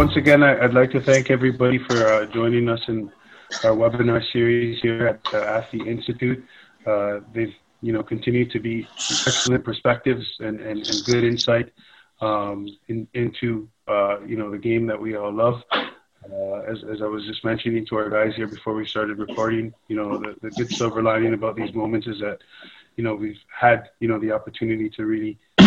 once 0.00 0.16
again, 0.16 0.42
I, 0.42 0.58
would 0.62 0.72
like 0.72 0.90
to 0.92 1.00
thank 1.02 1.30
everybody 1.30 1.76
for 1.76 1.94
uh, 2.06 2.24
joining 2.24 2.70
us 2.70 2.80
in 2.88 3.12
our 3.64 3.72
webinar 3.72 4.22
series 4.32 4.80
here 4.80 5.06
at 5.06 5.22
the 5.30 5.46
Athlete 5.46 5.86
Institute. 5.86 6.42
Uh, 6.86 7.20
they've, 7.34 7.54
you 7.82 7.92
know, 7.92 8.02
continued 8.02 8.50
to 8.52 8.60
be 8.60 8.88
excellent 8.98 9.62
perspectives 9.62 10.24
and, 10.40 10.58
and, 10.58 10.78
and 10.78 11.04
good 11.04 11.22
insight 11.22 11.70
um, 12.22 12.66
in, 12.88 13.06
into, 13.12 13.68
uh, 13.88 14.20
you 14.20 14.38
know, 14.38 14.50
the 14.50 14.56
game 14.56 14.86
that 14.86 14.98
we 14.98 15.16
all 15.16 15.34
love. 15.34 15.62
Uh, 15.70 16.60
as, 16.60 16.82
as 16.82 17.02
I 17.02 17.06
was 17.06 17.26
just 17.26 17.44
mentioning 17.44 17.84
to 17.88 17.96
our 17.96 18.08
guys 18.08 18.34
here 18.34 18.48
before 18.48 18.72
we 18.72 18.86
started 18.86 19.18
recording, 19.18 19.74
you 19.88 19.96
know, 19.96 20.16
the, 20.16 20.34
the 20.40 20.50
good 20.52 20.70
silver 20.72 21.02
lining 21.02 21.34
about 21.34 21.56
these 21.56 21.74
moments 21.74 22.06
is 22.06 22.20
that, 22.20 22.38
you 22.96 23.04
know, 23.04 23.14
we've 23.14 23.40
had, 23.54 23.90
you 24.00 24.08
know, 24.08 24.18
the 24.18 24.32
opportunity 24.32 24.88
to 24.96 25.04
really 25.04 25.36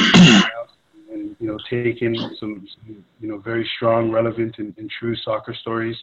and 1.13 1.35
you 1.40 1.48
know 1.48 1.58
take 1.70 2.02
in 2.02 2.16
some, 2.40 2.67
you 3.20 3.27
know 3.27 3.38
very 3.38 3.70
strong, 3.76 4.12
relevant, 4.12 4.55
and, 4.58 4.73
and 4.77 4.90
true 4.99 5.16
soccer 5.17 5.53
stories. 5.62 5.95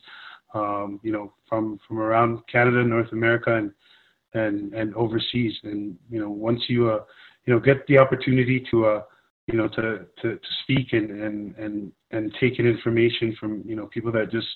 Um, 0.55 0.99
you 1.03 1.13
know 1.13 1.33
from 1.49 1.79
from 1.87 1.99
around 1.99 2.41
Canada, 2.51 2.83
North 2.85 3.13
America, 3.13 3.57
and 3.57 3.73
and 4.35 4.73
and 4.75 4.95
overseas. 4.95 5.55
And 5.65 5.97
you 6.11 6.21
know 6.21 6.31
once 6.31 6.63
you 6.69 6.91
uh, 6.91 7.05
you 7.47 7.55
know 7.55 7.61
get 7.61 7.87
the 7.87 7.99
opportunity 7.99 8.65
to 8.71 8.87
uh, 8.87 9.03
you 9.47 9.59
know 9.59 9.69
to, 9.69 10.07
to, 10.23 10.37
to 10.37 10.49
speak 10.63 10.93
and, 10.93 11.11
and 11.11 11.55
and 11.57 11.93
and 12.11 12.35
take 12.41 12.59
in 12.59 12.67
information 12.67 13.37
from 13.39 13.63
you 13.67 13.77
know 13.77 13.87
people 13.87 14.13
that 14.13 14.31
just 14.31 14.49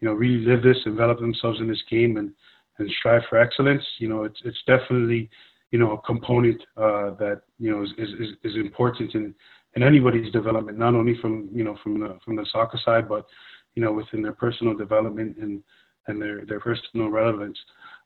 you 0.00 0.08
know 0.08 0.14
really 0.14 0.44
live 0.44 0.62
this, 0.62 0.82
develop 0.84 1.20
themselves 1.20 1.60
in 1.60 1.68
this 1.68 1.82
game, 1.90 2.16
and 2.16 2.32
and 2.78 2.90
strive 2.98 3.22
for 3.28 3.38
excellence. 3.38 3.84
You 3.98 4.08
know 4.08 4.24
it's 4.24 4.40
it's 4.44 4.62
definitely 4.66 5.30
you 5.70 5.78
know 5.78 5.92
a 5.92 6.02
component 6.02 6.60
uh, 6.76 7.10
that 7.18 7.42
you 7.58 7.70
know 7.70 7.82
is, 7.82 7.90
is 7.98 8.30
is 8.44 8.56
important 8.56 9.14
in 9.14 9.34
in 9.74 9.82
anybody's 9.82 10.32
development, 10.32 10.78
not 10.78 10.94
only 10.94 11.16
from 11.20 11.48
you 11.52 11.64
know 11.64 11.76
from 11.82 12.00
the 12.00 12.18
from 12.24 12.36
the 12.36 12.46
soccer 12.52 12.78
side, 12.84 13.08
but 13.08 13.26
you 13.74 13.82
know 13.82 13.92
within 13.92 14.22
their 14.22 14.32
personal 14.32 14.76
development 14.76 15.36
and 15.38 15.62
and 16.06 16.20
their 16.20 16.44
their 16.44 16.60
personal 16.60 17.08
relevance. 17.08 17.58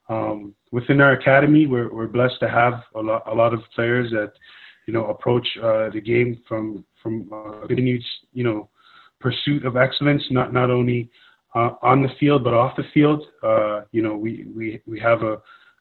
Um, 0.09 0.55
within 0.73 1.01
our 1.01 1.13
academy, 1.13 1.67
we're 1.67 1.93
we're 1.93 2.07
blessed 2.07 2.41
to 2.41 2.49
have 2.49 2.75
a 2.95 3.01
lot 3.01 3.23
a 3.27 3.35
lot 3.35 3.55
of 3.55 3.61
players 3.75 4.11
that 4.11 4.33
you 4.87 4.93
know 4.93 5.07
approach 5.07 5.47
uh, 5.63 5.91
the 5.91 6.01
game 6.01 6.43
from 6.47 6.85
from 7.03 7.31
uh, 7.33 7.67
continued 7.67 8.03
you 8.33 8.45
know 8.45 8.69
pursuit 9.21 9.65
of 9.65 9.77
excellence, 9.77 10.23
not 10.31 10.53
not 10.53 10.71
only 10.71 11.11
uh, 11.55 11.71
on 11.83 12.03
the 12.03 12.11
field 12.21 12.45
but 12.45 12.53
off 12.53 12.77
the 12.77 12.85
field. 12.93 13.25
Uh, 13.43 13.83
you 13.93 14.03
know, 14.03 14.17
we 14.17 14.47
we 14.55 14.83
we 14.87 15.01
have 15.01 15.23
a 15.23 15.41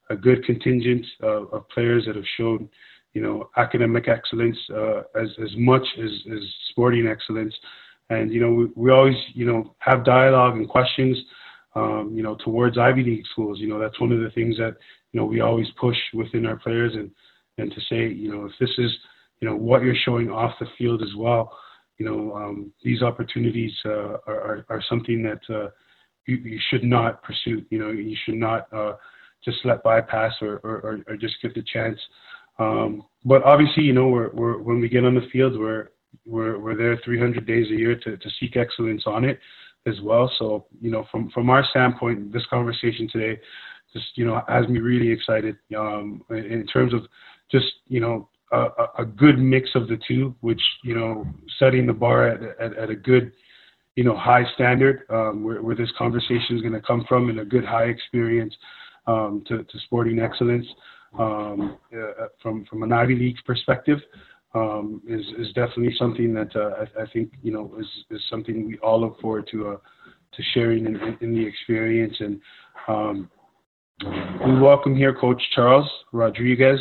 a 0.10 0.16
good 0.16 0.44
contingent 0.46 1.06
of, 1.22 1.52
of 1.54 1.68
players 1.70 2.06
that 2.06 2.16
have 2.16 2.26
shown 2.38 2.70
you 3.14 3.22
know, 3.22 3.50
academic 3.58 4.08
excellence 4.08 4.58
uh, 4.76 5.02
as 5.16 5.30
as 5.42 5.52
much 5.58 5.86
as 6.04 6.12
as 6.32 6.40
sporting 6.72 7.08
excellence. 7.08 7.54
And 8.10 8.32
you 8.32 8.42
know, 8.42 8.52
we, 8.52 8.66
we 8.76 8.92
always 8.92 9.16
you 9.34 9.46
know 9.46 9.76
have 9.80 10.06
dialogue 10.06 10.56
and 10.56 10.68
questions, 10.68 11.18
um, 11.76 12.12
you 12.14 12.24
know, 12.24 12.36
towards 12.44 12.78
Ivy 12.78 13.04
League 13.04 13.26
schools. 13.32 13.60
You 13.60 13.70
know, 13.70 13.80
that's 13.80 14.00
one 14.00 14.12
of 14.12 14.20
the 14.20 14.32
things 14.32 14.58
that 14.58 14.76
you 15.12 15.20
know 15.20 15.26
we 15.26 15.42
always 15.42 15.68
push 15.80 15.98
within 16.14 16.46
our 16.46 16.58
players 16.58 16.94
and 16.94 17.12
and 17.58 17.72
to 17.72 17.82
say, 17.82 18.08
you 18.08 18.32
know, 18.32 18.46
if 18.46 18.52
this 18.60 18.72
is 18.78 18.92
you 19.40 19.50
know 19.50 19.56
what 19.56 19.84
you're 19.84 19.96
showing 20.06 20.30
off 20.30 20.54
the 20.60 20.68
field 20.78 21.02
as 21.02 21.16
well, 21.18 21.58
you 21.98 22.06
know, 22.06 22.36
um, 22.36 22.72
these 22.84 23.02
opportunities 23.02 23.72
uh, 23.86 24.18
are, 24.28 24.42
are, 24.42 24.66
are 24.70 24.84
something 24.90 25.24
that 25.24 25.42
uh, 25.54 25.70
you, 26.26 26.38
you 26.38 26.60
should 26.70 26.84
not 26.84 27.22
pursue. 27.24 27.64
You 27.70 27.80
know, 27.80 27.92
you 27.92 28.16
should 28.26 28.36
not 28.36 28.72
uh, 28.74 28.94
just 29.44 29.58
let 29.66 29.84
bypass 29.84 30.34
or, 30.42 30.60
or, 30.64 31.02
or 31.08 31.18
just 31.18 31.36
give 31.42 31.54
the 31.54 31.64
chance. 31.72 32.00
Um, 32.60 33.04
but 33.26 33.44
obviously, 33.44 33.84
you 33.84 33.94
know, 33.94 34.08
we're, 34.08 34.30
we're, 34.32 34.58
when 34.62 34.80
we 34.80 34.90
get 34.90 35.06
on 35.06 35.16
the 35.16 35.28
field, 35.32 35.58
we're, 35.58 35.90
we're, 36.26 36.60
we're 36.60 36.78
there 36.78 37.00
300 37.04 37.46
days 37.46 37.68
a 37.72 37.76
year 37.76 37.96
to, 37.96 38.18
to 38.18 38.30
seek 38.40 38.58
excellence 38.58 39.04
on 39.06 39.26
it 39.26 39.40
as 39.88 39.96
well. 40.02 40.32
So, 40.38 40.66
you 40.82 40.92
know, 40.92 41.06
from, 41.12 41.30
from 41.32 41.50
our 41.50 41.66
standpoint, 41.70 42.32
this 42.32 42.46
conversation 42.50 43.10
today 43.12 43.40
just, 43.94 44.06
you 44.16 44.26
know, 44.26 44.42
has 44.48 44.68
me 44.68 44.80
really 44.80 45.12
excited 45.12 45.56
um, 45.78 46.24
in 46.30 46.66
terms 46.72 46.94
of 46.94 47.02
just, 47.52 47.66
you 47.88 48.00
know, 48.00 48.28
a, 48.52 48.68
a 49.00 49.06
good 49.06 49.40
mix 49.40 49.70
of 49.76 49.88
the 49.88 49.98
two, 50.08 50.36
which, 50.42 50.62
you 50.84 50.96
know, 50.96 51.26
setting 51.60 51.86
the 51.86 51.94
bar 51.94 52.28
at, 52.28 52.42
at, 52.60 52.78
at 52.78 52.90
a 52.90 52.96
good, 52.96 53.32
you 53.96 54.04
know, 54.04 54.16
high 54.18 54.44
standard 54.56 55.04
um, 55.10 55.44
where, 55.44 55.62
where 55.62 55.76
this 55.76 55.92
conversation 55.98 56.56
is 56.56 56.62
going 56.62 56.74
to 56.74 56.82
come 56.82 57.06
from 57.08 57.30
and 57.30 57.40
a 57.40 57.46
good 57.46 57.66
high 57.66 57.86
experience 57.86 58.56
um, 59.08 59.44
to, 59.48 59.64
to 59.64 59.80
sporting 59.86 60.20
excellence 60.20 60.66
um, 61.20 61.78
uh, 61.96 62.28
from 62.42 62.66
from 62.66 62.84
an 62.84 62.92
Ivy 62.92 63.16
League 63.16 63.38
perspective 63.46 64.00
um, 64.56 65.02
is 65.08 65.26
is 65.38 65.48
definitely 65.54 65.96
something 65.98 66.34
that 66.34 66.56
uh, 66.56 66.86
I, 66.98 67.04
I, 67.04 67.06
think 67.12 67.34
you 67.42 67.52
know 67.52 67.74
is 67.80 67.88
is 68.10 68.22
something 68.30 68.68
we 68.68 68.78
all 68.80 69.02
look 69.02 69.20
forward 69.20 69.48
to 69.52 69.70
uh, 69.70 69.78
to 69.78 70.44
sharing 70.54 70.86
in, 70.86 70.96
in, 70.96 71.18
in, 71.22 71.34
the 71.34 71.46
experience 71.46 72.16
and. 72.20 72.42
Um, 72.88 73.30
we 74.46 74.60
welcome 74.60 74.96
here 74.96 75.14
Coach 75.14 75.42
Charles 75.56 75.88
Rodriguez, 76.12 76.80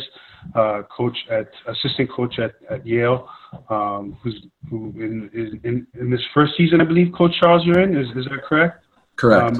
uh, 0.55 0.81
coach 0.95 1.15
at 1.31 1.47
assistant 1.67 2.11
coach 2.11 2.37
at, 2.39 2.55
at 2.69 2.85
Yale, 2.85 3.29
um, 3.69 4.17
who's 4.21 4.35
who 4.69 4.91
in, 4.97 5.59
in 5.63 5.87
in 5.99 6.09
this 6.09 6.19
first 6.33 6.53
season, 6.57 6.81
I 6.81 6.85
believe. 6.85 7.13
Coach 7.13 7.31
Charles, 7.39 7.63
you're 7.65 7.79
in. 7.79 7.95
Is 7.95 8.07
is 8.17 8.25
that 8.25 8.43
correct? 8.43 8.83
Correct. 9.15 9.57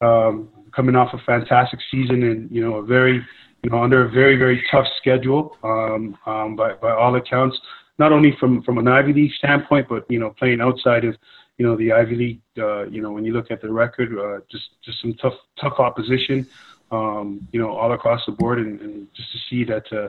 Um, 0.00 0.08
um, 0.08 0.48
coming 0.74 0.96
off 0.96 1.14
a 1.14 1.18
fantastic 1.24 1.80
season 1.90 2.22
and 2.22 2.50
you 2.50 2.60
know 2.60 2.76
a 2.76 2.82
very 2.82 3.24
you 3.62 3.70
know, 3.70 3.82
under 3.82 4.06
a 4.06 4.10
very, 4.10 4.36
very 4.36 4.62
tough 4.70 4.86
schedule 4.96 5.56
um, 5.62 6.18
um, 6.26 6.56
by, 6.56 6.74
by 6.74 6.90
all 6.90 7.14
accounts, 7.14 7.56
not 7.98 8.12
only 8.12 8.36
from, 8.40 8.62
from 8.62 8.78
an 8.78 8.88
Ivy 8.88 9.12
League 9.12 9.32
standpoint, 9.38 9.86
but, 9.88 10.04
you 10.08 10.18
know, 10.18 10.30
playing 10.30 10.60
outside 10.60 11.04
of, 11.04 11.14
you 11.58 11.66
know, 11.66 11.76
the 11.76 11.92
Ivy 11.92 12.16
League, 12.16 12.40
uh, 12.58 12.86
you 12.86 13.00
know, 13.00 13.12
when 13.12 13.24
you 13.24 13.32
look 13.32 13.50
at 13.50 13.62
the 13.62 13.70
record, 13.70 14.18
uh, 14.18 14.40
just, 14.50 14.64
just 14.84 15.00
some 15.00 15.14
tough, 15.14 15.34
tough 15.60 15.78
opposition, 15.78 16.46
um, 16.90 17.46
you 17.52 17.60
know, 17.60 17.70
all 17.70 17.92
across 17.92 18.20
the 18.26 18.32
board. 18.32 18.58
And, 18.58 18.80
and 18.80 19.06
just 19.14 19.30
to 19.32 19.38
see 19.48 19.64
that, 19.64 19.84
uh, 19.92 20.08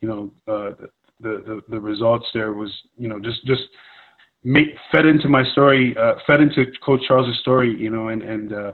you 0.00 0.08
know, 0.08 0.32
uh, 0.48 0.70
the, 1.20 1.42
the, 1.46 1.62
the 1.68 1.80
results 1.80 2.26
there 2.34 2.52
was, 2.52 2.72
you 2.96 3.08
know, 3.08 3.20
just, 3.20 3.44
just 3.44 3.62
make, 4.42 4.68
fed 4.90 5.06
into 5.06 5.28
my 5.28 5.44
story, 5.52 5.96
uh, 5.96 6.14
fed 6.26 6.40
into 6.40 6.66
Coach 6.84 7.02
Charles's 7.06 7.38
story, 7.40 7.76
you 7.78 7.90
know, 7.90 8.08
and, 8.08 8.22
and, 8.22 8.52
uh, 8.52 8.72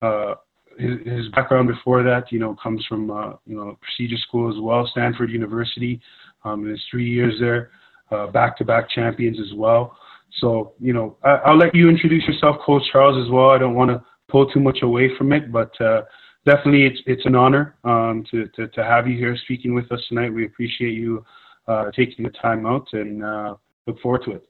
uh, 0.00 0.34
his, 0.78 1.06
his 1.06 1.28
background 1.30 1.68
before 1.68 2.02
that, 2.02 2.30
you 2.30 2.38
know, 2.38 2.56
comes 2.62 2.84
from 2.86 3.10
uh, 3.10 3.32
you 3.46 3.56
know 3.56 3.76
prestigious 3.80 4.22
school 4.22 4.48
as 4.48 4.60
well, 4.60 4.88
Stanford 4.92 5.30
University. 5.30 6.00
Um, 6.44 6.64
his 6.64 6.80
three 6.90 7.08
years 7.08 7.34
there, 7.40 7.70
uh, 8.10 8.28
back-to-back 8.28 8.88
champions 8.90 9.38
as 9.40 9.54
well. 9.54 9.96
So 10.40 10.72
you 10.80 10.92
know, 10.92 11.16
I, 11.24 11.50
will 11.50 11.58
let 11.58 11.74
you 11.74 11.88
introduce 11.88 12.24
yourself, 12.26 12.56
Coach 12.64 12.82
Charles, 12.92 13.22
as 13.24 13.30
well. 13.30 13.50
I 13.50 13.58
don't 13.58 13.74
want 13.74 13.90
to 13.90 14.02
pull 14.28 14.48
too 14.50 14.60
much 14.60 14.78
away 14.82 15.10
from 15.16 15.32
it, 15.32 15.50
but 15.50 15.78
uh, 15.80 16.02
definitely 16.46 16.84
it's 16.84 17.00
it's 17.06 17.26
an 17.26 17.34
honor 17.34 17.76
um, 17.84 18.24
to, 18.30 18.46
to, 18.48 18.68
to 18.68 18.84
have 18.84 19.08
you 19.08 19.16
here 19.16 19.36
speaking 19.44 19.74
with 19.74 19.90
us 19.90 20.00
tonight. 20.08 20.32
We 20.32 20.46
appreciate 20.46 20.92
you 20.92 21.24
uh, 21.66 21.90
taking 21.90 22.24
the 22.24 22.30
time 22.30 22.66
out 22.66 22.86
and 22.92 23.56
look 23.86 24.00
forward 24.00 24.22
to 24.26 24.32
it. 24.32 24.48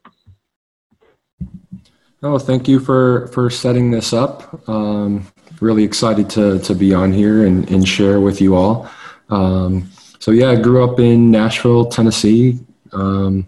Oh, 2.23 2.39
thank 2.39 2.67
you 2.67 2.81
for 2.81 3.29
for 3.29 3.49
setting 3.49 3.93
this 3.93 4.13
up. 4.13 4.69
Um, 4.69 5.27
really 5.63 5.85
excited 5.85 6.29
to 6.31 6.59
to 6.61 6.75
be 6.75 6.95
on 6.95 7.13
here 7.13 7.47
and, 7.47 7.69
and 7.71 7.87
share 7.87 8.21
with 8.21 8.41
you 8.41 8.55
all. 8.55 8.91
Um, 9.31 9.91
so 10.19 10.31
yeah, 10.31 10.51
I 10.51 10.57
grew 10.57 10.85
up 10.85 10.99
in 10.99 11.31
Nashville, 11.31 11.87
Tennessee. 11.87 12.59
Um, 12.93 13.47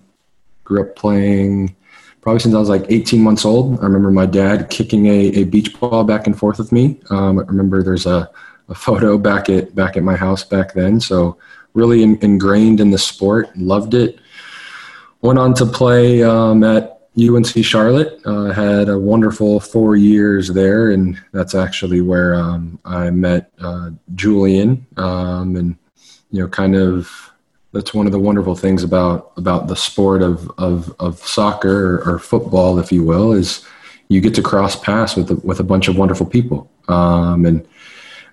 grew 0.65 0.82
up 0.82 0.94
playing 0.94 1.75
probably 2.21 2.41
since 2.41 2.54
I 2.54 2.59
was 2.59 2.69
like 2.69 2.84
18 2.88 3.21
months 3.22 3.44
old. 3.44 3.81
I 3.81 3.84
remember 3.84 4.10
my 4.10 4.26
dad 4.26 4.71
kicking 4.71 5.06
a, 5.06 5.19
a 5.37 5.44
beach 5.44 5.78
ball 5.78 6.04
back 6.04 6.26
and 6.26 6.38
forth 6.38 6.59
with 6.59 6.71
me. 6.71 7.00
Um, 7.10 7.38
I 7.38 7.43
remember 7.43 7.82
there's 7.82 8.06
a, 8.06 8.31
a 8.69 8.75
photo 8.75 9.19
back 9.19 9.48
at 9.48 9.75
back 9.75 9.97
at 9.97 10.03
my 10.03 10.16
house 10.16 10.44
back 10.44 10.74
then. 10.74 11.01
So 11.01 11.39
really 11.74 12.03
in, 12.03 12.18
ingrained 12.22 12.80
in 12.80 12.91
the 12.91 12.98
sport, 12.98 13.57
loved 13.57 13.95
it. 13.95 14.18
Went 15.22 15.39
on 15.39 15.54
to 15.54 15.66
play 15.66 16.22
um, 16.22 16.65
at 16.65 16.99
UNC 17.18 17.65
Charlotte. 17.65 18.21
Uh, 18.24 18.51
had 18.51 18.89
a 18.89 18.98
wonderful 18.98 19.60
four 19.60 19.97
years 19.97 20.48
there, 20.48 20.91
and 20.91 21.21
that's 21.33 21.54
actually 21.54 22.01
where 22.01 22.34
um, 22.34 22.78
I 22.84 23.10
met 23.10 23.51
uh, 23.60 23.91
Julian. 24.15 24.86
Um, 24.97 25.57
and 25.57 25.77
you 26.30 26.41
know, 26.41 26.48
kind 26.48 26.77
of 26.77 27.10
that's 27.72 27.95
one 27.95 28.07
of 28.07 28.12
the 28.12 28.18
wonderful 28.18 28.54
things 28.54 28.83
about 28.83 29.33
about 29.36 29.66
the 29.66 29.77
sport 29.77 30.22
of 30.22 30.51
of, 30.59 30.95
of 31.01 31.18
soccer 31.18 31.97
or, 31.97 32.15
or 32.15 32.18
football, 32.18 32.78
if 32.78 32.92
you 32.92 33.04
will, 33.04 33.33
is 33.33 33.66
you 34.09 34.21
get 34.21 34.34
to 34.34 34.42
cross 34.42 34.77
paths 34.77 35.16
with 35.16 35.30
a, 35.30 35.36
with 35.36 35.60
a 35.60 35.65
bunch 35.65 35.89
of 35.89 35.97
wonderful 35.97 36.27
people. 36.27 36.71
Um, 36.89 37.47
and 37.47 37.66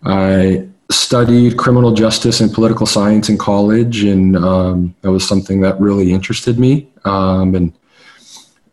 I 0.03 0.67
studied 0.89 1.57
criminal 1.57 1.93
justice 1.93 2.39
and 2.39 2.53
political 2.53 2.85
science 2.85 3.29
in 3.29 3.37
college, 3.37 4.03
and 4.03 4.35
um, 4.37 4.95
that 5.01 5.11
was 5.11 5.27
something 5.27 5.61
that 5.61 5.79
really 5.79 6.13
interested 6.13 6.57
me. 6.59 6.87
Um, 7.05 7.55
and 7.55 7.73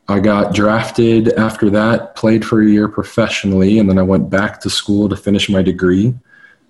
I 0.06 0.20
got 0.20 0.54
drafted 0.54 1.32
after 1.32 1.70
that, 1.70 2.14
played 2.14 2.44
for 2.44 2.60
a 2.60 2.66
year 2.66 2.88
professionally, 2.88 3.78
and 3.78 3.88
then 3.88 3.98
I 3.98 4.02
went 4.02 4.28
back 4.28 4.60
to 4.60 4.70
school 4.70 5.08
to 5.08 5.16
finish 5.16 5.48
my 5.48 5.62
degree. 5.62 6.14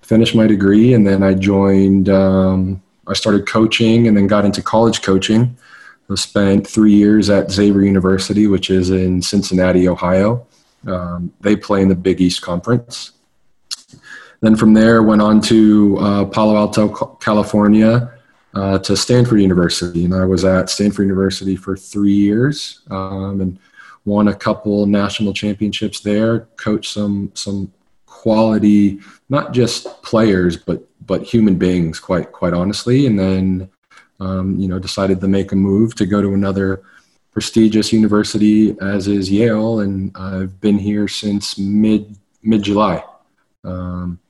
Finished 0.03 0.35
my 0.35 0.47
degree, 0.47 0.95
and 0.95 1.07
then 1.07 1.23
I 1.23 1.35
joined, 1.35 2.09
um, 2.09 2.83
I 3.09 3.15
started 3.15 3.49
coaching 3.49 4.07
and 4.07 4.17
then 4.17 4.27
got 4.27 4.45
into 4.45 4.63
college 4.63 5.03
coaching. 5.03 5.57
I 6.11 6.15
spent 6.15 6.67
three 6.67 6.93
years 6.93 7.31
at 7.31 7.51
Xavier 7.51 7.83
University, 7.83 8.47
which 8.47 8.71
is 8.71 8.91
in 8.91 9.23
Cincinnati, 9.23 9.89
Ohio. 9.89 10.47
Um, 10.87 11.33
they 11.41 11.57
play 11.57 11.81
in 11.81 11.89
the 11.89 11.95
Big 11.95 12.21
East 12.21 12.43
Conference. 12.43 13.13
Then 14.43 14.57
from 14.57 14.75
there, 14.75 15.03
went 15.03 15.23
on 15.23 15.41
to 15.43 15.97
uh, 15.99 16.25
Palo 16.27 16.57
Alto, 16.57 17.17
California, 17.17 18.13
uh, 18.55 18.79
to 18.79 18.97
Stanford 18.97 19.41
University, 19.41 20.05
and 20.05 20.15
I 20.15 20.25
was 20.25 20.45
at 20.45 20.71
Stanford 20.71 21.05
University 21.05 21.57
for 21.57 21.77
three 21.77 22.15
years 22.15 22.83
um, 22.91 23.41
and 23.41 23.59
won 24.05 24.29
a 24.29 24.35
couple 24.35 24.87
national 24.87 25.33
championships 25.33 26.01
there. 26.01 26.41
Coached 26.57 26.93
some 26.93 27.33
some 27.35 27.73
quality, 28.07 29.01
not 29.29 29.53
just 29.53 30.03
players, 30.03 30.57
but 30.57 30.87
but 31.07 31.23
human 31.23 31.57
beings, 31.57 31.99
quite 31.99 32.33
quite 32.33 32.55
honestly. 32.55 33.07
And 33.07 33.19
then, 33.19 33.71
um, 34.21 34.57
you 34.59 34.69
know, 34.69 34.79
decided 34.79 35.21
to 35.21 35.29
make 35.29 35.53
a 35.53 35.57
move 35.57 35.95
to 35.97 36.07
go 36.07 36.23
to 36.23 36.33
another 36.35 36.83
prestigious 37.33 37.93
university, 37.93 38.77
as 38.81 39.09
is 39.09 39.31
Yale, 39.31 39.81
and 39.81 40.17
I've 40.17 40.61
been 40.61 40.79
here 40.79 41.09
since 41.09 41.59
mid 41.59 42.17
mid 42.43 42.63
July. 42.63 43.03
Um, 43.65 44.21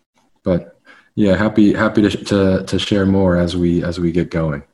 but 0.43 0.74
yeah, 1.15 1.37
happy 1.37 1.73
happy 1.73 2.03
to, 2.03 2.11
to 2.11 2.65
to 2.65 2.79
share 2.79 3.07
more 3.07 3.37
as 3.37 3.57
we 3.57 3.85
as 3.85 4.01
we 4.01 4.11
get 4.11 4.31
going. 4.31 4.65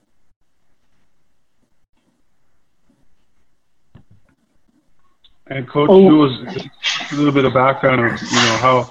And 5.47 5.69
Coach, 5.69 5.91
oh. 5.91 6.27
us 6.27 6.67
a 7.13 7.17
little 7.17 7.33
bit 7.33 7.45
of 7.45 7.53
background 7.53 8.01
of 8.01 8.23
you 8.23 8.37
know 8.37 8.57
how 8.59 8.91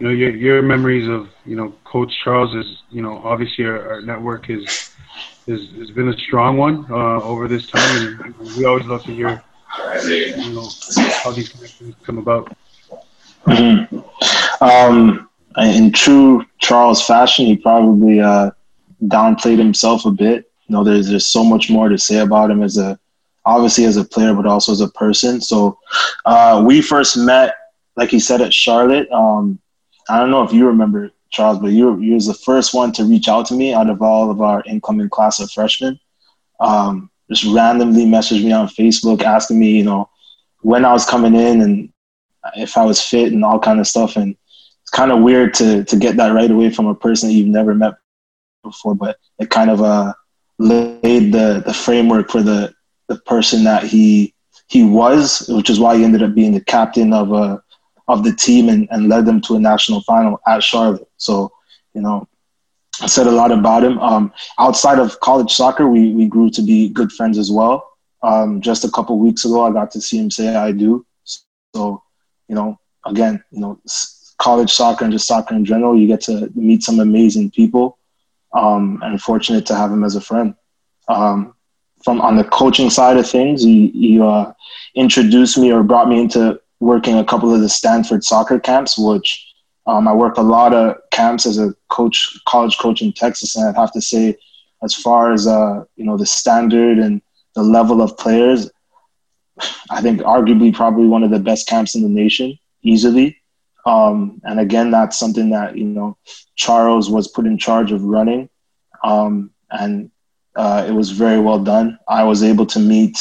you 0.00 0.06
know 0.06 0.12
your 0.12 0.30
your 0.30 0.62
memories 0.62 1.08
of 1.08 1.28
you 1.44 1.54
know 1.54 1.74
Coach 1.84 2.12
Charles 2.24 2.54
is 2.54 2.82
you 2.90 3.02
know 3.02 3.18
obviously 3.22 3.66
our, 3.66 3.92
our 3.92 4.00
network 4.00 4.50
is 4.50 4.90
is 5.46 5.70
has 5.78 5.90
been 5.92 6.08
a 6.08 6.16
strong 6.18 6.56
one 6.56 6.86
uh, 6.90 7.22
over 7.22 7.46
this 7.46 7.70
time, 7.70 8.20
and 8.24 8.34
we 8.56 8.64
always 8.64 8.86
love 8.86 9.04
to 9.04 9.14
hear 9.14 9.42
you 10.02 10.54
know 10.54 10.68
how 11.22 11.30
these 11.30 11.50
connections 11.50 11.94
come 12.02 12.18
about. 12.18 12.56
Mm-hmm. 13.46 14.64
Um, 14.64 15.29
in 15.58 15.92
true 15.92 16.44
Charles 16.58 17.04
fashion, 17.04 17.46
he 17.46 17.56
probably 17.56 18.20
uh, 18.20 18.50
downplayed 19.04 19.58
himself 19.58 20.04
a 20.04 20.10
bit. 20.10 20.50
You 20.66 20.76
know, 20.76 20.84
there's 20.84 21.08
there's 21.08 21.26
so 21.26 21.42
much 21.42 21.70
more 21.70 21.88
to 21.88 21.98
say 21.98 22.18
about 22.18 22.50
him 22.50 22.62
as 22.62 22.78
a 22.78 22.98
obviously 23.44 23.84
as 23.84 23.96
a 23.96 24.04
player, 24.04 24.34
but 24.34 24.46
also 24.46 24.72
as 24.72 24.80
a 24.80 24.88
person. 24.88 25.40
So 25.40 25.78
uh, 26.24 26.62
we 26.64 26.80
first 26.82 27.16
met, 27.16 27.54
like 27.96 28.10
he 28.10 28.20
said, 28.20 28.40
at 28.40 28.54
Charlotte. 28.54 29.10
Um, 29.10 29.58
I 30.08 30.18
don't 30.18 30.30
know 30.30 30.42
if 30.42 30.52
you 30.52 30.66
remember 30.66 31.10
Charles, 31.30 31.58
but 31.58 31.68
you 31.68 31.98
you 31.98 32.14
was 32.14 32.26
the 32.26 32.34
first 32.34 32.74
one 32.74 32.92
to 32.92 33.04
reach 33.04 33.28
out 33.28 33.46
to 33.46 33.54
me 33.54 33.74
out 33.74 33.90
of 33.90 34.02
all 34.02 34.30
of 34.30 34.40
our 34.40 34.62
incoming 34.66 35.08
class 35.08 35.40
of 35.40 35.50
freshmen. 35.50 35.98
Um, 36.60 37.10
just 37.30 37.44
randomly 37.44 38.04
messaged 38.04 38.44
me 38.44 38.52
on 38.52 38.68
Facebook 38.68 39.22
asking 39.22 39.58
me, 39.58 39.70
you 39.70 39.84
know, 39.84 40.10
when 40.62 40.84
I 40.84 40.92
was 40.92 41.06
coming 41.06 41.34
in 41.34 41.62
and 41.62 41.92
if 42.56 42.76
I 42.76 42.84
was 42.84 43.00
fit 43.00 43.32
and 43.32 43.44
all 43.44 43.58
kind 43.58 43.78
of 43.80 43.86
stuff. 43.86 44.16
And 44.16 44.36
it's 44.90 44.96
kind 44.96 45.12
of 45.12 45.20
weird 45.22 45.54
to 45.54 45.84
to 45.84 45.96
get 45.96 46.16
that 46.16 46.32
right 46.32 46.50
away 46.50 46.68
from 46.68 46.86
a 46.86 46.94
person 46.94 47.30
you've 47.30 47.46
never 47.46 47.74
met 47.74 47.94
before, 48.64 48.94
but 48.96 49.18
it 49.38 49.48
kind 49.48 49.70
of 49.70 49.80
uh, 49.80 50.12
laid 50.58 51.32
the 51.32 51.62
the 51.64 51.72
framework 51.72 52.28
for 52.28 52.42
the 52.42 52.74
the 53.06 53.16
person 53.20 53.62
that 53.64 53.84
he 53.84 54.34
he 54.66 54.82
was, 54.82 55.46
which 55.48 55.70
is 55.70 55.78
why 55.78 55.96
he 55.96 56.02
ended 56.02 56.24
up 56.24 56.34
being 56.34 56.52
the 56.52 56.64
captain 56.64 57.12
of 57.12 57.32
uh, 57.32 57.58
of 58.08 58.24
the 58.24 58.34
team 58.34 58.68
and, 58.68 58.88
and 58.90 59.08
led 59.08 59.26
them 59.26 59.40
to 59.42 59.54
a 59.54 59.60
national 59.60 60.02
final 60.02 60.40
at 60.48 60.62
Charlotte. 60.62 61.08
So, 61.18 61.52
you 61.94 62.00
know, 62.00 62.26
I 63.00 63.06
said 63.06 63.28
a 63.28 63.32
lot 63.32 63.52
about 63.52 63.84
him. 63.84 63.96
Um, 64.00 64.32
outside 64.58 64.98
of 64.98 65.20
college 65.20 65.52
soccer, 65.52 65.86
we, 65.86 66.12
we 66.12 66.26
grew 66.26 66.50
to 66.50 66.62
be 66.62 66.88
good 66.88 67.12
friends 67.12 67.38
as 67.38 67.50
well. 67.52 67.88
Um, 68.24 68.60
just 68.60 68.84
a 68.84 68.90
couple 68.90 69.18
weeks 69.20 69.44
ago, 69.44 69.62
I 69.64 69.70
got 69.70 69.92
to 69.92 70.00
see 70.00 70.18
him 70.18 70.30
say 70.32 70.56
I 70.56 70.72
do. 70.72 71.06
So, 71.24 72.02
you 72.48 72.56
know, 72.56 72.78
again, 73.06 73.42
you 73.52 73.60
know, 73.60 73.80
college 74.40 74.72
soccer 74.72 75.04
and 75.04 75.12
just 75.12 75.26
soccer 75.26 75.54
in 75.54 75.64
general, 75.64 75.96
you 75.96 76.08
get 76.08 76.22
to 76.22 76.50
meet 76.54 76.82
some 76.82 76.98
amazing 76.98 77.50
people. 77.52 77.98
Um, 78.52 78.98
and 79.04 79.22
fortunate 79.22 79.64
to 79.66 79.76
have 79.76 79.92
him 79.92 80.02
as 80.02 80.16
a 80.16 80.20
friend. 80.20 80.56
Um, 81.06 81.54
from 82.02 82.20
on 82.20 82.36
the 82.36 82.42
coaching 82.42 82.90
side 82.90 83.16
of 83.16 83.28
things, 83.28 83.62
he, 83.62 83.88
he 83.90 84.20
uh, 84.20 84.52
introduced 84.96 85.56
me 85.56 85.72
or 85.72 85.84
brought 85.84 86.08
me 86.08 86.20
into 86.20 86.60
working 86.80 87.18
a 87.18 87.24
couple 87.24 87.54
of 87.54 87.60
the 87.60 87.68
Stanford 87.68 88.24
soccer 88.24 88.58
camps, 88.58 88.98
which 88.98 89.46
um, 89.86 90.08
I 90.08 90.14
worked 90.14 90.38
a 90.38 90.42
lot 90.42 90.72
of 90.72 90.96
camps 91.10 91.46
as 91.46 91.58
a 91.58 91.74
coach, 91.88 92.36
college 92.48 92.78
coach 92.78 93.02
in 93.02 93.12
Texas, 93.12 93.54
and 93.54 93.68
I'd 93.68 93.80
have 93.80 93.92
to 93.92 94.00
say, 94.00 94.36
as 94.82 94.94
far 94.94 95.32
as 95.32 95.46
uh, 95.46 95.84
you 95.96 96.04
know, 96.04 96.16
the 96.16 96.26
standard 96.26 96.98
and 96.98 97.20
the 97.54 97.62
level 97.62 98.00
of 98.02 98.16
players, 98.16 98.70
I 99.90 100.00
think 100.00 100.20
arguably 100.22 100.74
probably 100.74 101.06
one 101.06 101.22
of 101.22 101.30
the 101.30 101.38
best 101.38 101.68
camps 101.68 101.94
in 101.94 102.02
the 102.02 102.08
nation, 102.08 102.58
easily. 102.82 103.39
Um, 103.86 104.40
and 104.44 104.60
again, 104.60 104.90
that's 104.90 105.18
something 105.18 105.50
that 105.50 105.76
you 105.76 105.84
know 105.84 106.16
Charles 106.56 107.10
was 107.10 107.28
put 107.28 107.46
in 107.46 107.58
charge 107.58 107.92
of 107.92 108.02
running, 108.02 108.48
um, 109.02 109.50
and 109.70 110.10
uh, 110.56 110.84
it 110.88 110.92
was 110.92 111.10
very 111.10 111.40
well 111.40 111.58
done. 111.58 111.98
I 112.08 112.24
was 112.24 112.42
able 112.42 112.66
to 112.66 112.78
meet 112.78 113.18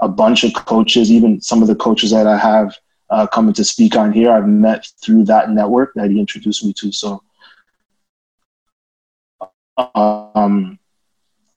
a 0.00 0.08
bunch 0.08 0.44
of 0.44 0.54
coaches, 0.54 1.10
even 1.10 1.40
some 1.40 1.62
of 1.62 1.68
the 1.68 1.76
coaches 1.76 2.10
that 2.10 2.26
I 2.26 2.36
have 2.36 2.76
uh, 3.10 3.26
coming 3.26 3.54
to 3.54 3.64
speak 3.64 3.96
on 3.96 4.12
here. 4.12 4.32
I've 4.32 4.48
met 4.48 4.86
through 5.02 5.24
that 5.24 5.50
network 5.50 5.92
that 5.94 6.10
he 6.10 6.18
introduced 6.18 6.64
me 6.64 6.72
to. 6.74 6.92
So, 6.92 7.22
um, 9.76 10.78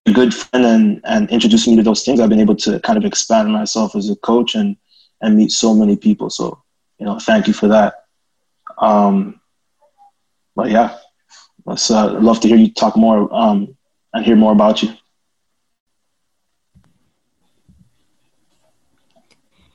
a 0.07 0.11
good 0.11 0.33
friend 0.33 0.65
and 0.65 1.01
and 1.05 1.29
introduced 1.29 1.67
me 1.67 1.75
to 1.77 1.83
those 1.83 2.03
things. 2.03 2.19
I've 2.19 2.29
been 2.29 2.39
able 2.39 2.55
to 2.57 2.79
kind 2.79 2.97
of 2.97 3.05
expand 3.05 3.51
myself 3.51 3.95
as 3.95 4.09
a 4.09 4.15
coach 4.17 4.55
and 4.55 4.75
and 5.21 5.37
meet 5.37 5.51
so 5.51 5.73
many 5.73 5.95
people. 5.95 6.29
So, 6.29 6.61
you 6.99 7.05
know, 7.05 7.19
thank 7.19 7.47
you 7.47 7.53
for 7.53 7.67
that. 7.67 8.04
Um, 8.77 9.39
but 10.55 10.69
yeah, 10.69 10.97
let's 11.65 11.89
uh, 11.91 12.19
love 12.19 12.39
to 12.41 12.47
hear 12.47 12.57
you 12.57 12.71
talk 12.73 12.95
more 12.95 13.33
um, 13.33 13.75
and 14.13 14.25
hear 14.25 14.35
more 14.35 14.51
about 14.51 14.83
you. 14.83 14.93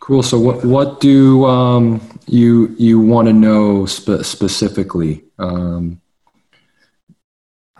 Cool. 0.01 0.23
So, 0.23 0.41
what 0.41 0.65
what 0.65 1.01
do 1.01 1.45
um, 1.45 2.01
you 2.27 2.75
you 2.79 2.99
want 2.99 3.29
to 3.29 3.33
know 3.33 3.87
spe- 3.87 4.25
specifically? 4.25 5.23
Um, 5.39 6.01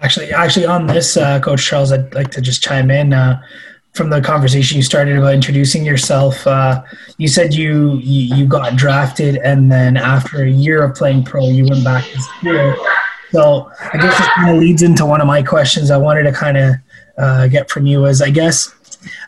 actually, 0.01 0.31
actually, 0.33 0.67
on 0.67 0.87
this, 0.87 1.17
uh, 1.17 1.41
Coach 1.41 1.65
Charles, 1.65 1.91
I'd 1.93 2.15
like 2.15 2.31
to 2.33 2.41
just 2.41 2.63
chime 2.63 2.91
in. 2.91 3.13
Uh, 3.15 3.43
from 3.93 4.11
the 4.11 4.21
conversation 4.21 4.77
you 4.77 4.83
started 4.83 5.17
about 5.17 5.35
introducing 5.35 5.85
yourself, 5.85 6.47
uh, 6.47 6.83
you 7.19 7.29
said 7.29 7.55
you, 7.55 7.97
you, 7.99 8.37
you 8.37 8.47
got 8.47 8.77
drafted, 8.77 9.37
and 9.39 9.71
then 9.71 9.97
after 9.97 10.43
a 10.43 10.51
year 10.51 10.83
of 10.83 10.95
playing 10.95 11.25
pro, 11.25 11.49
you 11.49 11.65
went 11.65 11.85
back 11.85 12.05
to 12.05 12.21
school. 12.21 12.87
So 13.33 13.71
I 13.93 13.97
guess 13.97 14.19
this 14.19 14.29
kind 14.29 14.57
of 14.57 14.61
leads 14.61 14.83
into 14.83 15.07
one 15.07 15.21
of 15.21 15.27
my 15.27 15.43
questions 15.43 15.91
I 15.91 15.97
wanted 15.97 16.25
to 16.25 16.33
kind 16.33 16.57
of 16.57 16.75
uh, 17.19 17.47
get 17.49 17.71
from 17.71 17.87
you. 17.87 18.07
Is 18.07 18.23
I 18.23 18.31
guess 18.31 18.75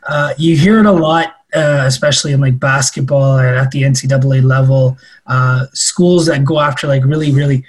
uh, 0.09 0.35
you 0.39 0.57
hear 0.57 0.81
it 0.81 0.87
a 0.87 0.93
lot, 0.93 1.37
uh, 1.55 1.85
especially 1.87 2.33
in 2.33 2.41
like 2.41 2.59
basketball 2.59 3.39
and 3.39 3.57
at 3.57 3.71
the 3.71 3.83
NCAA 3.83 4.43
level, 4.43 4.97
uh, 5.27 5.67
schools 5.73 6.27
that 6.27 6.45
go 6.45 6.61
after 6.61 6.87
like 6.87 7.05
really, 7.05 7.33
really 7.33 7.65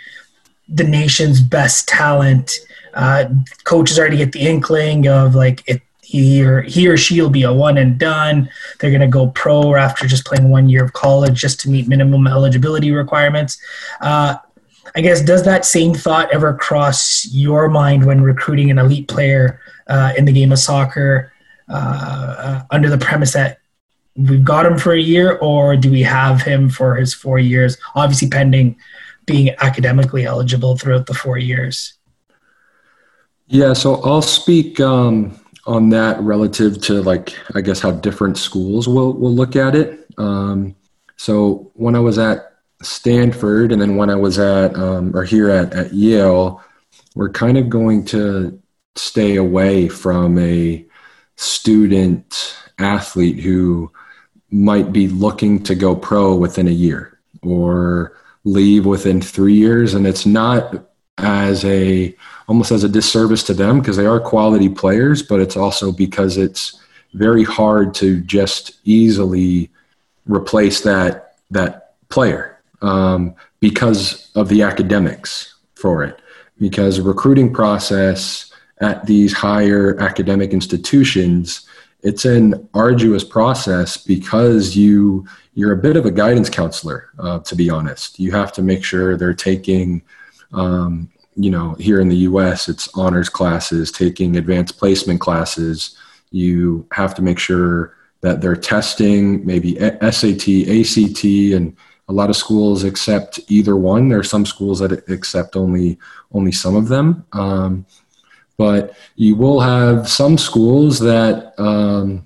the 0.67 0.83
nation's 0.83 1.41
best 1.41 1.88
talent. 1.88 2.51
Uh, 2.93 3.25
coaches 3.63 3.97
already 3.97 4.17
get 4.17 4.31
the 4.31 4.41
inkling 4.41 5.07
of 5.07 5.35
like 5.35 5.67
it 5.67 5.81
he 6.13 6.43
or 6.46 6.62
he 6.62 6.88
or 6.88 6.96
she 6.96 7.20
will 7.20 7.32
be 7.32 7.41
a 7.41 7.51
one 7.51 7.75
and 7.75 7.98
done. 7.98 8.48
They're 8.79 8.91
going 8.91 9.01
to 9.01 9.08
go 9.08 9.29
pro 9.29 9.74
after 9.74 10.05
just 10.05 10.25
playing 10.25 10.48
one 10.50 10.70
year 10.70 10.84
of 10.84 10.93
college 10.93 11.41
just 11.41 11.60
to 11.62 11.70
meet 11.72 11.88
minimum 11.88 12.27
eligibility 12.27 12.91
requirements. 12.91 13.60
Uh, 14.00 14.36
I 14.96 15.01
guess 15.01 15.22
does 15.22 15.43
that 15.46 15.65
same 15.65 15.96
thought 15.96 16.32
ever 16.32 16.53
cross 16.53 17.27
your 17.32 17.67
mind 17.67 18.05
when 18.05 18.22
recruiting 18.22 18.70
an 18.70 18.77
elite 18.77 19.08
player 19.08 19.60
uh, 19.88 20.13
in 20.15 20.25
the 20.25 20.32
game 20.32 20.51
of 20.51 20.60
soccer 20.60 21.34
uh, 21.67 22.36
uh 22.38 22.63
under 22.70 22.89
the 22.89 22.98
premise 22.98 23.34
that 23.34 23.60
we've 24.15 24.46
got 24.46 24.67
him 24.67 24.77
for 24.77 24.93
a 24.93 25.00
year, 25.00 25.38
or 25.38 25.75
do 25.75 25.89
we 25.89 26.03
have 26.03 26.43
him 26.43 26.70
for 26.70 26.93
his 26.96 27.12
four 27.12 27.39
years? 27.39 27.77
Obviously, 27.96 28.29
pending 28.29 28.75
being 29.25 29.50
academically 29.62 30.25
eligible 30.25 30.77
throughout 30.77 31.08
the 31.08 31.13
four 31.15 31.39
years. 31.39 31.93
Yeah, 33.48 33.74
so 33.74 33.96
I'll 34.03 34.22
speak. 34.22 34.79
Um, 34.79 35.39
on 35.65 35.89
that 35.89 36.20
relative 36.20 36.82
to 36.82 37.01
like 37.01 37.34
I 37.55 37.62
guess 37.62 37.79
how 37.79 37.91
different 37.91 38.38
schools 38.38 38.88
will 38.88 39.13
will 39.13 39.34
look 39.34 39.55
at 39.55 39.75
it. 39.75 40.08
Um, 40.17 40.75
so 41.17 41.72
when 41.75 41.96
I 41.96 42.00
was 42.00 42.17
at 42.17 42.53
Stanford 42.82 43.72
and 43.72 43.82
then 43.82 43.96
when 43.96 44.10
I 44.10 44.15
was 44.15 44.39
at 44.39 44.75
um, 44.75 45.15
or 45.15 45.24
here 45.24 45.50
at, 45.50 45.74
at 45.74 45.93
Yale, 45.93 46.62
we're 47.15 47.29
kind 47.29 47.58
of 47.58 47.70
going 47.70 48.05
to 48.05 48.60
stay 48.96 49.38
away 49.38 49.88
from 49.88 50.38
a 50.38 50.86
student 51.36 52.55
athlete 52.79 53.39
who 53.39 53.91
might 54.51 54.91
be 54.91 55.08
looking 55.08 55.63
to 55.63 55.75
go 55.75 55.96
pro 55.96 56.36
within 56.36 56.67
a 56.67 56.72
year 56.72 57.20
or 57.41 58.15
leave 58.43 58.86
within 58.86 59.22
three 59.22 59.53
years 59.53 59.93
and 59.93 60.05
it's 60.05 60.25
not 60.25 60.92
as 61.17 61.63
a 61.65 62.15
almost 62.48 62.72
as 62.72 62.84
a 62.84 62.89
disservice 62.89 63.43
to 63.43 63.53
them 63.53 63.79
because 63.79 63.98
they 63.98 64.05
are 64.05 64.20
quality 64.20 64.70
players, 64.70 65.22
but 65.22 65.39
it's 65.39 65.58
also 65.58 65.91
because 65.91 66.38
it's 66.38 66.79
very 67.13 67.43
hard 67.43 67.93
to 67.93 68.20
just 68.22 68.79
easily 68.84 69.70
replace 70.25 70.82
that 70.82 71.36
that 71.51 71.96
player 72.10 72.60
um, 72.82 73.36
because 73.60 74.32
of 74.36 74.50
the 74.50 74.62
academics 74.62 75.55
for 75.75 76.03
it. 76.03 76.20
Because 76.60 77.00
recruiting 77.00 77.53
process 77.53 78.51
at 78.79 79.05
these 79.05 79.34
higher 79.34 80.00
academic 80.00 80.51
institutions, 80.51 81.67
it's 82.01 82.25
an 82.25 82.67
arduous 82.74 83.24
process 83.24 83.98
because 83.98 84.75
you 84.75 85.25
you're 85.55 85.72
a 85.72 85.77
bit 85.77 85.96
of 85.96 86.05
a 86.05 86.12
guidance 86.12 86.50
counselor. 86.50 87.10
Uh, 87.20 87.39
to 87.39 87.55
be 87.55 87.70
honest, 87.70 88.20
you 88.20 88.32
have 88.32 88.51
to 88.53 88.62
make 88.62 88.84
sure 88.84 89.15
they're 89.15 89.34
taking 89.34 90.01
um, 90.53 91.10
you 91.36 91.50
know, 91.50 91.74
here 91.79 92.00
in 92.00 92.10
the 92.10 92.17
US, 92.17 92.69
it's 92.69 92.89
honors 92.95 93.29
classes, 93.29 93.91
taking 93.91 94.38
advanced 94.38 94.77
placement 94.77 95.19
classes. 95.19 95.98
You 96.31 96.88
have 96.91 97.15
to 97.15 97.22
make 97.22 97.39
sure 97.39 97.95
that 98.22 98.41
they're 98.41 98.55
testing 98.55 99.45
maybe 99.45 99.75
SAT, 99.75 100.48
ACT, 100.69 101.24
and 101.55 101.75
a 102.07 102.13
lot 102.13 102.29
of 102.29 102.36
schools 102.36 102.83
accept 102.83 103.39
either 103.48 103.75
one. 103.75 104.10
There 104.10 104.19
are 104.19 104.24
some 104.24 104.45
schools 104.45 104.79
that 104.79 105.10
accept 105.10 105.55
only 105.55 105.98
only 106.31 106.51
some 106.51 106.75
of 106.75 106.88
them. 106.88 107.25
Um, 107.33 107.86
but 108.57 108.95
you 109.15 109.36
will 109.36 109.60
have 109.60 110.07
some 110.07 110.38
schools 110.38 111.00
that 111.00 111.53
um, 111.60 112.25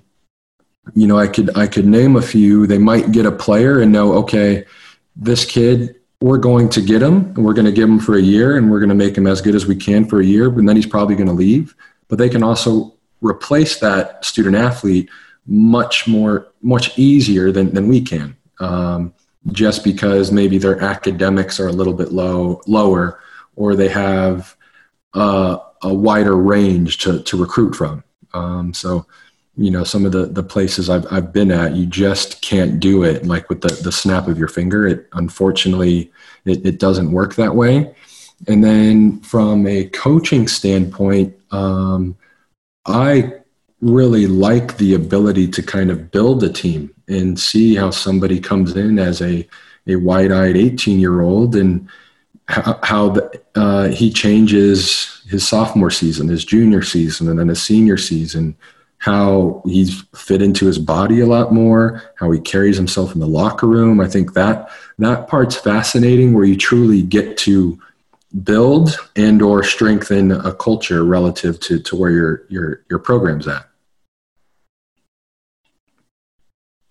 you 0.94 1.06
know 1.06 1.18
I 1.18 1.26
could 1.26 1.56
I 1.56 1.66
could 1.66 1.86
name 1.86 2.16
a 2.16 2.22
few. 2.22 2.66
They 2.66 2.78
might 2.78 3.12
get 3.12 3.26
a 3.26 3.32
player 3.32 3.80
and 3.80 3.92
know 3.92 4.14
okay, 4.14 4.64
this 5.16 5.44
kid 5.44 5.97
we're 6.20 6.38
going 6.38 6.68
to 6.68 6.80
get 6.80 7.02
him 7.02 7.26
and 7.36 7.44
we're 7.44 7.54
going 7.54 7.64
to 7.64 7.72
give 7.72 7.88
him 7.88 7.98
for 7.98 8.16
a 8.16 8.22
year 8.22 8.56
and 8.56 8.70
we're 8.70 8.80
going 8.80 8.88
to 8.88 8.94
make 8.94 9.16
him 9.16 9.26
as 9.26 9.40
good 9.40 9.54
as 9.54 9.66
we 9.66 9.76
can 9.76 10.04
for 10.04 10.20
a 10.20 10.24
year, 10.24 10.50
but 10.50 10.64
then 10.66 10.74
he's 10.74 10.86
probably 10.86 11.14
going 11.14 11.28
to 11.28 11.32
leave. 11.32 11.74
But 12.08 12.18
they 12.18 12.28
can 12.28 12.42
also 12.42 12.94
replace 13.20 13.78
that 13.80 14.24
student 14.24 14.56
athlete 14.56 15.08
much 15.46 16.08
more, 16.08 16.48
much 16.60 16.98
easier 16.98 17.52
than, 17.52 17.72
than 17.72 17.88
we 17.88 18.00
can. 18.00 18.36
Um, 18.60 19.14
just 19.52 19.84
because 19.84 20.32
maybe 20.32 20.58
their 20.58 20.80
academics 20.82 21.60
are 21.60 21.68
a 21.68 21.72
little 21.72 21.94
bit 21.94 22.12
low, 22.12 22.60
lower, 22.66 23.20
or 23.56 23.76
they 23.76 23.88
have 23.88 24.56
uh, 25.14 25.58
a 25.82 25.94
wider 25.94 26.36
range 26.36 26.98
to, 26.98 27.22
to 27.22 27.36
recruit 27.36 27.74
from. 27.74 28.02
Um, 28.34 28.74
so 28.74 29.06
you 29.58 29.72
know 29.72 29.82
some 29.82 30.06
of 30.06 30.12
the 30.12 30.26
the 30.26 30.42
places 30.42 30.88
I've 30.88 31.04
I've 31.12 31.32
been 31.32 31.50
at, 31.50 31.74
you 31.74 31.84
just 31.84 32.40
can't 32.40 32.78
do 32.78 33.02
it 33.02 33.26
like 33.26 33.48
with 33.48 33.60
the 33.60 33.68
the 33.82 33.92
snap 33.92 34.28
of 34.28 34.38
your 34.38 34.48
finger. 34.48 34.86
It 34.86 35.08
unfortunately 35.12 36.12
it, 36.44 36.64
it 36.64 36.78
doesn't 36.78 37.10
work 37.10 37.34
that 37.34 37.54
way. 37.54 37.94
And 38.46 38.62
then 38.62 39.20
from 39.20 39.66
a 39.66 39.86
coaching 39.86 40.46
standpoint, 40.46 41.34
um, 41.50 42.16
I 42.86 43.32
really 43.80 44.28
like 44.28 44.76
the 44.76 44.94
ability 44.94 45.48
to 45.48 45.62
kind 45.62 45.90
of 45.90 46.12
build 46.12 46.44
a 46.44 46.48
team 46.48 46.94
and 47.08 47.38
see 47.38 47.74
how 47.74 47.90
somebody 47.90 48.38
comes 48.38 48.76
in 48.76 48.98
as 48.98 49.20
a 49.20 49.46
a 49.88 49.96
wide-eyed 49.96 50.56
18 50.56 51.00
year 51.00 51.20
old 51.22 51.56
and 51.56 51.88
how, 52.46 52.78
how 52.82 53.08
the, 53.10 53.42
uh, 53.56 53.88
he 53.88 54.12
changes 54.12 55.22
his 55.28 55.46
sophomore 55.46 55.90
season, 55.90 56.28
his 56.28 56.44
junior 56.44 56.82
season, 56.82 57.28
and 57.28 57.38
then 57.38 57.48
his 57.48 57.62
senior 57.62 57.96
season 57.96 58.56
how 58.98 59.62
he's 59.64 60.02
fit 60.14 60.42
into 60.42 60.66
his 60.66 60.78
body 60.78 61.20
a 61.20 61.26
lot 61.26 61.52
more, 61.52 62.02
how 62.16 62.30
he 62.30 62.40
carries 62.40 62.76
himself 62.76 63.14
in 63.14 63.20
the 63.20 63.26
locker 63.26 63.66
room. 63.66 64.00
I 64.00 64.08
think 64.08 64.34
that 64.34 64.70
that 64.98 65.28
part's 65.28 65.56
fascinating 65.56 66.34
where 66.34 66.44
you 66.44 66.56
truly 66.56 67.02
get 67.02 67.36
to 67.38 67.78
build 68.42 68.98
and 69.16 69.40
or 69.40 69.62
strengthen 69.62 70.32
a 70.32 70.52
culture 70.52 71.04
relative 71.04 71.58
to, 71.60 71.78
to 71.78 71.96
where 71.96 72.10
your 72.10 72.44
your 72.48 72.84
your 72.90 72.98
program's 72.98 73.46
at. 73.46 73.68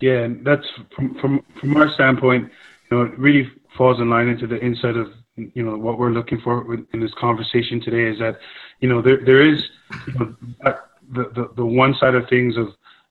Yeah, 0.00 0.20
and 0.20 0.46
that's 0.46 0.66
from 0.94 1.14
from 1.20 1.44
from 1.60 1.76
our 1.76 1.92
standpoint, 1.92 2.50
you 2.90 2.96
know, 2.96 3.04
it 3.04 3.18
really 3.18 3.50
falls 3.76 4.00
in 4.00 4.08
line 4.08 4.28
into 4.28 4.46
the 4.46 4.58
inside 4.58 4.96
of 4.96 5.12
you 5.36 5.62
know 5.62 5.76
what 5.76 5.98
we're 5.98 6.10
looking 6.10 6.40
for 6.40 6.74
in 6.92 7.00
this 7.00 7.12
conversation 7.14 7.80
today 7.80 8.10
is 8.10 8.18
that 8.18 8.38
you 8.80 8.88
know 8.88 9.02
there 9.02 9.24
there 9.24 9.42
is 9.42 9.62
you 10.06 10.12
know, 10.14 10.34
the, 11.12 11.30
the, 11.34 11.50
the 11.56 11.64
one 11.64 11.94
side 12.00 12.14
of 12.14 12.28
things 12.28 12.56
of 12.56 12.68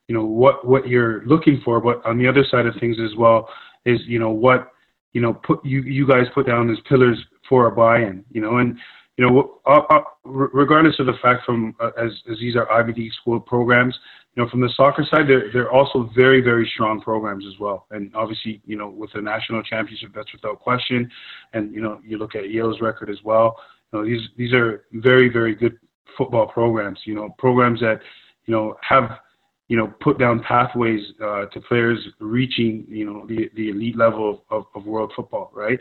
you 0.08 0.16
know 0.16 0.26
what 0.26 0.66
what 0.66 0.88
you're 0.88 1.26
looking 1.26 1.62
for 1.64 1.80
but 1.82 2.06
on 2.06 2.18
the 2.18 2.28
other 2.28 2.46
side 2.50 2.66
of 2.66 2.76
things 2.80 2.98
as 3.00 3.16
well 3.18 3.50
is 3.86 4.00
you 4.06 4.20
know 4.20 4.30
what 4.30 4.72
you 5.14 5.22
know 5.22 5.34
put 5.34 5.64
you 5.66 5.82
you 5.82 6.08
guys 6.08 6.26
put 6.34 6.48
down 6.48 6.70
as 6.70 6.78
pillars 6.88 7.18
for 7.48 7.68
a 7.68 7.72
buy-in 7.72 8.24
you 8.32 8.42
know 8.42 8.58
and 8.58 8.78
you 9.18 9.28
know 9.28 9.60
uh, 9.66 9.82
uh, 9.90 10.02
regardless 10.26 11.00
of 11.00 11.06
the 11.08 11.14
fact 11.22 11.46
from 11.46 11.76
uh, 11.80 11.92
as, 11.98 12.12
as 12.32 12.38
these 12.40 12.56
are 12.56 12.72
Ivy 12.72 12.94
League 12.94 13.14
school 13.14 13.40
programs 13.40 13.98
you 14.36 14.44
know 14.44 14.50
from 14.50 14.62
the 14.62 14.70
soccer 14.76 15.06
side 15.10 15.28
they're 15.28 15.52
they're 15.52 15.72
also 15.72 16.10
very 16.16 16.42
very 16.42 16.70
strong 16.74 17.02
programs 17.02 17.46
as 17.46 17.60
well. 17.60 17.88
And 17.92 18.16
obviously 18.16 18.62
you 18.66 18.78
know 18.78 18.88
with 18.88 19.12
the 19.14 19.22
national 19.22 19.64
championship 19.64 20.12
that's 20.14 20.32
without 20.32 20.60
question. 20.60 21.10
And 21.54 21.74
you 21.74 21.82
know 21.82 22.00
you 22.06 22.18
look 22.18 22.36
at 22.36 22.50
Yale's 22.50 22.80
record 22.80 23.10
as 23.10 23.18
well. 23.24 23.58
You 23.92 24.00
know 24.00 24.06
these 24.06 24.22
these 24.38 24.54
are 24.54 24.86
very 24.94 25.30
very 25.30 25.56
good 25.56 25.78
football 26.18 26.48
programs, 26.48 27.00
you 27.06 27.16
know, 27.16 27.30
programs 27.38 27.80
that, 27.80 28.00
you 28.46 28.54
know, 28.54 28.76
have, 28.88 29.20
you 29.68 29.76
know, 29.76 29.94
put 30.02 30.18
down 30.18 30.42
pathways 30.42 31.02
uh, 31.22 31.46
to 31.48 31.60
players 31.62 32.00
reaching, 32.20 32.86
you 32.88 33.06
know, 33.06 33.26
the, 33.28 33.50
the 33.56 33.70
elite 33.70 33.98
level 33.98 34.46
of, 34.50 34.66
of 34.76 34.86
world 34.86 35.12
football, 35.16 35.52
right? 35.54 35.80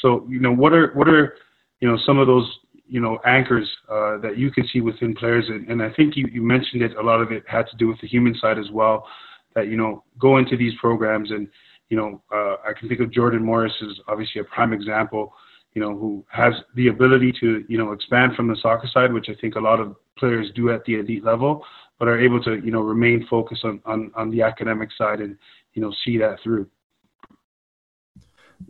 So, 0.00 0.26
you 0.28 0.40
know, 0.40 0.52
what 0.52 0.72
are, 0.72 0.92
what 0.94 1.08
are, 1.08 1.34
you 1.80 1.88
know, 1.88 1.98
some 2.06 2.18
of 2.18 2.26
those, 2.26 2.50
you 2.88 3.00
know, 3.00 3.18
anchors 3.26 3.68
uh, 3.90 4.18
that 4.18 4.38
you 4.38 4.50
can 4.50 4.66
see 4.72 4.80
within 4.80 5.14
players? 5.14 5.44
And, 5.48 5.68
and 5.68 5.82
I 5.82 5.92
think 5.92 6.16
you, 6.16 6.26
you 6.32 6.40
mentioned 6.40 6.82
it, 6.82 6.96
a 6.96 7.02
lot 7.02 7.20
of 7.20 7.32
it 7.32 7.44
had 7.46 7.66
to 7.68 7.76
do 7.76 7.88
with 7.88 8.00
the 8.00 8.06
human 8.06 8.34
side 8.40 8.58
as 8.58 8.70
well, 8.72 9.06
that, 9.54 9.68
you 9.68 9.76
know, 9.76 10.04
go 10.18 10.38
into 10.38 10.56
these 10.56 10.72
programs 10.80 11.30
and, 11.30 11.48
you 11.88 11.96
know, 11.96 12.22
uh, 12.34 12.56
I 12.66 12.72
can 12.78 12.88
think 12.88 13.00
of 13.00 13.12
Jordan 13.12 13.44
Morris 13.44 13.72
is 13.80 14.00
obviously 14.08 14.40
a 14.40 14.44
prime 14.44 14.72
example 14.72 15.32
you 15.76 15.82
know, 15.82 15.94
who 15.94 16.24
has 16.30 16.54
the 16.74 16.88
ability 16.88 17.30
to, 17.38 17.62
you 17.68 17.76
know, 17.76 17.92
expand 17.92 18.34
from 18.34 18.48
the 18.48 18.56
soccer 18.56 18.88
side, 18.88 19.12
which 19.12 19.28
I 19.28 19.34
think 19.34 19.56
a 19.56 19.60
lot 19.60 19.78
of 19.78 19.94
players 20.16 20.50
do 20.54 20.70
at 20.70 20.82
the 20.86 20.94
elite 20.94 21.22
level, 21.22 21.62
but 21.98 22.08
are 22.08 22.18
able 22.18 22.42
to, 22.44 22.54
you 22.64 22.70
know, 22.70 22.80
remain 22.80 23.26
focused 23.28 23.62
on, 23.62 23.82
on, 23.84 24.10
on 24.14 24.30
the 24.30 24.40
academic 24.40 24.88
side 24.96 25.20
and, 25.20 25.36
you 25.74 25.82
know, 25.82 25.92
see 26.02 26.16
that 26.16 26.40
through. 26.42 26.66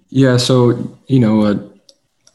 Yeah. 0.08 0.36
So, 0.36 0.98
you 1.06 1.20
know, 1.20 1.46
a, 1.46 1.70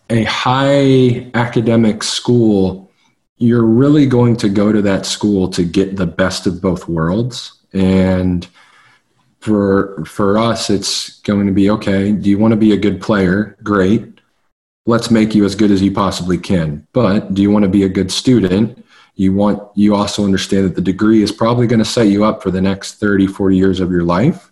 a 0.09 0.23
high 0.23 1.29
academic 1.33 2.01
school, 2.01 2.89
you're 3.35 3.65
really 3.65 4.05
going 4.05 4.37
to 4.37 4.47
go 4.47 4.71
to 4.71 4.81
that 4.83 5.05
school 5.05 5.49
to 5.49 5.65
get 5.65 5.97
the 5.97 6.07
best 6.07 6.47
of 6.47 6.61
both 6.61 6.87
worlds. 6.87 7.59
And, 7.73 8.47
for 9.41 10.05
for 10.05 10.37
us 10.37 10.69
it's 10.69 11.19
going 11.21 11.47
to 11.47 11.51
be 11.51 11.67
okay 11.67 12.11
do 12.11 12.29
you 12.29 12.37
want 12.37 12.51
to 12.51 12.55
be 12.55 12.73
a 12.73 12.77
good 12.77 13.01
player 13.01 13.57
great 13.63 14.11
let's 14.91 15.10
make 15.10 15.33
you 15.33 15.45
as 15.45 15.55
good 15.55 15.71
as 15.71 15.81
you 15.81 15.91
possibly 15.91 16.38
can. 16.38 16.86
But 16.91 17.33
do 17.33 17.41
you 17.41 17.50
want 17.50 17.63
to 17.63 17.69
be 17.69 17.83
a 17.83 17.89
good 17.89 18.12
student? 18.12 18.86
You 19.15 19.33
want 19.33 19.63
you 19.75 19.95
also 19.95 20.25
understand 20.25 20.65
that 20.65 20.75
the 20.75 20.81
degree 20.81 21.24
is 21.24 21.31
probably 21.31 21.65
going 21.65 21.79
to 21.79 21.86
set 21.86 22.07
you 22.07 22.25
up 22.25 22.43
for 22.43 22.51
the 22.51 22.62
next 22.62 22.95
30, 22.95 23.27
40 23.27 23.55
years 23.55 23.79
of 23.79 23.89
your 23.89 24.03
life. 24.03 24.51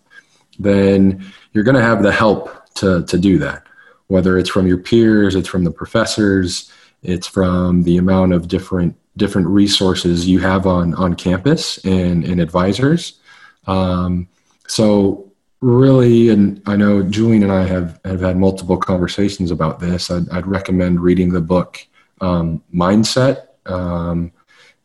Then 0.58 1.24
you're 1.52 1.64
going 1.64 1.76
to 1.76 1.82
have 1.82 2.02
the 2.02 2.12
help 2.12 2.74
to 2.76 3.04
to 3.04 3.18
do 3.18 3.38
that. 3.38 3.66
Whether 4.06 4.38
it's 4.38 4.48
from 4.48 4.66
your 4.66 4.78
peers, 4.78 5.34
it's 5.34 5.48
from 5.48 5.64
the 5.64 5.70
professors, 5.70 6.72
it's 7.02 7.26
from 7.26 7.82
the 7.82 7.98
amount 7.98 8.32
of 8.32 8.48
different 8.48 8.96
different 9.16 9.48
resources 9.48 10.26
you 10.26 10.38
have 10.40 10.66
on 10.66 10.94
on 10.94 11.14
campus 11.14 11.78
and 11.84 12.24
and 12.24 12.40
advisors. 12.40 13.20
Um, 13.66 14.26
so 14.66 15.29
really, 15.60 16.28
and 16.30 16.62
I 16.66 16.76
know 16.76 17.02
Julian 17.02 17.42
and 17.42 17.52
I 17.52 17.66
have, 17.66 18.00
have 18.04 18.20
had 18.20 18.36
multiple 18.36 18.76
conversations 18.76 19.50
about 19.50 19.80
this. 19.80 20.10
I'd, 20.10 20.28
I'd 20.30 20.46
recommend 20.46 21.00
reading 21.00 21.32
the 21.32 21.40
book 21.40 21.86
um, 22.20 22.62
Mindset, 22.74 23.46
um, 23.66 24.32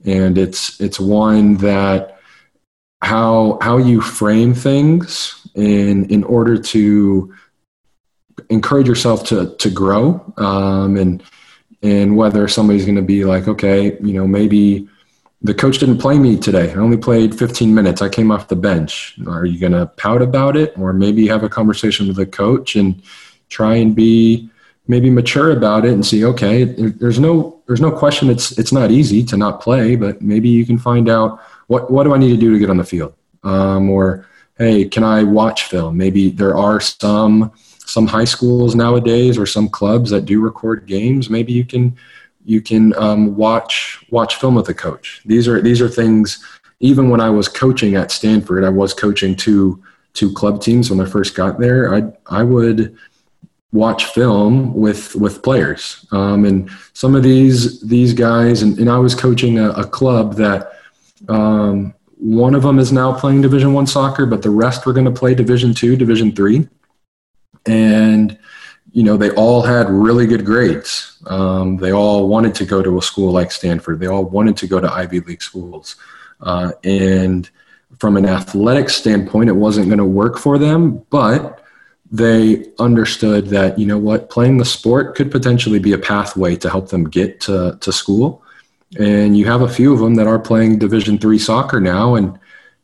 and 0.06 0.38
it's 0.38 0.80
it's 0.80 1.00
one 1.00 1.56
that 1.58 2.20
how 3.02 3.58
how 3.62 3.78
you 3.78 4.02
frame 4.02 4.54
things 4.54 5.48
in 5.56 6.06
in 6.06 6.24
order 6.24 6.58
to 6.58 7.34
encourage 8.50 8.88
yourself 8.88 9.26
to 9.26 9.56
to 9.58 9.70
grow 9.70 10.34
um, 10.38 10.98
and 10.98 11.24
and 11.82 12.16
whether 12.16 12.48
somebody's 12.48 12.86
going 12.86 12.96
to 12.96 13.02
be 13.02 13.26
like 13.26 13.48
okay 13.48 13.98
you 14.02 14.14
know 14.14 14.28
maybe 14.28 14.88
the 15.46 15.54
coach 15.54 15.78
didn't 15.78 16.00
play 16.00 16.18
me 16.18 16.38
today. 16.38 16.72
I 16.72 16.76
only 16.76 16.98
played 16.98 17.38
15 17.38 17.74
minutes. 17.74 18.02
I 18.02 18.10
came 18.10 18.32
off 18.32 18.48
the 18.48 18.56
bench. 18.56 19.16
Are 19.28 19.46
you 19.46 19.60
going 19.60 19.74
to 19.74 19.86
pout 19.86 20.22
about 20.22 20.58
it 20.58 20.78
or 20.78 20.92
maybe 20.92 21.28
have 21.28 21.44
a 21.44 21.50
conversation 21.50 22.08
with 22.08 22.16
the 22.16 22.26
coach 22.26 22.76
and 22.76 23.02
try 23.50 23.76
and 23.76 23.96
be 23.96 24.50
maybe 24.88 25.10
mature 25.10 25.52
about 25.52 25.86
it 25.86 25.94
and 25.94 26.06
see, 26.06 26.26
okay, 26.26 26.64
there's 26.64 27.20
no, 27.20 27.62
there's 27.68 27.82
no 27.82 27.92
question 27.92 28.30
it's, 28.30 28.58
it's 28.58 28.72
not 28.72 28.90
easy 28.92 29.24
to 29.24 29.38
not 29.38 29.62
play, 29.62 29.96
but 29.96 30.22
maybe 30.22 30.50
you 30.50 30.66
can 30.66 30.80
find 30.80 31.10
out 31.10 31.40
what, 31.68 31.92
what 31.92 32.04
do 32.06 32.14
I 32.14 32.18
need 32.18 32.32
to 32.32 32.38
do 32.38 32.52
to 32.52 32.60
get 32.60 32.70
on 32.70 32.78
the 32.78 32.84
field? 32.84 33.14
Um, 33.44 33.90
or, 33.90 34.28
Hey, 34.58 34.86
can 34.86 35.04
I 35.04 35.24
watch 35.24 35.66
film? 35.66 35.98
Maybe 35.98 36.30
there 36.30 36.56
are 36.56 36.80
some, 36.80 37.52
some 37.86 38.08
high 38.08 38.24
schools 38.24 38.74
nowadays 38.74 39.38
or 39.38 39.46
some 39.46 39.68
clubs 39.68 40.10
that 40.12 40.24
do 40.24 40.40
record 40.40 40.86
games. 40.86 41.30
Maybe 41.30 41.52
you 41.52 41.66
can, 41.66 41.98
you 42.46 42.62
can 42.62 42.96
um, 42.96 43.36
watch 43.36 44.06
watch 44.10 44.36
film 44.36 44.56
with 44.56 44.70
a 44.70 44.74
coach. 44.74 45.22
These 45.26 45.48
are 45.48 45.62
these 45.62 45.82
are 45.82 45.90
things 45.90 46.44
even 46.80 47.10
when 47.10 47.22
I 47.22 47.30
was 47.30 47.48
coaching 47.48 47.96
at 47.96 48.12
Stanford, 48.12 48.64
I 48.64 48.70
was 48.70 48.94
coaching 48.94 49.36
two 49.36 49.84
two 50.14 50.32
club 50.32 50.62
teams 50.62 50.90
when 50.90 51.00
I 51.00 51.10
first 51.10 51.36
got 51.36 51.60
there. 51.60 51.94
I 51.94 52.04
I 52.28 52.44
would 52.44 52.96
watch 53.72 54.06
film 54.06 54.74
with 54.74 55.16
with 55.16 55.44
players, 55.44 56.06
um, 56.12 56.46
and 56.46 56.70
some 56.94 57.16
of 57.16 57.24
these 57.24 57.82
these 57.82 58.14
guys, 58.14 58.62
and, 58.62 58.78
and 58.78 58.90
I 58.90 58.98
was 58.98 59.16
coaching 59.16 59.60
a, 59.60 59.72
a 59.72 59.86
club 59.86 60.36
that 60.36 60.74
um, 61.30 61.94
one 62.18 62.56
of 62.56 62.64
them 62.64 62.80
is 62.80 62.92
now 62.92 63.18
playing 63.18 63.42
Division 63.42 63.74
One 63.74 63.88
soccer, 63.88 64.26
but 64.26 64.42
the 64.42 64.50
rest 64.50 64.86
were 64.86 64.94
going 64.94 65.06
to 65.06 65.20
play 65.20 65.34
Division 65.34 65.74
Two, 65.74 65.96
Division 65.96 66.34
Three, 66.34 66.68
and 67.66 68.38
you 68.96 69.04
know 69.04 69.18
they 69.18 69.30
all 69.32 69.62
had 69.62 69.90
really 69.90 70.26
good 70.26 70.46
grades. 70.46 71.18
Um, 71.28 71.76
they 71.76 71.92
all 71.92 72.30
wanted 72.30 72.56
to 72.56 72.66
go 72.66 72.82
to 72.82 72.98
a 72.98 73.02
school 73.02 73.34
like 73.34 73.52
Stanford. 73.52 74.00
They 74.00 74.08
all 74.08 74.24
wanted 74.24 74.56
to 74.58 74.68
go 74.68 74.80
to 74.80 74.90
Ivy 74.90 75.20
League 75.20 75.42
schools, 75.42 75.98
uh, 76.40 76.72
and 76.86 77.50
from 78.00 78.16
an 78.16 78.26
athletic 78.26 78.90
standpoint, 78.90 79.50
it 79.50 79.58
wasn't 79.58 79.88
going 79.88 80.00
to 80.00 80.06
work 80.06 80.38
for 80.38 80.58
them, 80.58 81.06
but 81.10 81.62
they 82.10 82.72
understood 82.80 83.48
that 83.48 83.78
you 83.78 83.86
know 83.86 83.98
what 83.98 84.30
playing 84.30 84.60
the 84.60 84.66
sport 84.66 85.14
could 85.16 85.30
potentially 85.30 85.80
be 85.80 85.92
a 85.92 85.98
pathway 85.98 86.56
to 86.56 86.70
help 86.70 86.88
them 86.88 87.04
get 87.10 87.42
to, 87.42 87.78
to 87.82 87.92
school 87.92 88.44
and 88.98 89.36
you 89.36 89.46
have 89.46 89.62
a 89.62 89.68
few 89.68 89.92
of 89.92 90.00
them 90.00 90.16
that 90.16 90.28
are 90.28 90.40
playing 90.40 90.78
division 90.78 91.18
three 91.18 91.40
soccer 91.40 91.82
now 91.82 92.14
and 92.14 92.38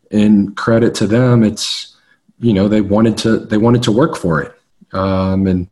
in 0.10 0.54
credit 0.56 0.96
to 0.96 1.06
them 1.06 1.44
it's 1.44 1.96
you 2.40 2.52
know 2.52 2.68
they 2.68 2.82
wanted 2.82 3.16
to 3.16 3.38
they 3.46 3.58
wanted 3.58 3.84
to 3.84 3.92
work 3.92 4.18
for 4.18 4.42
it 4.42 4.60
um, 4.94 5.46
and 5.46 5.70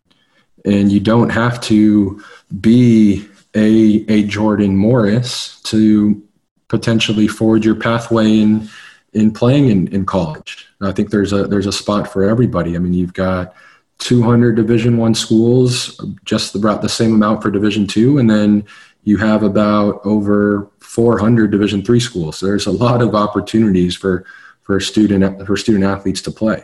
and 0.65 0.91
you 0.91 0.99
don't 0.99 1.29
have 1.29 1.59
to 1.61 2.23
be 2.61 3.27
a 3.55 4.05
a 4.07 4.23
jordan 4.23 4.75
morris 4.75 5.59
to 5.61 6.21
potentially 6.67 7.27
forge 7.27 7.65
your 7.65 7.75
pathway 7.75 8.39
in 8.39 8.69
in 9.13 9.31
playing 9.31 9.69
in, 9.69 9.87
in 9.87 10.05
college. 10.05 10.67
I 10.81 10.91
think 10.91 11.09
there's 11.09 11.33
a 11.33 11.45
there's 11.47 11.65
a 11.67 11.71
spot 11.71 12.11
for 12.11 12.23
everybody. 12.23 12.75
I 12.75 12.79
mean, 12.79 12.93
you've 12.93 13.13
got 13.13 13.53
200 13.99 14.55
Division 14.55 14.97
One 14.97 15.13
schools, 15.13 15.99
just 16.23 16.55
about 16.55 16.81
the 16.81 16.89
same 16.89 17.13
amount 17.13 17.41
for 17.41 17.51
Division 17.51 17.87
Two, 17.87 18.17
and 18.17 18.29
then 18.29 18.65
you 19.03 19.17
have 19.17 19.43
about 19.43 19.99
over 20.05 20.69
400 20.79 21.51
Division 21.51 21.83
Three 21.83 21.99
schools. 21.99 22.39
There's 22.39 22.67
a 22.67 22.71
lot 22.71 23.01
of 23.01 23.15
opportunities 23.15 23.95
for 23.95 24.25
for 24.61 24.79
student 24.79 25.45
for 25.45 25.57
student 25.57 25.83
athletes 25.83 26.21
to 26.21 26.31
play. 26.31 26.63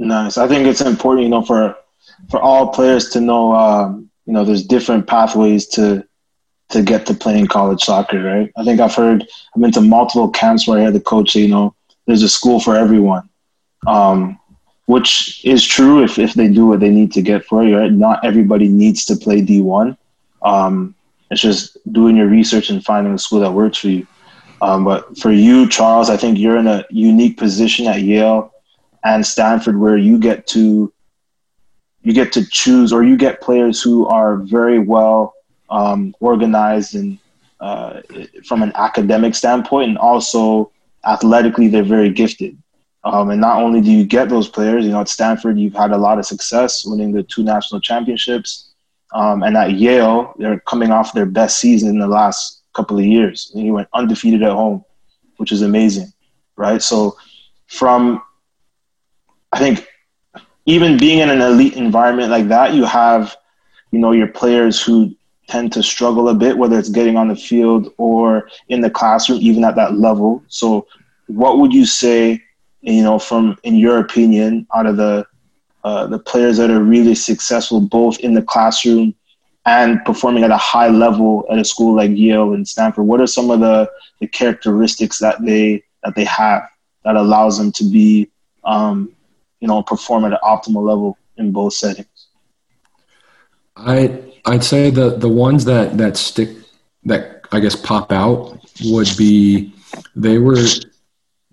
Nice. 0.00 0.38
I 0.38 0.48
think 0.48 0.66
it's 0.66 0.80
important, 0.80 1.24
you 1.24 1.28
know, 1.28 1.42
for 1.42 1.76
for 2.30 2.40
all 2.40 2.68
players 2.68 3.10
to 3.10 3.20
know, 3.20 3.54
um, 3.54 4.10
you 4.24 4.32
know, 4.32 4.44
there's 4.44 4.64
different 4.64 5.06
pathways 5.06 5.66
to 5.68 6.02
to 6.70 6.82
get 6.82 7.04
to 7.04 7.14
playing 7.14 7.48
college 7.48 7.82
soccer, 7.82 8.22
right? 8.22 8.50
I 8.56 8.64
think 8.64 8.80
I've 8.80 8.94
heard, 8.94 9.26
I've 9.54 9.60
been 9.60 9.72
to 9.72 9.80
multiple 9.82 10.30
camps 10.30 10.66
where 10.66 10.78
I 10.78 10.84
had 10.84 10.94
the 10.94 11.00
coach 11.00 11.32
say, 11.32 11.40
you 11.40 11.48
know, 11.48 11.74
there's 12.06 12.22
a 12.22 12.28
school 12.28 12.60
for 12.60 12.76
everyone, 12.76 13.28
um, 13.88 14.38
which 14.86 15.44
is 15.44 15.66
true 15.66 16.02
if, 16.02 16.16
if 16.18 16.34
they 16.34 16.48
do 16.48 16.66
what 16.66 16.78
they 16.80 16.90
need 16.90 17.12
to 17.14 17.22
get 17.22 17.44
for 17.44 17.64
you, 17.64 17.76
right? 17.76 17.92
Not 17.92 18.24
everybody 18.24 18.68
needs 18.68 19.04
to 19.06 19.16
play 19.16 19.42
D1. 19.42 19.96
Um, 20.42 20.94
it's 21.32 21.40
just 21.40 21.76
doing 21.92 22.16
your 22.16 22.28
research 22.28 22.70
and 22.70 22.84
finding 22.84 23.12
a 23.12 23.18
school 23.18 23.40
that 23.40 23.52
works 23.52 23.78
for 23.78 23.88
you. 23.88 24.06
Um, 24.62 24.84
but 24.84 25.18
for 25.18 25.32
you, 25.32 25.68
Charles, 25.68 26.08
I 26.08 26.16
think 26.16 26.38
you're 26.38 26.56
in 26.56 26.68
a 26.68 26.84
unique 26.90 27.36
position 27.36 27.88
at 27.88 28.02
Yale 28.02 28.52
and 29.04 29.24
Stanford 29.26 29.78
where 29.78 29.96
you 29.96 30.18
get 30.18 30.46
to 30.48 30.92
you 32.02 32.12
get 32.12 32.32
to 32.32 32.46
choose 32.46 32.92
or 32.92 33.02
you 33.02 33.16
get 33.16 33.40
players 33.40 33.82
who 33.82 34.06
are 34.06 34.36
very 34.36 34.78
well 34.78 35.34
um, 35.68 36.14
organized 36.20 36.94
and 36.94 37.18
uh, 37.60 38.00
from 38.44 38.62
an 38.62 38.72
academic 38.74 39.34
standpoint, 39.34 39.90
and 39.90 39.98
also 39.98 40.72
athletically, 41.04 41.68
they're 41.68 41.82
very 41.82 42.10
gifted. 42.10 42.56
Um, 43.04 43.30
and 43.30 43.40
not 43.40 43.62
only 43.62 43.80
do 43.80 43.90
you 43.90 44.04
get 44.04 44.28
those 44.28 44.48
players, 44.48 44.84
you 44.84 44.90
know, 44.90 45.00
at 45.00 45.08
Stanford, 45.08 45.58
you've 45.58 45.74
had 45.74 45.92
a 45.92 45.96
lot 45.96 46.18
of 46.18 46.26
success 46.26 46.84
winning 46.84 47.12
the 47.12 47.22
two 47.22 47.42
national 47.42 47.80
championships. 47.80 48.72
Um, 49.12 49.42
and 49.42 49.56
at 49.56 49.72
Yale, 49.72 50.34
they're 50.38 50.60
coming 50.60 50.90
off 50.90 51.12
their 51.12 51.26
best 51.26 51.58
season 51.58 51.88
in 51.88 51.98
the 51.98 52.06
last 52.06 52.62
couple 52.74 52.98
of 52.98 53.04
years. 53.04 53.50
And 53.54 53.64
you 53.64 53.72
went 53.72 53.88
undefeated 53.92 54.42
at 54.42 54.52
home, 54.52 54.84
which 55.38 55.50
is 55.52 55.62
amazing, 55.62 56.12
right? 56.56 56.82
So, 56.82 57.16
from 57.66 58.22
I 59.52 59.58
think 59.58 59.86
even 60.66 60.98
being 60.98 61.18
in 61.18 61.30
an 61.30 61.40
elite 61.40 61.74
environment 61.74 62.30
like 62.30 62.48
that, 62.48 62.74
you 62.74 62.84
have, 62.84 63.36
you 63.90 63.98
know, 63.98 64.12
your 64.12 64.28
players 64.28 64.80
who 64.82 65.14
tend 65.48 65.72
to 65.72 65.82
struggle 65.82 66.28
a 66.28 66.34
bit, 66.34 66.56
whether 66.56 66.78
it's 66.78 66.88
getting 66.88 67.16
on 67.16 67.28
the 67.28 67.36
field 67.36 67.92
or 67.96 68.48
in 68.68 68.80
the 68.80 68.90
classroom, 68.90 69.40
even 69.42 69.64
at 69.64 69.74
that 69.76 69.94
level. 69.94 70.42
So, 70.48 70.86
what 71.26 71.58
would 71.58 71.72
you 71.72 71.86
say, 71.86 72.42
you 72.80 73.02
know, 73.02 73.18
from 73.18 73.58
in 73.64 73.76
your 73.76 73.98
opinion, 73.98 74.66
out 74.74 74.86
of 74.86 74.96
the 74.96 75.26
uh, 75.82 76.06
the 76.06 76.18
players 76.18 76.58
that 76.58 76.70
are 76.70 76.82
really 76.82 77.14
successful 77.14 77.80
both 77.80 78.18
in 78.20 78.34
the 78.34 78.42
classroom 78.42 79.14
and 79.66 80.04
performing 80.04 80.44
at 80.44 80.50
a 80.50 80.56
high 80.56 80.88
level 80.88 81.46
at 81.50 81.58
a 81.58 81.64
school 81.64 81.94
like 81.94 82.10
Yale 82.12 82.54
and 82.54 82.66
Stanford? 82.66 83.06
What 83.06 83.20
are 83.20 83.26
some 83.26 83.50
of 83.50 83.60
the, 83.60 83.90
the 84.20 84.26
characteristics 84.26 85.18
that 85.18 85.44
they 85.44 85.82
that 86.04 86.14
they 86.14 86.24
have 86.24 86.68
that 87.04 87.16
allows 87.16 87.58
them 87.58 87.72
to 87.72 87.84
be, 87.84 88.30
um, 88.64 89.12
you 89.60 89.68
know, 89.68 89.82
perform 89.82 90.24
at 90.24 90.32
an 90.32 90.38
optimal 90.42 90.86
level 90.86 91.18
in 91.36 91.52
both 91.52 91.74
settings? 91.74 92.28
I 93.76 94.22
I'd 94.46 94.64
say 94.64 94.90
the 94.90 95.16
the 95.16 95.28
ones 95.28 95.64
that 95.66 95.96
that 95.98 96.16
stick 96.16 96.50
that 97.04 97.44
I 97.52 97.60
guess 97.60 97.76
pop 97.76 98.12
out 98.12 98.58
would 98.84 99.08
be 99.16 99.72
they 100.14 100.38
were 100.38 100.58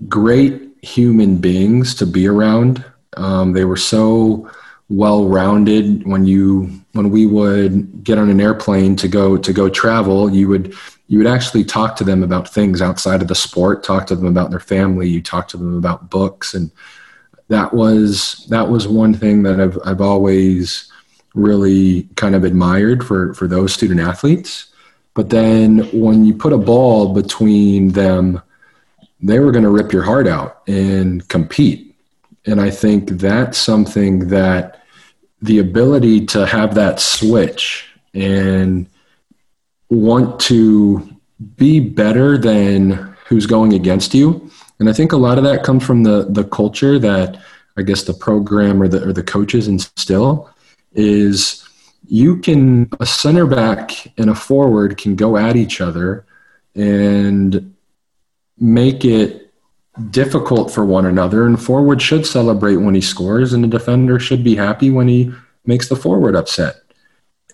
great 0.08 0.72
human 0.82 1.38
beings 1.38 1.96
to 1.96 2.06
be 2.06 2.28
around. 2.28 2.84
Um, 3.16 3.54
they 3.54 3.66
were 3.66 3.78
so 3.78 4.50
well 4.90 5.26
rounded. 5.28 6.06
When 6.06 6.26
you 6.26 6.82
when 6.94 7.10
we 7.10 7.26
would 7.26 8.04
get 8.04 8.18
on 8.18 8.30
an 8.30 8.42
airplane 8.42 8.96
to 8.98 9.08
go 9.08 9.38
to 9.38 9.54
go 9.54 9.70
travel, 9.70 10.30
you 10.30 10.48
would 10.50 10.74
you 11.08 11.18
would 11.18 11.28
actually 11.28 11.64
talk 11.64 11.96
to 11.98 12.04
them 12.04 12.24
about 12.24 12.50
things 12.50 12.82
outside 12.82 13.22
of 13.22 13.28
the 13.28 13.36
sport. 13.36 13.84
Talk 13.84 14.08
to 14.08 14.16
them 14.16 14.28
about 14.28 14.50
their 14.50 14.60
family. 14.60 15.08
You 15.08 15.22
talk 15.22 15.48
to 15.50 15.58
them 15.58 15.78
about 15.78 16.10
books, 16.10 16.54
and 16.54 16.72
that 17.50 17.74
was 17.74 18.46
that 18.50 18.70
was 18.70 18.88
one 18.88 19.14
thing 19.14 19.44
that 19.44 19.60
I've 19.60 19.78
I've 19.86 20.02
always 20.02 20.92
really 21.34 22.04
kind 22.16 22.36
of 22.36 22.44
admired 22.44 23.06
for 23.06 23.34
for 23.34 23.48
those 23.48 23.74
student 23.74 24.00
athletes. 24.00 24.68
But 25.14 25.30
then 25.30 25.80
when 26.00 26.26
you 26.26 26.34
put 26.34 26.54
a 26.54 26.58
ball 26.58 27.14
between 27.14 27.90
them, 27.90 28.42
they 29.20 29.40
were 29.40 29.52
going 29.52 29.64
to 29.64 29.70
rip 29.70 29.92
your 29.92 30.04
heart 30.04 30.28
out 30.28 30.62
and 30.68 31.28
compete. 31.28 31.96
And 32.46 32.62
I 32.62 32.70
think 32.70 33.10
that's 33.10 33.58
something 33.58 34.28
that 34.30 34.84
the 35.42 35.60
ability 35.60 36.26
to 36.28 36.46
have 36.46 36.76
that 36.76 37.00
switch 37.00 37.88
and 38.14 38.88
want 39.90 40.40
to 40.42 41.08
be 41.56 41.80
better 41.80 42.38
than 42.38 43.16
who's 43.28 43.46
going 43.46 43.74
against 43.74 44.14
you. 44.14 44.50
And 44.80 44.90
I 44.90 44.94
think 44.94 45.12
a 45.12 45.18
lot 45.18 45.38
of 45.38 45.44
that 45.44 45.64
comes 45.64 45.84
from 45.84 46.04
the 46.04 46.28
the 46.30 46.44
culture 46.44 47.00
that 47.00 47.42
I 47.78 47.82
guess 47.82 48.04
the 48.04 48.14
program 48.14 48.82
or 48.82 48.88
the 48.88 49.08
or 49.08 49.14
the 49.14 49.24
coaches 49.24 49.68
instill 49.68 50.50
is 50.94 51.68
you 52.08 52.38
can 52.38 52.90
a 53.00 53.06
center 53.06 53.46
back 53.46 54.14
and 54.18 54.30
a 54.30 54.36
forward 54.36 54.98
can 54.98 55.16
go 55.16 55.38
at 55.38 55.56
each 55.56 55.82
other 55.82 56.26
and 56.76 57.76
make 58.60 59.04
it 59.04 59.54
difficult 60.12 60.72
for 60.72 60.86
one 60.86 61.06
another. 61.06 61.46
And 61.46 61.62
forward 61.62 62.02
should 62.02 62.26
celebrate 62.26 62.78
when 62.78 62.96
he 62.96 63.02
scores 63.02 63.54
and 63.54 63.64
the 63.64 63.68
defender 63.68 64.20
should 64.20 64.44
be 64.44 64.56
happy 64.56 64.90
when 64.90 65.08
he 65.08 65.32
makes 65.66 65.90
the 65.90 65.96
forward 65.96 66.36
upset. 66.36 66.76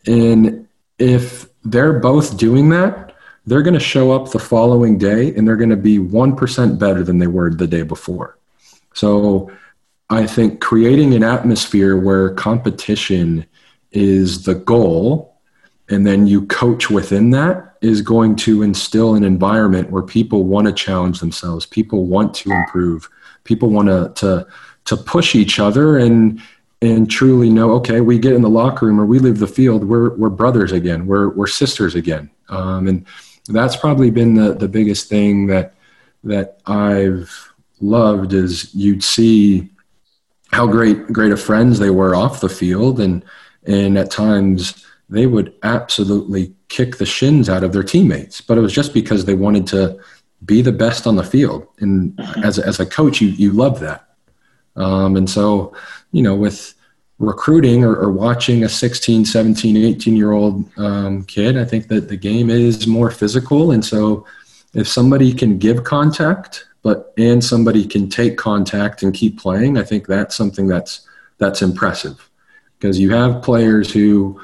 And 0.05 0.67
if 0.99 1.47
they're 1.63 1.99
both 1.99 2.37
doing 2.37 2.69
that 2.69 3.12
they're 3.45 3.61
going 3.61 3.73
to 3.73 3.79
show 3.79 4.11
up 4.11 4.31
the 4.31 4.39
following 4.39 4.97
day 4.97 5.33
and 5.35 5.47
they're 5.47 5.57
going 5.57 5.69
to 5.69 5.75
be 5.75 5.99
1% 5.99 6.79
better 6.79 7.03
than 7.03 7.17
they 7.17 7.27
were 7.27 7.49
the 7.53 7.67
day 7.67 7.83
before. 7.83 8.37
So 8.93 9.51
I 10.09 10.27
think 10.27 10.61
creating 10.61 11.13
an 11.13 11.23
atmosphere 11.23 11.97
where 11.97 12.33
competition 12.35 13.45
is 13.91 14.43
the 14.43 14.55
goal 14.55 15.37
and 15.89 16.07
then 16.07 16.25
you 16.27 16.45
coach 16.47 16.89
within 16.89 17.31
that 17.31 17.75
is 17.81 18.01
going 18.01 18.35
to 18.37 18.63
instill 18.63 19.15
an 19.15 19.23
environment 19.23 19.91
where 19.91 20.03
people 20.03 20.45
want 20.45 20.65
to 20.65 20.73
challenge 20.73 21.19
themselves 21.19 21.65
people 21.65 22.05
want 22.05 22.33
to 22.33 22.49
improve 22.51 23.07
people 23.43 23.69
want 23.69 23.87
to 23.87 24.11
to 24.15 24.47
to 24.85 24.97
push 24.97 25.35
each 25.35 25.59
other 25.59 25.97
and 25.97 26.41
and 26.81 27.11
truly 27.11 27.49
know 27.49 27.71
okay 27.71 28.01
we 28.01 28.17
get 28.17 28.33
in 28.33 28.41
the 28.41 28.49
locker 28.49 28.87
room 28.87 28.99
or 28.99 29.05
we 29.05 29.19
leave 29.19 29.37
the 29.37 29.45
field 29.45 29.83
we're 29.83 30.15
we're 30.15 30.29
brothers 30.29 30.71
again 30.71 31.05
we're 31.05 31.29
we're 31.29 31.47
sisters 31.47 31.95
again. 31.95 32.29
Um, 32.49 32.87
and 32.87 33.05
that's 33.47 33.75
probably 33.75 34.09
been 34.09 34.35
the 34.35 34.53
the 34.53 34.67
biggest 34.67 35.09
thing 35.09 35.47
that 35.47 35.73
that 36.23 36.59
I've 36.65 37.53
loved 37.81 38.33
is 38.33 38.73
you'd 38.73 39.03
see 39.03 39.69
how 40.51 40.67
great 40.67 41.07
great 41.07 41.31
of 41.31 41.41
friends 41.41 41.79
they 41.79 41.89
were 41.89 42.15
off 42.15 42.41
the 42.41 42.49
field 42.49 42.99
and 42.99 43.23
and 43.65 43.97
at 43.97 44.11
times 44.11 44.85
they 45.09 45.27
would 45.27 45.53
absolutely 45.63 46.53
kick 46.69 46.97
the 46.97 47.05
shins 47.05 47.49
out 47.49 47.63
of 47.63 47.71
their 47.71 47.83
teammates. 47.83 48.41
But 48.41 48.57
it 48.57 48.61
was 48.61 48.73
just 48.73 48.93
because 48.93 49.25
they 49.25 49.35
wanted 49.35 49.67
to 49.67 49.99
be 50.45 50.61
the 50.61 50.71
best 50.71 51.05
on 51.05 51.15
the 51.15 51.23
field. 51.23 51.67
And 51.79 52.19
as, 52.43 52.57
as 52.59 52.79
a 52.79 52.85
coach, 52.85 53.21
you, 53.21 53.29
you 53.29 53.51
love 53.51 53.79
that. 53.79 54.15
Um, 54.75 55.15
and 55.15 55.29
so, 55.29 55.75
you 56.11 56.23
know, 56.23 56.35
with 56.35 56.73
recruiting 57.23 57.83
or, 57.83 57.95
or, 57.95 58.11
watching 58.11 58.63
a 58.63 58.69
16, 58.69 59.25
17, 59.25 59.77
18 59.77 60.15
year 60.15 60.31
old 60.31 60.69
um, 60.77 61.23
kid, 61.25 61.57
I 61.57 61.65
think 61.65 61.87
that 61.87 62.09
the 62.09 62.17
game 62.17 62.49
is 62.49 62.87
more 62.87 63.11
physical. 63.11 63.71
And 63.71 63.83
so 63.83 64.25
if 64.73 64.87
somebody 64.87 65.33
can 65.33 65.57
give 65.57 65.83
contact, 65.83 66.65
but 66.81 67.13
and 67.17 67.43
somebody 67.43 67.85
can 67.85 68.09
take 68.09 68.37
contact 68.37 69.03
and 69.03 69.13
keep 69.13 69.39
playing, 69.39 69.77
I 69.77 69.83
think 69.83 70.07
that's 70.07 70.35
something 70.35 70.67
that's 70.67 71.07
that's 71.37 71.61
impressive 71.61 72.29
because 72.77 72.99
you 72.99 73.11
have 73.11 73.41
players 73.41 73.91
who 73.91 74.39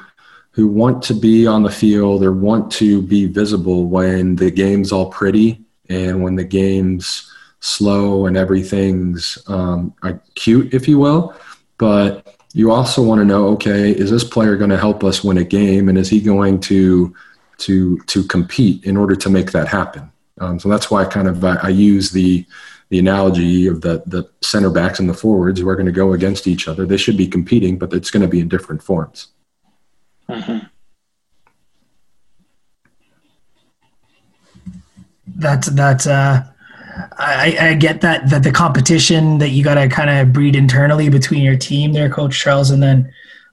who 0.52 0.66
want 0.66 1.02
to 1.04 1.14
be 1.14 1.46
on 1.46 1.62
the 1.62 1.70
field 1.70 2.24
or 2.24 2.32
want 2.32 2.72
to 2.72 3.02
be 3.02 3.26
visible 3.26 3.84
when 3.86 4.36
the 4.36 4.50
game's 4.50 4.90
all 4.90 5.10
pretty 5.10 5.62
and 5.88 6.22
when 6.22 6.34
the 6.34 6.44
game's 6.44 7.30
slow 7.60 8.26
and 8.26 8.36
everything's 8.36 9.38
um, 9.46 9.94
cute, 10.34 10.72
if 10.74 10.88
you 10.88 10.98
will. 10.98 11.34
But 11.78 12.36
you 12.52 12.72
also 12.72 13.02
want 13.02 13.20
to 13.20 13.24
know, 13.24 13.48
okay, 13.48 13.90
is 13.90 14.10
this 14.10 14.24
player 14.24 14.56
going 14.56 14.70
to 14.70 14.76
help 14.76 15.04
us 15.04 15.22
win 15.22 15.38
a 15.38 15.44
game, 15.44 15.88
and 15.88 15.96
is 15.96 16.08
he 16.08 16.20
going 16.20 16.60
to 16.60 17.14
to 17.58 17.98
to 17.98 18.24
compete 18.24 18.84
in 18.84 18.96
order 18.96 19.14
to 19.16 19.30
make 19.30 19.52
that 19.52 19.68
happen? 19.68 20.10
Um, 20.40 20.58
so 20.58 20.68
that's 20.68 20.90
why 20.90 21.02
I 21.02 21.04
kind 21.04 21.28
of 21.28 21.44
I, 21.44 21.56
I 21.62 21.68
use 21.68 22.10
the 22.10 22.44
the 22.88 22.98
analogy 22.98 23.66
of 23.66 23.82
the 23.82 24.02
the 24.06 24.28
center 24.42 24.70
backs 24.70 24.98
and 24.98 25.08
the 25.08 25.14
forwards 25.14 25.60
who 25.60 25.68
are 25.68 25.76
going 25.76 25.86
to 25.86 25.92
go 25.92 26.12
against 26.12 26.46
each 26.46 26.66
other. 26.66 26.86
They 26.86 26.96
should 26.96 27.16
be 27.16 27.28
competing, 27.28 27.78
but 27.78 27.92
it's 27.92 28.10
going 28.10 28.22
to 28.22 28.28
be 28.28 28.40
in 28.40 28.48
different 28.48 28.82
forms. 28.82 29.28
Mm-hmm. 30.28 30.66
That's 35.36 35.68
that's 35.68 36.06
uh, 36.06 36.44
I, 37.18 37.56
I 37.60 37.74
get 37.74 38.00
that 38.00 38.28
that 38.30 38.42
the 38.42 38.52
competition 38.52 39.38
that 39.38 39.50
you 39.50 39.64
got 39.64 39.74
to 39.74 39.88
kind 39.88 40.10
of 40.10 40.32
breed 40.32 40.56
internally 40.56 41.08
between 41.08 41.42
your 41.42 41.56
team 41.56 41.92
there, 41.92 42.08
Coach 42.08 42.38
Charles, 42.38 42.70
and 42.70 42.82
then 42.82 43.12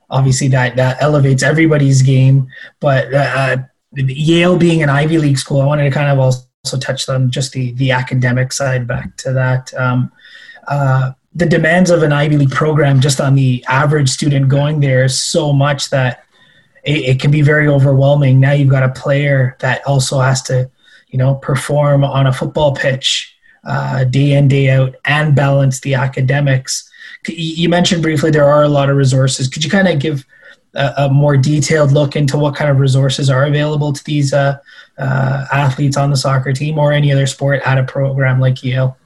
obviously 0.10 0.48
that 0.50 0.76
that 0.76 1.02
elevates 1.02 1.44
everybody's 1.44 2.02
game. 2.02 2.48
But 2.80 3.14
uh, 3.14 3.58
Yale 3.94 4.58
being 4.58 4.84
an 4.84 4.90
Ivy 4.90 5.18
League 5.18 5.38
school, 5.38 5.62
I 5.62 5.66
wanted 5.66 5.84
to 5.84 5.92
kind 5.92 6.10
of 6.10 6.20
also 6.20 6.78
touch 6.80 7.08
on 7.10 7.32
just 7.32 7.54
the 7.54 7.74
the 7.74 7.92
academic 7.92 8.54
side. 8.54 8.88
Back 8.88 9.18
to 9.18 9.34
that. 9.34 9.74
Um, 9.74 10.12
uh, 10.68 11.12
the 11.34 11.46
demands 11.46 11.92
of 11.92 12.04
an 12.04 12.12
Ivy 12.12 12.38
League 12.38 12.52
program, 12.52 13.00
just 13.00 13.22
on 13.22 13.36
the 13.36 13.64
average 13.68 14.10
student 14.10 14.50
going 14.50 14.80
there, 14.80 15.06
is 15.06 15.24
so 15.24 15.54
much 15.54 15.92
that 15.92 16.24
it, 16.84 17.06
it 17.06 17.20
can 17.20 17.32
be 17.32 17.42
very 17.42 17.68
overwhelming. 17.68 18.40
Now 18.40 18.54
you've 18.54 18.70
got 18.70 18.84
a 18.84 18.90
player 18.90 19.56
that 19.60 19.86
also 19.86 20.20
has 20.20 20.42
to 20.44 20.70
you 21.08 21.18
know, 21.18 21.36
perform 21.36 22.04
on 22.04 22.28
a 22.28 22.34
football 22.34 22.76
pitch 22.76 23.37
uh, 23.64 24.04
day 24.06 24.34
in, 24.34 24.48
day 24.48 24.70
out, 24.70 24.96
and 25.06 25.36
balance 25.36 25.80
the 25.82 25.96
academics. 25.96 26.90
You 27.28 27.70
mentioned 27.70 28.04
briefly 28.04 28.32
there 28.32 28.46
are 28.46 28.64
a 28.64 28.70
lot 28.70 28.90
of 28.90 28.96
resources. 28.96 29.48
Could 29.48 29.64
you 29.64 29.70
kind 29.70 29.88
of 29.88 30.00
give 30.00 30.26
a, 30.74 30.94
a 30.98 31.10
more 31.10 31.36
detailed 31.36 31.92
look 31.92 32.16
into 32.16 32.38
what 32.38 32.56
kind 32.56 32.70
of 32.70 32.80
resources 32.80 33.30
are 33.30 33.46
available 33.46 33.92
to 33.92 34.04
these 34.04 34.34
uh, 34.34 34.58
uh, 34.98 35.46
athletes 35.52 35.98
on 35.98 36.10
the 36.10 36.18
soccer 36.18 36.54
team 36.54 36.78
or 36.78 36.92
any 36.92 37.12
other 37.12 37.28
sport 37.28 37.62
at 37.66 37.78
a 37.78 37.84
program 37.84 38.40
like 38.40 38.64
Yale? 38.64 38.98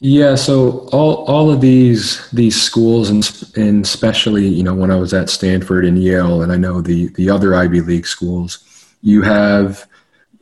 Yeah, 0.00 0.34
so 0.34 0.88
all 0.92 1.24
all 1.24 1.50
of 1.50 1.60
these 1.60 2.28
these 2.30 2.60
schools 2.60 3.10
and 3.10 3.46
and 3.56 3.84
especially 3.84 4.46
you 4.46 4.62
know 4.62 4.74
when 4.74 4.90
I 4.90 4.96
was 4.96 5.14
at 5.14 5.30
Stanford 5.30 5.84
and 5.84 6.02
Yale 6.02 6.42
and 6.42 6.52
I 6.52 6.56
know 6.56 6.82
the 6.82 7.08
the 7.14 7.30
other 7.30 7.54
Ivy 7.54 7.80
League 7.80 8.06
schools, 8.06 8.58
you 9.02 9.22
have 9.22 9.86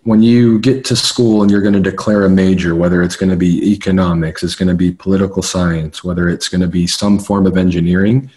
when 0.05 0.23
you 0.23 0.59
get 0.59 0.85
to 0.87 0.97
school 0.97 1.43
and 1.43 1.51
you're 1.51 1.63
going 1.63 1.75
to 1.75 1.81
declare 1.81 2.25
a 2.25 2.31
major, 2.31 2.75
whether 2.75 3.03
it's 3.03 3.17
going 3.17 3.31
to 3.31 3.37
be 3.37 3.73
economics, 3.73 4.43
it's 4.43 4.57
going 4.57 4.69
to 4.69 4.75
be 4.75 4.91
political 4.91 5.43
science, 5.43 6.03
whether 6.03 6.29
it's 6.29 6.49
going 6.49 6.61
to 6.61 6.67
be 6.67 6.87
some 6.87 7.19
form 7.19 7.47
of 7.47 7.57
engineering, 7.57 8.31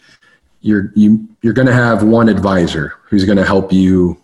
you're 0.61 0.91
you 0.95 1.27
you're 1.41 1.53
going 1.53 1.67
to 1.67 1.73
have 1.73 2.03
one 2.03 2.29
advisor 2.29 2.93
who's 3.03 3.25
going 3.25 3.37
to 3.37 3.45
help 3.45 3.71
you 3.71 4.21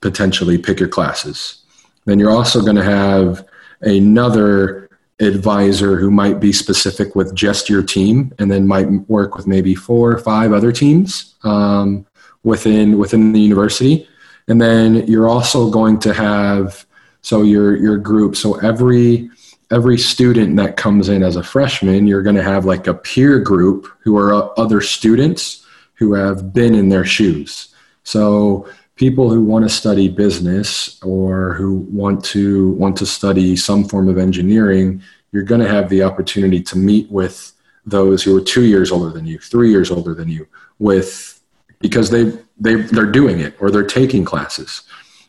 potentially 0.00 0.58
pick 0.58 0.80
your 0.80 0.88
classes. 0.88 1.62
Then 2.04 2.18
you're 2.18 2.30
also 2.30 2.60
going 2.60 2.76
to 2.76 2.84
have 2.84 3.46
another 3.82 4.88
advisor 5.20 5.96
who 5.96 6.10
might 6.10 6.40
be 6.40 6.52
specific 6.52 7.14
with 7.14 7.34
just 7.34 7.70
your 7.70 7.82
team, 7.82 8.34
and 8.38 8.50
then 8.50 8.66
might 8.66 8.88
work 9.08 9.36
with 9.36 9.46
maybe 9.46 9.74
four 9.74 10.12
or 10.12 10.18
five 10.18 10.52
other 10.52 10.72
teams 10.72 11.36
um, 11.44 12.06
within 12.42 12.98
within 12.98 13.32
the 13.32 13.40
university 13.40 14.08
and 14.48 14.60
then 14.60 15.06
you're 15.06 15.28
also 15.28 15.70
going 15.70 15.98
to 16.00 16.12
have 16.12 16.84
so 17.20 17.42
your 17.42 17.76
your 17.76 17.96
group 17.96 18.36
so 18.36 18.58
every 18.60 19.30
every 19.70 19.96
student 19.96 20.56
that 20.56 20.76
comes 20.76 21.08
in 21.08 21.22
as 21.22 21.36
a 21.36 21.42
freshman 21.42 22.06
you're 22.06 22.22
going 22.22 22.36
to 22.36 22.42
have 22.42 22.64
like 22.64 22.86
a 22.86 22.94
peer 22.94 23.38
group 23.38 23.86
who 24.00 24.16
are 24.16 24.34
uh, 24.34 24.46
other 24.56 24.80
students 24.80 25.62
who 26.02 26.14
have 26.14 26.52
been 26.52 26.74
in 26.74 26.88
their 26.88 27.04
shoes. 27.04 27.72
So 28.02 28.68
people 28.96 29.30
who 29.30 29.42
want 29.44 29.64
to 29.64 29.68
study 29.68 30.08
business 30.08 31.00
or 31.02 31.54
who 31.54 31.86
want 31.92 32.24
to 32.24 32.72
want 32.72 32.96
to 32.96 33.06
study 33.06 33.54
some 33.54 33.84
form 33.84 34.08
of 34.08 34.18
engineering 34.18 35.00
you're 35.30 35.42
going 35.42 35.60
to 35.60 35.68
have 35.68 35.88
the 35.88 36.02
opportunity 36.02 36.60
to 36.62 36.76
meet 36.76 37.10
with 37.10 37.52
those 37.86 38.22
who 38.22 38.36
are 38.36 38.40
two 38.40 38.64
years 38.64 38.92
older 38.92 39.10
than 39.10 39.26
you 39.26 39.38
three 39.38 39.70
years 39.70 39.90
older 39.90 40.12
than 40.14 40.28
you 40.28 40.46
with 40.78 41.40
because 41.80 42.10
they 42.10 42.32
they 42.62 42.76
they're 42.76 43.10
doing 43.10 43.40
it 43.40 43.54
or 43.60 43.70
they're 43.70 43.84
taking 43.84 44.24
classes. 44.24 44.82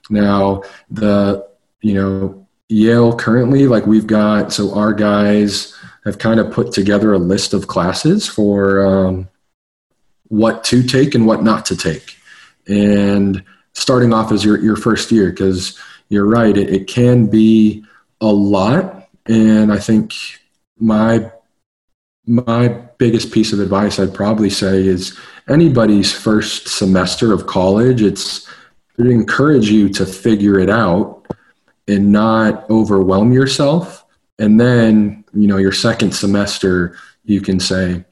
Now 0.10 0.64
the 0.90 1.48
you 1.82 1.94
know 1.94 2.48
Yale 2.70 3.16
currently 3.16 3.68
like 3.68 3.86
we've 3.86 4.08
got 4.08 4.54
so 4.54 4.74
our 4.76 4.94
guys 4.94 5.76
have 6.06 6.18
kind 6.18 6.40
of 6.40 6.52
put 6.52 6.72
together 6.72 7.14
a 7.14 7.18
list 7.18 7.54
of 7.54 7.68
classes 7.68 8.28
for 8.28 8.86
um, 8.86 9.30
what 10.28 10.64
to 10.66 10.84
take 10.84 11.16
and 11.16 11.26
what 11.26 11.44
not 11.44 11.66
to 11.66 11.78
take, 11.78 12.18
and 12.68 13.44
starting 13.74 14.14
off 14.14 14.32
as 14.32 14.46
your 14.46 14.60
your 14.60 14.76
first 14.76 15.12
year 15.12 15.30
because 15.30 15.80
you're 16.10 16.28
right 16.28 16.58
it, 16.58 16.70
it 16.70 16.88
can 16.88 17.28
be 17.28 17.84
a 18.22 18.28
lot 18.28 19.10
and 19.26 19.72
I 19.72 19.80
think 19.80 20.14
my 20.78 21.32
my 22.26 22.70
biggest 22.98 23.32
piece 23.32 23.52
of 23.54 23.60
advice 23.60 24.00
I'd 24.00 24.14
probably 24.14 24.50
say 24.50 24.86
is 24.86 25.18
anybody's 25.50 26.14
first 26.14 26.68
semester 26.68 27.34
of 27.34 27.48
college, 27.48 28.02
it's 28.02 28.48
encourage 28.98 29.70
you 29.70 29.90
to 29.90 30.06
figure 30.06 30.60
it 30.60 30.70
out 30.70 31.26
and 31.88 32.12
not 32.12 32.70
overwhelm 32.70 33.34
yourself. 33.34 34.06
And 34.40 34.60
then, 34.60 35.24
you 35.34 35.48
know, 35.48 35.58
your 35.58 35.72
second 35.72 36.14
semester, 36.14 36.96
you 37.26 37.42
can 37.42 37.60
say, 37.60 38.04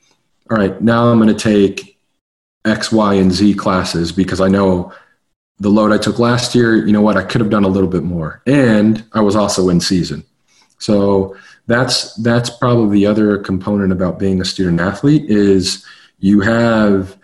all 0.49 0.57
right, 0.57 0.81
now 0.81 1.09
I'm 1.09 1.19
going 1.19 1.35
to 1.35 1.35
take 1.35 1.97
X, 2.65 2.91
Y, 2.91 3.13
and 3.15 3.31
Z 3.31 3.53
classes 3.55 4.11
because 4.11 4.41
I 4.41 4.47
know 4.47 4.93
the 5.59 5.69
load 5.69 5.91
I 5.91 5.97
took 5.97 6.19
last 6.19 6.55
year, 6.55 6.75
you 6.85 6.91
know 6.91 7.01
what, 7.01 7.17
I 7.17 7.23
could 7.23 7.41
have 7.41 7.49
done 7.49 7.63
a 7.63 7.69
little 7.69 7.89
bit 7.89 8.03
more. 8.03 8.41
And 8.47 9.03
I 9.13 9.21
was 9.21 9.35
also 9.35 9.69
in 9.69 9.79
season. 9.79 10.23
So 10.79 11.37
that's 11.67 12.13
that's 12.15 12.49
probably 12.49 12.99
the 12.99 13.05
other 13.05 13.37
component 13.37 13.91
about 13.91 14.19
being 14.19 14.41
a 14.41 14.45
student 14.45 14.81
athlete 14.81 15.29
is 15.29 15.85
you 16.19 16.41
have 16.41 17.17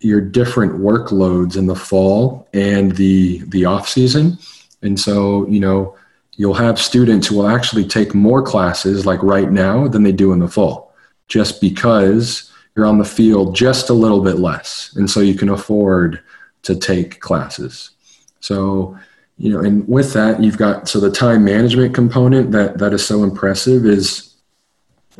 your 0.00 0.20
different 0.20 0.72
workloads 0.80 1.56
in 1.56 1.66
the 1.66 1.76
fall 1.76 2.48
and 2.52 2.96
the 2.96 3.42
the 3.48 3.64
off 3.64 3.88
season. 3.88 4.38
And 4.82 4.98
so 4.98 5.46
you 5.48 5.60
know 5.60 5.96
you'll 6.36 6.54
have 6.54 6.80
students 6.80 7.26
who 7.26 7.36
will 7.36 7.48
actually 7.48 7.84
take 7.84 8.14
more 8.14 8.42
classes 8.42 9.04
like 9.04 9.22
right 9.22 9.50
now 9.50 9.86
than 9.88 10.02
they 10.02 10.12
do 10.12 10.32
in 10.32 10.38
the 10.38 10.48
fall 10.48 10.94
just 11.28 11.60
because 11.60 12.50
you're 12.74 12.86
on 12.86 12.98
the 12.98 13.04
field 13.04 13.54
just 13.54 13.90
a 13.90 13.94
little 13.94 14.22
bit 14.22 14.38
less. 14.38 14.94
And 14.96 15.10
so 15.10 15.20
you 15.20 15.34
can 15.34 15.50
afford 15.50 16.20
to 16.62 16.76
take 16.76 17.20
classes. 17.20 17.90
So 18.40 18.98
you 19.40 19.50
know 19.50 19.60
and 19.60 19.88
with 19.88 20.12
that 20.12 20.42
you've 20.42 20.58
got 20.58 20.88
so 20.88 21.00
the 21.00 21.10
time 21.10 21.44
management 21.44 21.94
component 21.94 22.52
that 22.52 22.78
that 22.78 22.92
is 22.92 23.04
so 23.04 23.24
impressive 23.24 23.86
is 23.86 24.34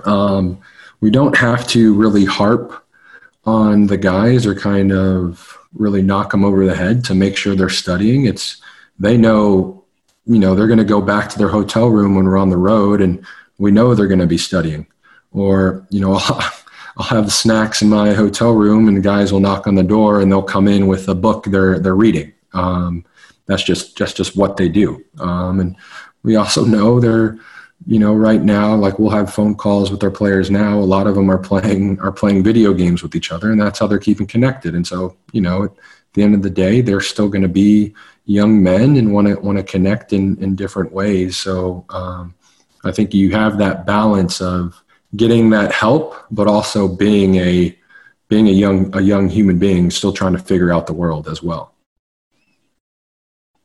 um, 0.04 0.60
we 1.00 1.10
don't 1.10 1.36
have 1.36 1.66
to 1.68 1.94
really 1.94 2.24
harp 2.24 2.84
on 3.44 3.86
the 3.86 3.96
guys 3.96 4.46
or 4.46 4.54
kind 4.54 4.92
of 4.92 5.58
really 5.74 6.02
knock 6.02 6.30
them 6.30 6.44
over 6.44 6.64
the 6.66 6.74
head 6.74 7.04
to 7.04 7.14
make 7.14 7.36
sure 7.36 7.54
they're 7.54 7.68
studying. 7.68 8.26
It's 8.26 8.60
they 8.98 9.16
know, 9.16 9.84
you 10.26 10.38
know, 10.38 10.54
they're 10.54 10.66
going 10.66 10.78
to 10.78 10.84
go 10.84 11.00
back 11.00 11.28
to 11.30 11.38
their 11.38 11.48
hotel 11.48 11.88
room 11.88 12.14
when 12.14 12.26
we're 12.26 12.36
on 12.36 12.50
the 12.50 12.56
road, 12.56 13.00
and 13.00 13.24
we 13.58 13.70
know 13.70 13.94
they're 13.94 14.06
going 14.06 14.20
to 14.20 14.26
be 14.26 14.38
studying. 14.38 14.86
Or 15.32 15.86
you 15.90 16.00
know, 16.00 16.14
I'll, 16.96 17.06
have 17.06 17.24
the 17.24 17.30
snacks 17.30 17.80
in 17.80 17.88
my 17.88 18.12
hotel 18.12 18.52
room, 18.52 18.88
and 18.88 18.96
the 18.96 19.00
guys 19.00 19.32
will 19.32 19.40
knock 19.40 19.66
on 19.66 19.74
the 19.74 19.82
door, 19.82 20.20
and 20.20 20.30
they'll 20.30 20.42
come 20.42 20.68
in 20.68 20.86
with 20.86 21.08
a 21.08 21.14
book 21.14 21.44
they're 21.44 21.78
they're 21.78 21.94
reading. 21.94 22.32
Um, 22.52 23.04
that's 23.50 23.62
just 23.62 23.96
just 23.96 24.16
just 24.16 24.36
what 24.36 24.56
they 24.56 24.68
do. 24.68 25.04
Um, 25.18 25.60
and 25.60 25.76
we 26.22 26.36
also 26.36 26.64
know 26.64 27.00
they're 27.00 27.38
you 27.86 27.98
know, 27.98 28.12
right 28.12 28.42
now, 28.42 28.74
like 28.74 28.98
we'll 28.98 29.10
have 29.10 29.32
phone 29.32 29.54
calls 29.54 29.90
with 29.90 30.02
our 30.04 30.10
players 30.10 30.50
now. 30.50 30.78
A 30.78 30.80
lot 30.80 31.06
of 31.06 31.14
them 31.14 31.30
are 31.30 31.38
playing 31.38 31.98
are 32.00 32.12
playing 32.12 32.42
video 32.42 32.74
games 32.74 33.02
with 33.02 33.14
each 33.14 33.32
other, 33.32 33.50
and 33.50 33.60
that's 33.60 33.78
how 33.78 33.86
they're 33.86 33.98
keeping 33.98 34.26
connected. 34.26 34.74
And 34.74 34.86
so, 34.86 35.16
you 35.32 35.40
know, 35.40 35.64
at 35.64 35.72
the 36.12 36.22
end 36.22 36.34
of 36.34 36.42
the 36.42 36.50
day, 36.50 36.82
they're 36.82 37.00
still 37.00 37.28
going 37.28 37.42
to 37.42 37.48
be 37.48 37.94
young 38.26 38.62
men 38.62 38.96
and 38.96 39.12
want 39.12 39.28
to 39.28 39.34
want 39.36 39.58
to 39.58 39.64
connect 39.64 40.12
in 40.12 40.36
in 40.42 40.56
different 40.56 40.92
ways. 40.92 41.38
So, 41.38 41.86
um, 41.88 42.34
I 42.84 42.92
think 42.92 43.14
you 43.14 43.30
have 43.32 43.58
that 43.58 43.86
balance 43.86 44.40
of 44.42 44.82
getting 45.16 45.50
that 45.50 45.72
help, 45.72 46.14
but 46.30 46.46
also 46.46 46.86
being 46.86 47.36
a 47.36 47.76
being 48.28 48.48
a 48.48 48.52
young 48.52 48.94
a 48.94 49.00
young 49.00 49.28
human 49.30 49.58
being, 49.58 49.90
still 49.90 50.12
trying 50.12 50.34
to 50.34 50.38
figure 50.38 50.70
out 50.70 50.86
the 50.86 50.92
world 50.92 51.28
as 51.28 51.42
well. 51.42 51.74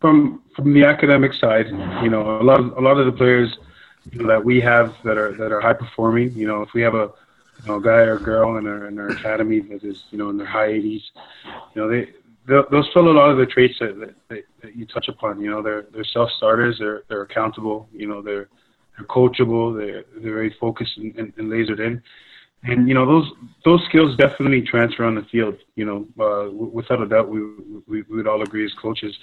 From 0.06 0.44
from 0.56 0.72
the 0.72 0.84
academic 0.84 1.34
side, 1.34 1.68
you 2.04 2.12
know, 2.12 2.40
a 2.40 2.44
lot 2.44 2.60
of, 2.60 2.78
a 2.78 2.82
lot 2.88 3.00
of 3.00 3.08
the 3.08 3.12
players 3.12 3.58
you 4.12 4.20
know, 4.20 4.28
that 4.28 4.46
we 4.46 4.62
have 4.62 4.94
that 5.04 5.18
are 5.18 5.32
that 5.32 5.52
are 5.52 5.60
high 5.60 5.74
performing. 5.74 6.32
You 6.34 6.48
know, 6.48 6.62
if 6.62 6.70
we 6.76 6.82
have 6.84 6.94
a 6.94 7.10
you 7.64 7.68
know, 7.68 7.80
guy 7.80 8.04
or 8.12 8.20
girl 8.20 8.58
in 8.58 8.68
our 8.68 8.86
in 8.86 9.00
our 9.00 9.10
academy 9.10 9.62
that 9.62 9.84
is 9.84 10.04
you 10.12 10.20
know 10.20 10.30
in 10.30 10.38
their 10.38 10.46
high 10.46 10.70
80s, 10.70 11.02
you 11.74 11.82
know 11.82 11.90
they 11.90 12.10
those 12.48 12.88
fill 12.94 13.10
a 13.10 13.18
lot 13.20 13.32
of 13.32 13.38
the 13.38 13.48
traits 13.48 13.80
that, 13.80 14.14
that, 14.30 14.44
that 14.62 14.76
you 14.76 14.86
touch 14.86 15.08
upon. 15.08 15.42
You 15.42 15.50
know, 15.50 15.64
they're 15.64 15.88
they're 15.92 16.04
self 16.04 16.30
starters. 16.38 16.78
They're 16.78 17.02
they're 17.10 17.24
accountable. 17.24 17.90
You 17.92 18.08
know, 18.08 18.22
they're 18.22 18.48
they're 18.96 19.08
coachable. 19.08 19.76
They're 19.76 20.06
they're 20.22 20.34
very 20.34 20.56
focused 20.60 20.98
and, 20.98 21.16
and, 21.16 21.34
and 21.38 21.52
lasered 21.52 21.80
in. 21.80 22.02
And 22.64 22.88
you 22.88 22.94
know 22.94 23.06
those 23.06 23.32
those 23.64 23.84
skills 23.90 24.16
definitely 24.18 24.62
transfer 24.62 25.04
on 25.06 25.16
the 25.16 25.24
field. 25.32 25.56
You 25.76 25.86
know, 25.86 26.08
uh, 26.24 26.52
without 26.52 27.02
a 27.02 27.08
doubt, 27.08 27.30
we, 27.30 27.42
we 27.88 28.04
we 28.04 28.18
would 28.18 28.28
all 28.28 28.42
agree 28.42 28.66
as 28.66 28.74
coaches. 28.74 29.16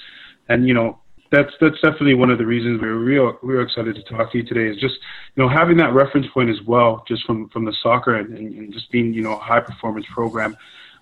And 0.49 0.67
you 0.67 0.75
know, 0.75 0.99
that's 1.31 1.51
that's 1.61 1.77
definitely 1.77 2.15
one 2.15 2.31
of 2.31 2.39
the 2.39 2.47
reasons 2.47 2.81
we 2.81 2.89
are 2.89 2.99
real 2.99 3.39
we 3.43 3.55
are 3.55 3.63
excited 3.63 3.97
to 3.97 4.03
talk 4.03 4.31
to 4.33 4.39
you 4.39 4.45
today. 4.45 4.69
Is 4.69 4.81
just 4.81 4.95
you 5.35 5.43
know 5.43 5.49
having 5.49 5.77
that 5.79 5.95
reference 5.95 6.27
point 6.33 6.51
as 6.51 6.61
well, 6.67 7.05
just 7.09 7.25
from 7.25 7.49
from 7.49 7.65
the 7.65 7.75
soccer 7.83 8.17
and, 8.17 8.37
and, 8.37 8.55
and 8.55 8.73
just 8.73 8.91
being 8.93 9.13
you 9.15 9.23
know 9.23 9.33
a 9.33 9.39
high 9.39 9.61
performance 9.61 10.07
program. 10.13 10.57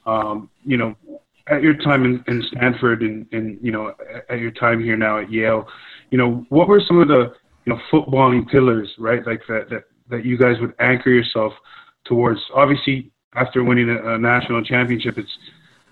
Um, 0.07 0.49
you 0.65 0.77
know, 0.77 0.97
at 1.49 1.63
your 1.63 1.75
time 1.75 2.05
in, 2.05 2.25
in 2.29 2.43
Stanford 2.45 3.03
and, 3.03 3.27
and 3.33 3.59
you 3.61 3.73
know 3.73 3.93
at 4.29 4.39
your 4.39 4.53
time 4.53 4.83
here 4.83 4.97
now 4.97 5.19
at 5.19 5.31
Yale, 5.31 5.67
you 6.11 6.19
know 6.19 6.47
what 6.49 6.69
were 6.69 6.81
some 6.87 7.01
of 7.01 7.09
the 7.09 7.35
you 7.65 7.75
know 7.75 7.81
footballing 7.93 8.49
pillars, 8.49 8.89
right? 8.99 9.27
Like 9.27 9.43
that 9.49 9.69
that 9.71 9.85
that 10.11 10.25
you 10.25 10.39
guys 10.39 10.57
would 10.61 10.75
anchor 10.79 11.11
yourself 11.11 11.53
towards. 12.05 12.41
Obviously, 12.55 13.11
after 13.35 13.65
winning 13.65 13.91
a, 13.91 14.15
a 14.15 14.19
national 14.19 14.63
championship, 14.63 15.19
it's 15.19 15.37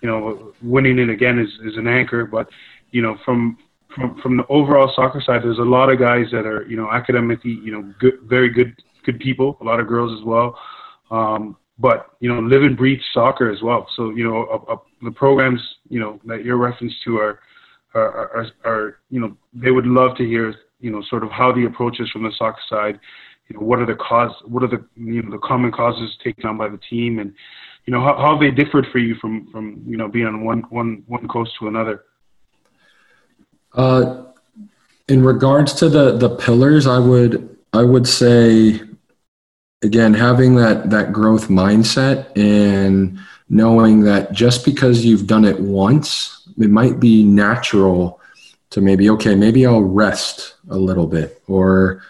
you 0.00 0.08
know 0.08 0.52
winning 0.62 0.98
it 0.98 1.10
again 1.10 1.38
is, 1.38 1.48
is 1.64 1.76
an 1.76 1.88
anchor, 1.88 2.24
but 2.24 2.48
you 2.90 3.02
know 3.02 3.16
from 3.24 3.58
from 3.94 4.20
from 4.22 4.36
the 4.36 4.46
overall 4.48 4.92
soccer 4.94 5.20
side, 5.24 5.42
there's 5.42 5.58
a 5.58 5.62
lot 5.62 5.90
of 5.90 5.98
guys 5.98 6.26
that 6.32 6.46
are 6.46 6.66
you 6.68 6.76
know 6.76 6.90
academically 6.90 7.58
you 7.62 7.72
know 7.72 7.94
good, 7.98 8.18
very 8.24 8.50
good 8.50 8.74
good 9.04 9.18
people. 9.18 9.56
A 9.60 9.64
lot 9.64 9.80
of 9.80 9.88
girls 9.88 10.18
as 10.18 10.24
well, 10.24 10.58
um, 11.10 11.56
but 11.78 12.10
you 12.20 12.32
know 12.32 12.40
live 12.40 12.62
and 12.62 12.76
breathe 12.76 13.00
soccer 13.12 13.50
as 13.50 13.62
well. 13.62 13.86
So 13.96 14.10
you 14.10 14.24
know 14.24 14.44
uh, 14.44 14.72
uh, 14.72 14.76
the 15.02 15.10
programs 15.10 15.60
you 15.88 16.00
know 16.00 16.20
that 16.26 16.44
you're 16.44 16.58
referenced 16.58 16.96
to 17.04 17.18
are, 17.18 17.40
are 17.94 18.08
are, 18.36 18.46
are 18.64 18.98
you 19.10 19.20
know 19.20 19.36
they 19.54 19.70
would 19.70 19.86
love 19.86 20.16
to 20.18 20.24
hear 20.24 20.54
you 20.80 20.90
know 20.90 21.02
sort 21.08 21.24
of 21.24 21.30
how 21.30 21.52
the 21.52 21.64
approach 21.64 22.00
is 22.00 22.10
from 22.10 22.24
the 22.24 22.32
soccer 22.38 22.60
side. 22.68 23.00
You 23.48 23.56
know 23.58 23.64
what 23.64 23.78
are 23.78 23.86
the 23.86 23.96
cause 23.96 24.32
what 24.46 24.62
are 24.62 24.68
the 24.68 24.84
you 24.96 25.22
know 25.22 25.30
the 25.30 25.38
common 25.38 25.72
causes 25.72 26.16
taken 26.22 26.46
on 26.46 26.58
by 26.58 26.68
the 26.68 26.78
team 26.90 27.18
and 27.18 27.32
you 27.86 27.92
know 27.92 28.02
how, 28.02 28.18
how 28.18 28.38
they 28.38 28.50
differed 28.50 28.86
for 28.92 28.98
you 28.98 29.14
from 29.14 29.50
from 29.50 29.82
you 29.86 29.96
know 29.96 30.08
being 30.08 30.26
on 30.26 30.44
one 30.44 30.62
one 30.68 31.02
one 31.06 31.26
coast 31.26 31.52
to 31.58 31.68
another. 31.68 32.04
Uh, 33.78 34.24
in 35.06 35.22
regards 35.22 35.72
to 35.72 35.88
the 35.88 36.18
the 36.18 36.28
pillars, 36.28 36.86
I 36.86 36.98
would 36.98 37.56
I 37.72 37.82
would 37.84 38.06
say 38.06 38.80
again 39.82 40.12
having 40.12 40.56
that 40.56 40.90
that 40.90 41.12
growth 41.12 41.48
mindset 41.48 42.36
and 42.36 43.18
knowing 43.48 44.02
that 44.02 44.32
just 44.32 44.64
because 44.64 45.04
you've 45.04 45.26
done 45.26 45.44
it 45.44 45.58
once, 45.60 46.48
it 46.58 46.70
might 46.70 46.98
be 46.98 47.22
natural 47.22 48.20
to 48.70 48.80
maybe 48.80 49.08
okay, 49.10 49.36
maybe 49.36 49.64
I'll 49.64 49.80
rest 49.82 50.56
a 50.70 50.76
little 50.76 51.06
bit 51.06 51.40
or 51.46 52.02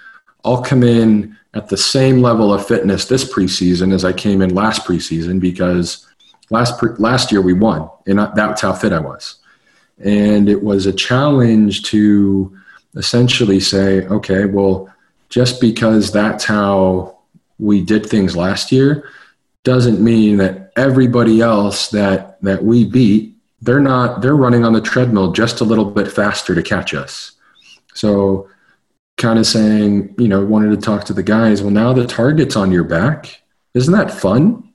I'll 0.44 0.62
come 0.62 0.82
in 0.82 1.36
at 1.52 1.68
the 1.68 1.76
same 1.76 2.22
level 2.22 2.52
of 2.52 2.66
fitness 2.66 3.04
this 3.04 3.30
preseason 3.30 3.92
as 3.92 4.04
I 4.04 4.12
came 4.12 4.40
in 4.40 4.54
last 4.54 4.86
preseason 4.86 5.38
because 5.38 6.06
last 6.50 6.78
pre- 6.78 6.96
last 6.96 7.30
year 7.30 7.42
we 7.42 7.52
won 7.52 7.90
and 8.06 8.18
that's 8.34 8.62
how 8.62 8.72
fit 8.72 8.94
I 8.94 9.00
was. 9.00 9.36
And 10.04 10.48
it 10.48 10.62
was 10.62 10.86
a 10.86 10.92
challenge 10.92 11.82
to 11.84 12.56
essentially 12.94 13.60
say, 13.60 14.06
okay, 14.06 14.44
well, 14.44 14.92
just 15.28 15.60
because 15.60 16.10
that's 16.10 16.44
how 16.44 17.18
we 17.58 17.80
did 17.80 18.06
things 18.06 18.36
last 18.36 18.72
year 18.72 19.10
doesn't 19.64 20.02
mean 20.02 20.38
that 20.38 20.72
everybody 20.76 21.40
else 21.40 21.88
that 21.90 22.40
that 22.42 22.64
we 22.64 22.84
beat 22.84 23.34
they're 23.60 23.80
not 23.80 24.22
they're 24.22 24.36
running 24.36 24.64
on 24.64 24.72
the 24.72 24.80
treadmill 24.80 25.32
just 25.32 25.60
a 25.60 25.64
little 25.64 25.84
bit 25.84 26.10
faster 26.10 26.54
to 26.54 26.62
catch 26.62 26.94
us. 26.94 27.32
So 27.94 28.48
kind 29.16 29.38
of 29.38 29.46
saying 29.46 30.14
you 30.18 30.28
know 30.28 30.44
wanted 30.44 30.70
to 30.70 30.76
talk 30.76 31.04
to 31.04 31.12
the 31.12 31.24
guys 31.24 31.60
well 31.60 31.72
now 31.72 31.92
the 31.92 32.06
target's 32.06 32.56
on 32.56 32.70
your 32.70 32.84
back. 32.84 33.42
Isn't 33.74 33.94
that 33.94 34.12
fun? 34.12 34.72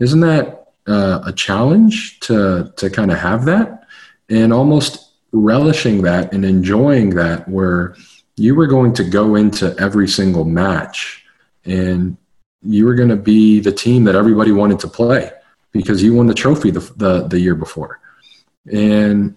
Isn't 0.00 0.20
that 0.20 0.72
uh, 0.86 1.20
a 1.24 1.32
challenge 1.32 2.20
to 2.20 2.72
to 2.76 2.90
kind 2.90 3.12
of 3.12 3.18
have 3.18 3.44
that 3.44 3.83
and 4.28 4.52
almost 4.52 5.12
relishing 5.32 6.02
that 6.02 6.32
and 6.32 6.44
enjoying 6.44 7.10
that 7.10 7.48
where 7.48 7.96
you 8.36 8.54
were 8.54 8.66
going 8.66 8.92
to 8.94 9.04
go 9.04 9.34
into 9.34 9.74
every 9.78 10.08
single 10.08 10.44
match 10.44 11.24
and 11.64 12.16
you 12.62 12.84
were 12.86 12.94
going 12.94 13.08
to 13.08 13.16
be 13.16 13.60
the 13.60 13.72
team 13.72 14.04
that 14.04 14.14
everybody 14.14 14.52
wanted 14.52 14.78
to 14.80 14.88
play 14.88 15.30
because 15.72 16.02
you 16.02 16.14
won 16.14 16.26
the 16.26 16.34
trophy 16.34 16.70
the, 16.70 16.80
the, 16.96 17.26
the 17.28 17.40
year 17.40 17.54
before. 17.54 18.00
And 18.72 19.36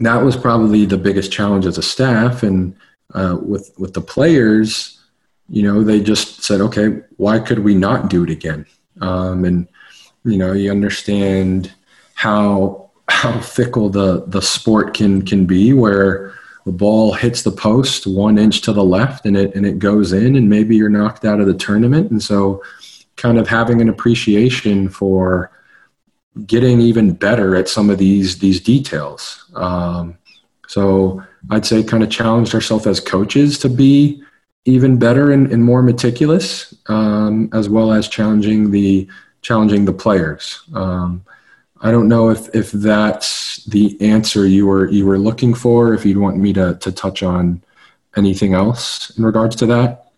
that 0.00 0.22
was 0.22 0.36
probably 0.36 0.84
the 0.84 0.98
biggest 0.98 1.32
challenge 1.32 1.66
as 1.66 1.78
a 1.78 1.82
staff 1.82 2.42
and 2.42 2.76
uh, 3.12 3.36
with 3.40 3.72
with 3.78 3.92
the 3.94 4.00
players 4.00 5.00
you 5.48 5.62
know 5.62 5.84
they 5.84 6.00
just 6.00 6.42
said 6.42 6.60
okay 6.60 7.00
why 7.16 7.38
could 7.38 7.60
we 7.60 7.74
not 7.74 8.08
do 8.08 8.24
it 8.24 8.30
again? 8.30 8.66
Um, 9.00 9.44
and 9.44 9.68
you 10.24 10.38
know 10.38 10.52
you 10.52 10.70
understand 10.70 11.72
how 12.14 12.83
how 13.08 13.38
fickle 13.40 13.88
the 13.88 14.24
the 14.26 14.42
sport 14.42 14.94
can 14.94 15.22
can 15.22 15.46
be 15.46 15.72
where 15.72 16.34
the 16.64 16.72
ball 16.72 17.12
hits 17.12 17.42
the 17.42 17.52
post 17.52 18.06
one 18.06 18.38
inch 18.38 18.62
to 18.62 18.72
the 18.72 18.84
left 18.84 19.26
and 19.26 19.36
it 19.36 19.54
and 19.54 19.66
it 19.66 19.78
goes 19.78 20.12
in 20.12 20.36
and 20.36 20.48
maybe 20.48 20.76
you're 20.76 20.88
knocked 20.88 21.24
out 21.24 21.40
of 21.40 21.46
the 21.46 21.54
tournament. 21.54 22.10
And 22.10 22.22
so 22.22 22.62
kind 23.16 23.38
of 23.38 23.46
having 23.46 23.80
an 23.80 23.88
appreciation 23.88 24.88
for 24.88 25.50
getting 26.46 26.80
even 26.80 27.12
better 27.12 27.54
at 27.54 27.68
some 27.68 27.90
of 27.90 27.98
these 27.98 28.38
these 28.38 28.60
details. 28.60 29.44
Um, 29.54 30.18
so 30.66 31.22
i'd 31.50 31.66
say 31.66 31.82
kind 31.82 32.02
of 32.02 32.08
challenged 32.08 32.54
ourselves 32.54 32.86
as 32.86 32.98
coaches 32.98 33.58
to 33.58 33.68
be 33.68 34.22
even 34.64 34.98
better 34.98 35.30
and, 35.30 35.52
and 35.52 35.62
more 35.62 35.82
meticulous 35.82 36.74
um, 36.86 37.50
as 37.52 37.68
well 37.68 37.92
as 37.92 38.08
challenging 38.08 38.70
the 38.70 39.06
challenging 39.42 39.84
the 39.84 39.92
players. 39.92 40.62
Um, 40.74 41.24
I 41.80 41.90
don't 41.90 42.08
know 42.08 42.30
if, 42.30 42.54
if 42.54 42.70
that's 42.72 43.64
the 43.64 44.00
answer 44.00 44.46
you 44.46 44.66
were 44.66 44.88
you 44.90 45.06
were 45.06 45.18
looking 45.18 45.54
for. 45.54 45.92
If 45.94 46.04
you'd 46.06 46.18
want 46.18 46.36
me 46.36 46.52
to 46.52 46.76
to 46.76 46.92
touch 46.92 47.22
on 47.22 47.62
anything 48.16 48.54
else 48.54 49.10
in 49.18 49.24
regards 49.24 49.56
to 49.56 49.66
that. 49.66 50.12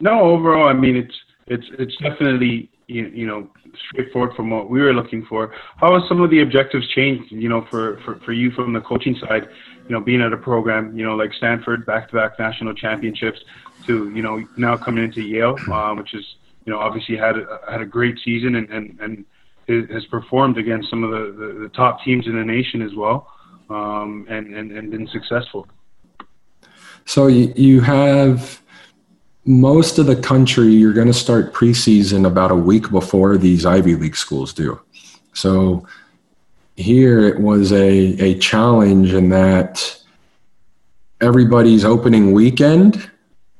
No, 0.00 0.20
overall, 0.20 0.68
I 0.68 0.72
mean 0.72 0.96
it's 0.96 1.14
it's 1.46 1.66
it's 1.78 1.96
definitely 1.96 2.70
you, 2.86 3.06
you 3.06 3.26
know 3.26 3.48
straightforward 3.90 4.34
from 4.34 4.50
what 4.50 4.70
we 4.70 4.80
were 4.80 4.92
looking 4.92 5.24
for. 5.26 5.52
How 5.76 5.92
have 5.92 6.08
some 6.08 6.20
of 6.20 6.30
the 6.30 6.40
objectives 6.40 6.88
changed? 6.88 7.30
You 7.30 7.48
know, 7.48 7.66
for 7.70 7.98
for 8.04 8.16
for 8.20 8.32
you 8.32 8.50
from 8.52 8.72
the 8.72 8.80
coaching 8.80 9.16
side, 9.16 9.48
you 9.88 9.90
know, 9.90 10.00
being 10.00 10.22
at 10.22 10.32
a 10.32 10.36
program, 10.36 10.96
you 10.96 11.04
know, 11.04 11.14
like 11.14 11.32
Stanford, 11.34 11.86
back-to-back 11.86 12.38
national 12.38 12.74
championships, 12.74 13.40
to 13.86 14.10
you 14.10 14.22
know 14.22 14.46
now 14.56 14.76
coming 14.76 15.04
into 15.04 15.22
Yale, 15.22 15.56
um, 15.72 15.98
which 15.98 16.14
is 16.14 16.24
you 16.64 16.72
know 16.72 16.78
obviously 16.78 17.16
had 17.16 17.36
a, 17.38 17.60
had 17.70 17.80
a 17.80 17.86
great 17.86 18.18
season 18.24 18.56
and 18.56 18.70
and 18.70 18.98
and 19.00 19.24
has 19.68 20.04
performed 20.06 20.58
against 20.58 20.90
some 20.90 21.02
of 21.02 21.10
the, 21.10 21.32
the, 21.32 21.52
the 21.60 21.68
top 21.70 22.02
teams 22.04 22.26
in 22.26 22.36
the 22.36 22.44
nation 22.44 22.82
as 22.82 22.94
well, 22.94 23.32
um, 23.68 24.26
and, 24.28 24.54
and, 24.54 24.72
and 24.72 24.90
been 24.90 25.08
successful. 25.08 25.66
So 27.04 27.28
you, 27.28 27.80
have 27.82 28.60
most 29.44 29.98
of 29.98 30.06
the 30.06 30.16
country, 30.16 30.66
you're 30.66 30.92
going 30.92 31.06
to 31.06 31.14
start 31.14 31.54
preseason 31.54 32.26
about 32.26 32.50
a 32.50 32.56
week 32.56 32.90
before 32.90 33.36
these 33.38 33.64
Ivy 33.64 33.94
League 33.94 34.16
schools 34.16 34.52
do. 34.52 34.80
So 35.32 35.86
here 36.76 37.20
it 37.20 37.40
was 37.40 37.72
a, 37.72 37.88
a 38.20 38.38
challenge 38.38 39.14
in 39.14 39.28
that 39.30 40.02
everybody's 41.20 41.84
opening 41.84 42.32
weekend, 42.32 43.10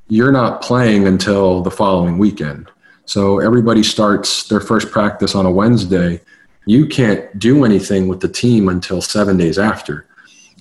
you're 0.09 0.33
not 0.33 0.61
playing 0.61 1.07
until 1.07 1.63
the 1.63 1.71
following 1.71 2.19
weekend. 2.19 2.71
So 3.07 3.39
everybody 3.39 3.85
starts 3.85 4.49
their 4.49 4.61
first 4.61 4.91
practice 4.91 5.35
on 5.35 5.47
a 5.47 5.51
Wednesday. 5.51 6.21
You 6.67 6.87
can't 6.87 7.39
do 7.39 7.65
anything 7.65 8.09
with 8.09 8.21
the 8.21 8.29
team 8.29 8.69
until 8.69 9.01
seven 9.01 9.37
days 9.37 9.59
after. 9.59 10.07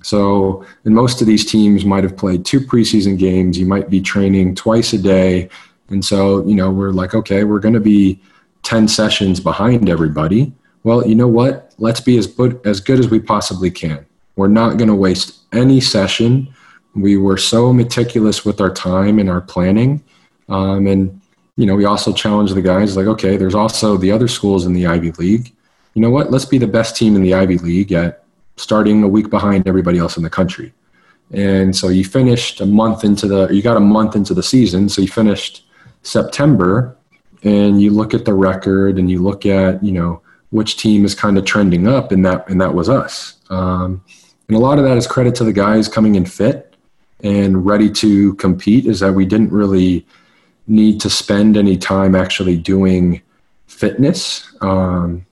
So, 0.03 0.63
and 0.85 0.93
most 0.93 1.19
of 1.21 1.27
these 1.27 1.43
teams 1.43 1.83
might 1.83 2.03
have 2.03 2.15
played 2.15 2.45
two 2.45 2.59
preseason 2.59 3.17
games. 3.17 3.57
You 3.57 3.65
might 3.65 3.89
be 3.89 3.99
training 3.99 4.53
twice 4.53 4.93
a 4.93 4.99
day. 4.99 5.49
And 5.89 6.05
so, 6.05 6.45
you 6.45 6.53
know, 6.53 6.69
we're 6.69 6.91
like, 6.91 7.15
okay, 7.15 7.43
we're 7.43 7.59
going 7.59 7.73
to 7.73 7.79
be 7.79 8.21
10 8.61 8.87
sessions 8.87 9.39
behind 9.39 9.89
everybody. 9.89 10.53
Well, 10.83 11.07
you 11.07 11.15
know 11.15 11.27
what? 11.27 11.73
Let's 11.79 11.99
be 11.99 12.19
as 12.19 12.27
good, 12.27 12.61
as 12.63 12.79
good 12.79 12.99
as 12.99 13.09
we 13.09 13.19
possibly 13.19 13.71
can. 13.71 14.05
We're 14.35 14.47
not 14.47 14.77
going 14.77 14.89
to 14.89 14.95
waste 14.95 15.39
any 15.51 15.81
session. 15.81 16.53
We 16.93 17.17
were 17.17 17.37
so 17.37 17.73
meticulous 17.73 18.45
with 18.45 18.61
our 18.61 18.71
time 18.71 19.17
and 19.17 19.31
our 19.31 19.41
planning. 19.41 20.03
Um, 20.47 20.85
and, 20.85 21.19
you 21.57 21.65
know, 21.65 21.75
we 21.75 21.85
also 21.85 22.11
challenged 22.11 22.53
the 22.53 22.61
guys 22.61 22.97
like, 22.97 23.07
okay, 23.07 23.37
there's 23.37 23.55
also 23.55 23.97
the 23.97 24.11
other 24.11 24.27
schools 24.27 24.65
in 24.65 24.73
the 24.73 24.85
Ivy 24.87 25.11
League. 25.11 25.53
You 25.93 26.01
know 26.01 26.09
what? 26.09 26.31
Let's 26.31 26.45
be 26.45 26.57
the 26.57 26.67
best 26.67 26.95
team 26.95 27.15
in 27.15 27.21
the 27.21 27.33
Ivy 27.33 27.57
League 27.59 27.93
at 27.93 28.23
starting 28.57 29.03
a 29.03 29.07
week 29.07 29.29
behind 29.29 29.67
everybody 29.67 29.97
else 29.97 30.17
in 30.17 30.23
the 30.23 30.29
country. 30.29 30.73
And 31.31 31.75
so 31.75 31.87
you 31.89 32.03
finished 32.03 32.59
a 32.61 32.65
month 32.65 33.03
into 33.03 33.27
the, 33.27 33.47
you 33.47 33.61
got 33.61 33.77
a 33.77 33.81
month 33.81 34.15
into 34.15 34.33
the 34.33 34.43
season. 34.43 34.89
So 34.89 35.01
you 35.01 35.07
finished 35.07 35.65
September 36.03 36.97
and 37.43 37.81
you 37.81 37.91
look 37.91 38.13
at 38.13 38.25
the 38.25 38.33
record 38.33 38.97
and 38.97 39.09
you 39.09 39.21
look 39.21 39.45
at, 39.45 39.81
you 39.83 39.91
know, 39.93 40.21
which 40.51 40.77
team 40.77 41.05
is 41.05 41.15
kind 41.15 41.37
of 41.37 41.45
trending 41.45 41.87
up 41.87 42.11
and 42.11 42.25
that, 42.25 42.47
and 42.49 42.59
that 42.59 42.73
was 42.73 42.89
us. 42.89 43.37
Um, 43.49 44.03
and 44.47 44.57
a 44.57 44.59
lot 44.59 44.77
of 44.77 44.83
that 44.83 44.97
is 44.97 45.07
credit 45.07 45.35
to 45.35 45.43
the 45.43 45.53
guys 45.53 45.87
coming 45.87 46.15
in 46.15 46.25
fit 46.25 46.75
and 47.23 47.65
ready 47.65 47.89
to 47.89 48.35
compete 48.35 48.85
is 48.85 48.99
that 48.99 49.13
we 49.13 49.25
didn't 49.25 49.51
really 49.51 50.05
need 50.67 50.99
to 51.01 51.09
spend 51.09 51.57
any 51.57 51.77
time 51.77 52.15
actually 52.15 52.57
doing 52.57 53.21
fitness. 53.67 54.51
Um, 54.61 55.25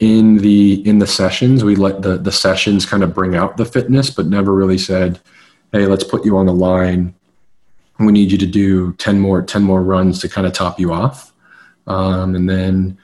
in 0.00 0.38
the 0.38 0.86
in 0.88 0.98
the 0.98 1.06
sessions. 1.06 1.64
We 1.64 1.76
let 1.76 2.02
the 2.02 2.18
the 2.18 2.32
sessions 2.32 2.86
kind 2.86 3.02
of 3.02 3.14
bring 3.14 3.34
out 3.34 3.56
the 3.56 3.64
fitness 3.64 4.10
but 4.10 4.26
never 4.26 4.54
really 4.54 4.78
said 4.78 5.20
hey 5.72 5.86
let's 5.86 6.04
put 6.04 6.24
you 6.24 6.36
on 6.36 6.46
the 6.46 6.54
line. 6.54 7.14
We 7.98 8.12
need 8.12 8.30
you 8.30 8.38
to 8.38 8.46
do 8.46 8.92
10 8.94 9.18
more 9.18 9.42
10 9.42 9.62
more 9.62 9.82
runs 9.82 10.20
to 10.20 10.28
kind 10.28 10.46
of 10.46 10.52
top 10.52 10.78
you 10.78 10.92
off. 10.92 11.32
Um, 11.86 12.34
and 12.34 12.48
then 12.48 12.98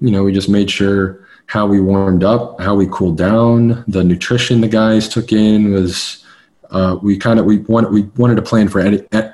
you 0.00 0.10
know 0.10 0.24
we 0.24 0.32
just 0.32 0.48
made 0.48 0.70
sure 0.70 1.26
how 1.46 1.66
we 1.66 1.80
warmed 1.80 2.24
up 2.24 2.60
how 2.60 2.74
we 2.74 2.86
cooled 2.90 3.18
down. 3.18 3.84
The 3.86 4.04
nutrition 4.04 4.60
the 4.60 4.68
guys 4.68 5.08
took 5.08 5.32
in 5.32 5.72
was 5.72 6.24
uh, 6.70 6.96
we 7.02 7.16
kind 7.16 7.38
of 7.38 7.46
we 7.46 7.58
wanted 7.58 7.90
we 7.90 8.02
wanted 8.16 8.36
to 8.36 8.42
plan 8.42 8.68
for 8.68 8.80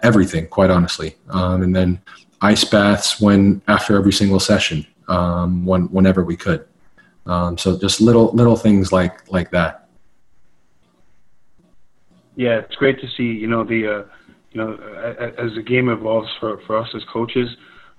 everything 0.02 0.46
quite 0.48 0.70
honestly 0.70 1.16
um, 1.30 1.62
and 1.62 1.74
then 1.74 2.00
ice 2.40 2.64
baths 2.64 3.20
when 3.20 3.60
after 3.68 3.96
every 3.96 4.12
single 4.12 4.40
session 4.40 4.86
um, 5.08 5.64
when, 5.66 5.82
whenever 5.86 6.24
we 6.24 6.36
could 6.36 6.66
um, 7.26 7.56
so 7.56 7.78
just 7.78 8.00
little 8.00 8.30
little 8.32 8.56
things 8.56 8.92
like 8.92 9.30
like 9.32 9.50
that. 9.50 9.88
Yeah, 12.36 12.58
it's 12.58 12.74
great 12.74 13.00
to 13.00 13.08
see. 13.16 13.24
You 13.24 13.46
know 13.46 13.64
the 13.64 13.86
uh, 13.86 14.04
you 14.52 14.60
know 14.60 14.74
as 15.38 15.54
the 15.54 15.62
game 15.62 15.88
evolves 15.88 16.28
for, 16.38 16.60
for 16.66 16.76
us 16.76 16.88
as 16.94 17.02
coaches, 17.12 17.48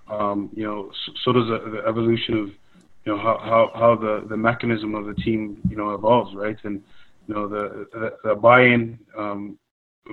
um, 0.10 0.50
you 0.54 0.64
know 0.64 0.92
so, 1.06 1.14
so 1.24 1.34
does 1.34 1.48
the, 1.48 1.72
the, 1.72 1.88
evolution 1.88 2.38
of 2.38 2.48
you 2.48 3.16
know 3.16 3.18
how, 3.18 3.38
how, 3.40 3.72
how 3.74 3.96
the, 3.96 4.26
the 4.30 4.38
mechanism 4.38 4.94
of 4.94 5.06
the 5.06 5.16
team 5.16 5.60
you 5.70 5.76
know 5.76 5.94
evolves, 5.94 6.36
right? 6.36 6.58
And 6.64 6.84
you 7.28 7.34
know 7.34 7.48
the 7.48 7.88
the, 7.94 8.12
the 8.24 8.36
buy-in 8.36 9.00
um, 9.18 9.58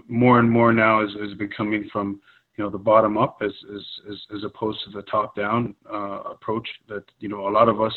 more 0.09 0.38
and 0.38 0.51
more 0.51 0.72
now 0.72 1.05
is, 1.05 1.11
is 1.20 1.35
becoming 1.38 1.88
from 1.92 2.20
you 2.57 2.64
know 2.64 2.70
the 2.70 2.79
bottom 2.79 3.16
up 3.18 3.38
as 3.42 3.53
as 3.75 3.83
as, 4.11 4.16
as 4.37 4.44
opposed 4.44 4.79
to 4.85 4.90
the 4.90 5.03
top 5.03 5.35
down 5.37 5.75
uh, 5.92 6.20
approach 6.31 6.68
that 6.88 7.05
you 7.18 7.29
know 7.29 7.48
a 7.48 7.51
lot 7.51 7.68
of 7.68 7.81
us 7.81 7.94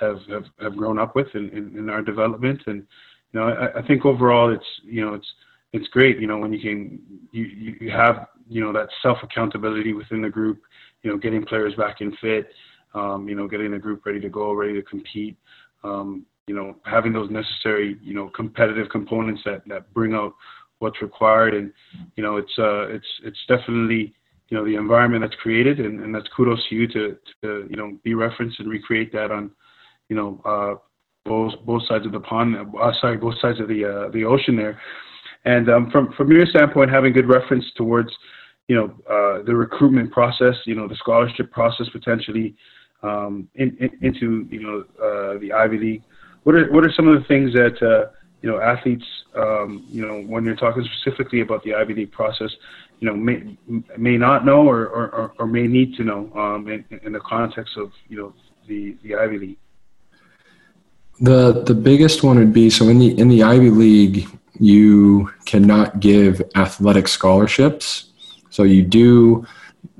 have 0.00 0.18
have, 0.28 0.44
have 0.60 0.76
grown 0.76 0.98
up 0.98 1.14
with 1.14 1.28
in, 1.34 1.48
in, 1.50 1.76
in 1.76 1.90
our 1.90 2.02
development. 2.02 2.60
And 2.66 2.86
you 3.32 3.40
know, 3.40 3.48
I, 3.48 3.78
I 3.78 3.86
think 3.86 4.04
overall 4.04 4.52
it's 4.52 4.64
you 4.84 5.04
know 5.04 5.14
it's 5.14 5.26
it's 5.72 5.88
great. 5.88 6.18
You 6.18 6.26
know, 6.26 6.38
when 6.38 6.52
you 6.52 6.60
can 6.60 7.00
you 7.32 7.44
you 7.80 7.90
have 7.90 8.26
you 8.48 8.62
know 8.62 8.72
that 8.72 8.88
self 9.02 9.18
accountability 9.22 9.92
within 9.92 10.22
the 10.22 10.30
group. 10.30 10.60
You 11.02 11.10
know, 11.10 11.16
getting 11.16 11.44
players 11.44 11.74
back 11.76 12.00
in 12.00 12.14
fit. 12.20 12.50
Um, 12.92 13.28
you 13.28 13.36
know, 13.36 13.46
getting 13.46 13.70
the 13.70 13.78
group 13.78 14.04
ready 14.04 14.20
to 14.20 14.28
go, 14.28 14.52
ready 14.52 14.74
to 14.74 14.82
compete. 14.82 15.36
Um, 15.84 16.26
you 16.50 16.56
know, 16.56 16.74
having 16.84 17.12
those 17.12 17.30
necessary, 17.30 17.96
you 18.02 18.12
know, 18.12 18.28
competitive 18.30 18.88
components 18.90 19.40
that, 19.44 19.62
that 19.68 19.94
bring 19.94 20.14
out 20.14 20.34
what's 20.80 21.00
required. 21.00 21.54
And, 21.54 21.72
you 22.16 22.24
know, 22.24 22.38
it's, 22.38 22.50
uh, 22.58 22.88
it's, 22.88 23.06
it's 23.22 23.38
definitely, 23.46 24.12
you 24.48 24.56
know, 24.56 24.64
the 24.64 24.74
environment 24.74 25.22
that's 25.22 25.40
created 25.40 25.78
and, 25.78 26.00
and 26.00 26.12
that's 26.12 26.26
kudos 26.36 26.58
to 26.68 26.74
you 26.74 26.88
to, 26.88 27.16
to, 27.44 27.68
you 27.70 27.76
know, 27.76 27.96
be 28.02 28.14
referenced 28.14 28.58
and 28.58 28.68
recreate 28.68 29.12
that 29.12 29.30
on, 29.30 29.52
you 30.08 30.16
know, 30.16 30.40
uh, 30.44 30.74
both 31.24 31.52
both 31.64 31.86
sides 31.86 32.04
of 32.04 32.10
the 32.10 32.18
pond. 32.18 32.56
Uh, 32.56 32.92
sorry, 33.00 33.16
both 33.16 33.38
sides 33.40 33.60
of 33.60 33.68
the 33.68 33.84
uh, 33.84 34.10
the 34.10 34.24
ocean 34.24 34.56
there. 34.56 34.80
And 35.44 35.70
um, 35.70 35.88
from 35.92 36.12
from 36.16 36.32
your 36.32 36.46
standpoint, 36.46 36.90
having 36.90 37.12
good 37.12 37.28
reference 37.28 37.64
towards, 37.76 38.10
you 38.66 38.74
know, 38.74 38.86
uh, 39.08 39.44
the 39.44 39.54
recruitment 39.54 40.10
process, 40.10 40.56
you 40.64 40.74
know, 40.74 40.88
the 40.88 40.96
scholarship 40.96 41.52
process 41.52 41.86
potentially 41.92 42.56
um, 43.02 43.48
in, 43.54 43.76
in, 43.80 43.90
into 44.02 44.48
you 44.50 44.62
know 44.62 44.84
uh, 44.98 45.38
the 45.38 45.52
Ivy 45.52 45.78
League. 45.78 46.02
What 46.44 46.54
are 46.54 46.72
what 46.72 46.84
are 46.84 46.92
some 46.92 47.08
of 47.08 47.20
the 47.20 47.26
things 47.28 47.52
that 47.52 47.82
uh, 47.82 48.10
you 48.42 48.50
know 48.50 48.60
athletes, 48.60 49.04
um, 49.34 49.84
you 49.88 50.06
know, 50.06 50.22
when 50.22 50.44
you're 50.44 50.56
talking 50.56 50.84
specifically 50.84 51.40
about 51.40 51.62
the 51.62 51.74
Ivy 51.74 51.94
League 51.94 52.12
process, 52.12 52.50
you 53.00 53.08
know, 53.08 53.16
may 53.16 53.56
may 53.96 54.16
not 54.16 54.44
know 54.44 54.66
or 54.66 54.86
or, 54.86 55.32
or 55.38 55.46
may 55.46 55.66
need 55.66 55.96
to 55.96 56.04
know 56.04 56.32
um, 56.34 56.68
in, 56.68 56.84
in 57.02 57.12
the 57.12 57.20
context 57.20 57.76
of 57.76 57.92
you 58.08 58.16
know 58.16 58.34
the 58.66 58.96
the 59.02 59.14
Ivy 59.14 59.38
League. 59.38 59.58
The 61.20 61.62
the 61.64 61.74
biggest 61.74 62.22
one 62.22 62.38
would 62.38 62.52
be 62.52 62.70
so 62.70 62.88
in 62.88 62.98
the 62.98 63.18
in 63.18 63.28
the 63.28 63.42
Ivy 63.42 63.70
League 63.70 64.26
you 64.58 65.30
cannot 65.46 66.00
give 66.00 66.42
athletic 66.54 67.08
scholarships. 67.08 68.10
So 68.50 68.62
you 68.62 68.82
do 68.82 69.46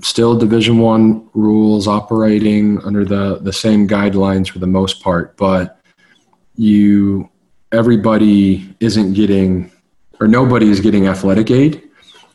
still 0.01 0.37
Division 0.37 0.79
One 0.79 1.29
rules 1.33 1.87
operating 1.87 2.79
under 2.83 3.05
the 3.05 3.39
the 3.39 3.53
same 3.53 3.87
guidelines 3.87 4.49
for 4.49 4.59
the 4.59 4.67
most 4.67 5.01
part, 5.01 5.37
but 5.37 5.80
you 6.55 7.29
everybody 7.71 8.75
isn't 8.79 9.13
getting 9.13 9.71
or 10.19 10.27
nobody 10.27 10.69
is 10.69 10.79
getting 10.79 11.07
athletic 11.07 11.49
aid. 11.51 11.89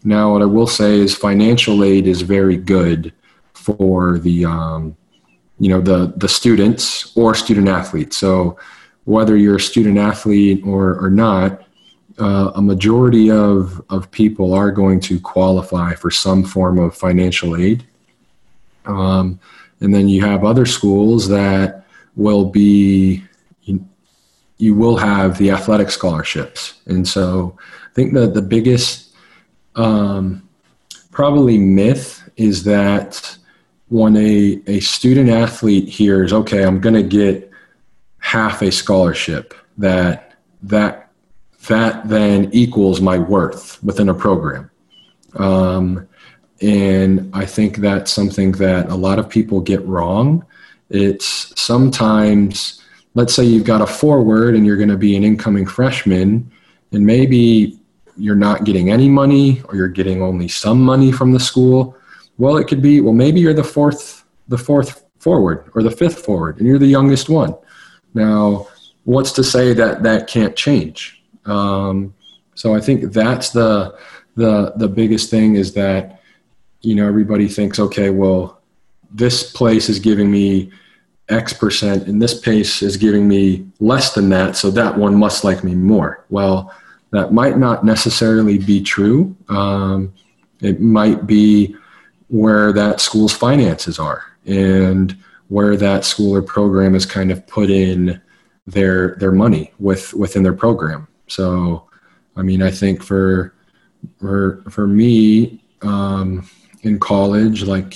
Now, 0.05 0.33
what 0.33 0.43
I 0.43 0.47
will 0.47 0.67
say 0.67 0.99
is 0.99 1.15
financial 1.15 1.85
aid 1.85 2.07
is 2.07 2.23
very 2.23 2.57
good 2.57 3.13
for 3.55 4.19
the 4.19 4.45
um, 4.45 4.97
you 5.59 5.69
know 5.69 5.81
the 5.81 6.13
the 6.17 6.29
students 6.29 7.17
or 7.17 7.35
student 7.35 7.69
athletes. 7.69 8.17
So 8.17 8.59
whether 9.07 9.37
you're 9.37 9.57
a 9.57 9.61
student 9.61 9.99
athlete 9.99 10.63
or, 10.67 10.99
or 11.03 11.09
not, 11.09 11.63
uh, 12.19 12.51
a 12.57 12.63
majority 12.63 13.31
of, 13.31 13.81
of 13.89 14.11
people 14.11 14.53
are 14.53 14.71
going 14.73 14.99
to 14.99 15.21
qualify 15.21 15.95
for 15.95 16.11
some 16.11 16.43
form 16.43 16.79
of 16.79 16.95
financial 16.95 17.57
aid. 17.57 17.87
Um, 18.85 19.39
and 19.81 19.95
then 19.95 20.09
you 20.09 20.25
have 20.25 20.45
other 20.45 20.67
schools 20.67 21.29
that 21.29 21.87
will 22.17 22.47
be, 22.47 23.23
you, 24.59 24.75
will 24.75 24.97
have 24.97 25.39
the 25.39 25.51
athletic 25.51 25.91
scholarships. 25.91 26.81
And 26.87 27.07
so 27.07 27.57
I 27.61 27.95
think 27.95 28.15
that 28.15 28.35
the 28.35 28.43
biggest 28.43 29.15
um, 29.75 30.49
probably 31.11 31.59
myth 31.59 32.29
is 32.37 32.65
that 32.65 33.37
when 33.89 34.17
a, 34.17 34.61
a 34.67 34.81
student 34.81 35.31
athlete 35.31 35.89
hears, 35.89 36.33
okay, 36.33 36.65
I'm 36.65 36.81
going 36.81 36.95
to 36.95 37.03
get 37.03 37.51
half 38.27 38.61
a 38.61 38.73
scholarship 38.73 39.55
that 39.79 40.35
that 40.61 41.13
that 41.69 42.09
then 42.09 42.51
equals 42.53 43.01
my 43.01 43.19
worth 43.19 43.83
within 43.85 44.09
a 44.09 44.15
program 44.15 44.69
um, 45.37 46.09
and 46.61 47.31
i 47.35 47.45
think 47.45 47.77
that's 47.77 48.11
something 48.11 48.51
that 48.53 48.89
a 48.89 48.95
lot 48.95 49.21
of 49.21 49.29
people 49.29 49.61
get 49.61 49.85
wrong 49.87 50.45
it's 50.91 51.53
sometimes 51.61 52.83
let's 53.17 53.35
say 53.35 53.45
you've 53.45 53.65
got 53.65 53.83
a 53.83 53.87
forward 53.87 54.55
and 54.55 54.65
you're 54.65 54.77
going 54.77 54.89
to 54.89 54.97
be 54.97 55.17
an 55.17 55.25
incoming 55.25 55.67
freshman 55.67 56.49
and 56.93 57.05
maybe 57.05 57.79
you're 58.17 58.37
not 58.49 58.65
getting 58.65 58.91
any 58.91 59.09
money 59.09 59.61
or 59.65 59.75
you're 59.75 59.89
getting 59.89 60.23
only 60.23 60.49
some 60.49 60.81
money 60.81 61.11
from 61.11 61.33
the 61.33 61.41
school 61.41 61.97
well 62.39 62.57
it 62.57 62.69
could 62.69 62.81
be 62.81 63.01
well 63.01 63.13
maybe 63.13 63.41
you're 63.41 63.53
the 63.53 63.65
fourth 63.65 64.25
the 64.49 64.59
fourth 64.59 65.05
forward 65.19 65.69
or 65.75 65.83
the 65.83 65.91
fifth 65.91 66.25
forward 66.25 66.59
and 66.59 66.69
you're 66.69 66.79
the 66.79 66.87
youngest 66.87 67.29
one 67.29 67.53
now, 68.17 68.69
what's 69.05 69.31
to 69.33 69.45
say 69.45 69.75
that 69.75 70.03
that 70.03 70.27
can't 70.27 70.57
change? 70.57 71.23
Um, 71.45 72.15
so 72.55 72.75
I 72.75 72.81
think 72.81 73.13
that's 73.13 73.51
the 73.51 73.95
the 74.37 74.73
the 74.77 74.89
biggest 74.89 75.31
thing 75.31 75.57
is 75.57 75.75
that 75.75 76.23
you 76.81 76.95
know 76.95 77.07
everybody 77.07 77.47
thinks, 77.47 77.79
okay, 77.79 78.09
well, 78.09 78.63
this 79.13 79.53
place 79.53 79.91
is 79.91 79.99
giving 80.01 80.31
me 80.31 80.73
X 81.29 81.53
percent, 81.53 82.07
and 82.07 82.23
this 82.23 82.39
pace 82.39 82.83
is 82.83 82.97
giving 82.97 83.27
me 83.27 83.67
less 83.81 84.15
than 84.15 84.29
that, 84.29 84.57
so 84.57 84.71
that 84.71 84.97
one 84.97 85.15
must 85.17 85.43
like 85.43 85.65
me 85.65 85.75
more. 85.75 86.25
Well, 86.31 86.73
that 87.11 87.33
might 87.33 87.59
not 87.59 87.85
necessarily 87.85 88.59
be 88.59 88.83
true. 88.83 89.37
Um, 89.49 90.13
it 90.61 90.81
might 90.81 91.27
be 91.27 91.75
where 92.29 92.73
that 92.73 93.01
school's 93.01 93.33
finances 93.33 93.99
are, 93.99 94.23
and 94.47 95.17
where 95.49 95.77
that 95.77 96.05
school 96.05 96.35
or 96.35 96.43
program 96.43 96.93
has 96.95 97.07
kind 97.07 97.31
of 97.31 97.47
put 97.47 97.71
in 97.71 98.21
their 98.67 99.17
their 99.17 99.33
money 99.33 99.73
with 99.79 100.15
within 100.15 100.43
their 100.43 100.53
program. 100.53 101.09
So 101.27 101.89
I 102.37 102.43
mean, 102.43 102.63
I 102.63 102.71
think 102.71 103.03
for 103.03 103.55
for 104.21 104.63
for 104.71 104.87
me 104.87 105.63
um, 105.83 106.49
in 106.83 106.99
college, 106.99 107.65
like 107.65 107.95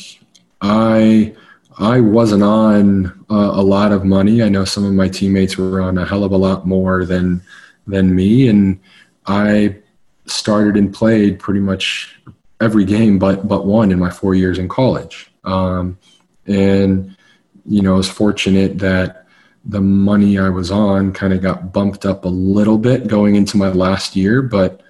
I 0.61 1.35
I 1.81 2.01
wasn't 2.01 2.43
on 2.43 3.07
uh, 3.31 3.53
a 3.55 3.63
lot 3.63 3.91
of 3.91 4.05
money. 4.05 4.43
I 4.43 4.51
know 4.51 4.67
some 4.67 4.85
of 4.85 4.93
my 4.93 5.09
teammates 5.09 5.57
were 5.57 5.81
on 5.81 5.97
a 5.97 6.05
hell 6.05 6.25
of 6.25 6.33
a 6.33 6.37
lot 6.37 6.67
more 6.67 7.07
than 7.07 7.43
than 7.87 8.15
me, 8.15 8.49
and 8.49 8.79
I 9.27 9.77
started 10.27 10.77
and 10.77 10.93
played 10.93 11.39
pretty 11.39 11.61
much 11.61 12.21
every 12.61 12.85
game 12.85 13.19
but 13.19 13.49
but 13.49 13.65
one 13.65 13.91
in 13.91 13.99
my 13.99 14.11
four 14.11 14.35
years 14.35 14.59
in 14.59 14.69
college. 14.69 15.33
Um, 15.45 15.99
and 16.47 17.17
you 17.65 17.81
know, 17.81 17.95
I 17.95 17.97
was 17.97 18.11
fortunate 18.11 18.79
that 18.81 19.27
the 19.65 19.81
money 19.81 20.39
I 20.39 20.51
was 20.51 20.71
on 20.71 21.13
kind 21.13 21.33
of 21.33 21.41
got 21.41 21.73
bumped 21.73 22.05
up 22.05 22.27
a 22.27 22.29
little 22.29 22.79
bit 22.79 23.09
going 23.09 23.37
into 23.37 23.57
my 23.57 23.69
last 23.69 24.17
year, 24.17 24.43
but 24.43 24.83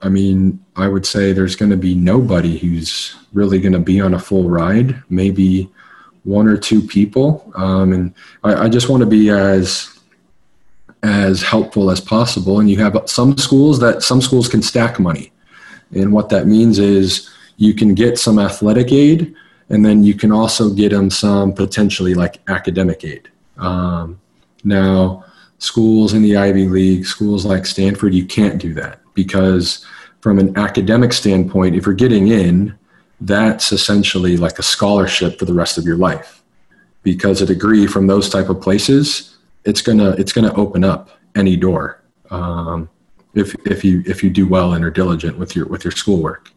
I 0.00 0.08
mean, 0.08 0.64
I 0.76 0.88
would 0.88 1.04
say 1.04 1.32
there's 1.32 1.56
going 1.56 1.70
to 1.70 1.76
be 1.76 1.94
nobody 1.94 2.58
who's 2.58 3.14
really 3.34 3.58
going 3.58 3.72
to 3.72 3.78
be 3.78 4.00
on 4.00 4.14
a 4.14 4.18
full 4.18 4.48
ride. 4.48 5.02
Maybe 5.08 5.70
one 6.26 6.48
or 6.48 6.56
two 6.56 6.82
people, 6.82 7.50
um, 7.54 7.92
and 7.92 8.14
I, 8.42 8.64
I 8.64 8.68
just 8.68 8.88
want 8.88 9.00
to 9.00 9.06
be 9.06 9.30
as 9.30 9.92
as 11.02 11.40
helpful 11.42 11.90
as 11.90 12.00
possible. 12.00 12.58
And 12.58 12.68
you 12.68 12.78
have 12.78 13.00
some 13.06 13.38
schools 13.38 13.78
that 13.78 14.02
some 14.02 14.20
schools 14.20 14.48
can 14.48 14.60
stack 14.60 14.98
money, 14.98 15.32
and 15.92 16.12
what 16.12 16.28
that 16.30 16.46
means 16.46 16.78
is 16.78 17.30
you 17.56 17.74
can 17.74 17.94
get 17.94 18.18
some 18.18 18.38
athletic 18.38 18.92
aid, 18.92 19.34
and 19.70 19.84
then 19.84 20.02
you 20.02 20.14
can 20.14 20.32
also 20.32 20.70
get 20.70 20.90
them 20.90 21.10
some 21.10 21.52
potentially 21.52 22.14
like 22.14 22.40
academic 22.48 23.04
aid. 23.04 23.28
Um, 23.56 24.20
now, 24.64 25.24
schools 25.58 26.12
in 26.12 26.22
the 26.22 26.36
Ivy 26.36 26.68
League, 26.68 27.06
schools 27.06 27.46
like 27.46 27.66
Stanford, 27.66 28.14
you 28.14 28.26
can't 28.26 28.60
do 28.60 28.74
that 28.74 29.00
because 29.14 29.86
from 30.20 30.38
an 30.38 30.56
academic 30.58 31.12
standpoint, 31.12 31.76
if 31.76 31.86
you're 31.86 31.94
getting 31.94 32.28
in, 32.28 32.76
that's 33.20 33.72
essentially 33.72 34.36
like 34.36 34.58
a 34.58 34.62
scholarship 34.62 35.38
for 35.38 35.44
the 35.44 35.54
rest 35.54 35.78
of 35.78 35.84
your 35.84 35.96
life. 35.96 36.42
Because 37.02 37.40
a 37.40 37.46
degree 37.46 37.86
from 37.86 38.06
those 38.06 38.28
type 38.28 38.48
of 38.48 38.60
places 38.60 39.36
it's 39.66 39.82
gonna 39.82 40.10
it's 40.10 40.32
gonna 40.32 40.54
open 40.54 40.84
up 40.84 41.10
any 41.34 41.56
door 41.56 42.00
um, 42.30 42.88
if 43.34 43.54
if 43.66 43.84
you 43.84 44.02
if 44.06 44.22
you 44.22 44.30
do 44.30 44.46
well 44.46 44.72
and 44.72 44.84
are 44.84 44.90
diligent 44.90 45.36
with 45.38 45.54
your 45.54 45.66
with 45.66 45.84
your 45.84 45.90
schoolwork. 45.90 46.50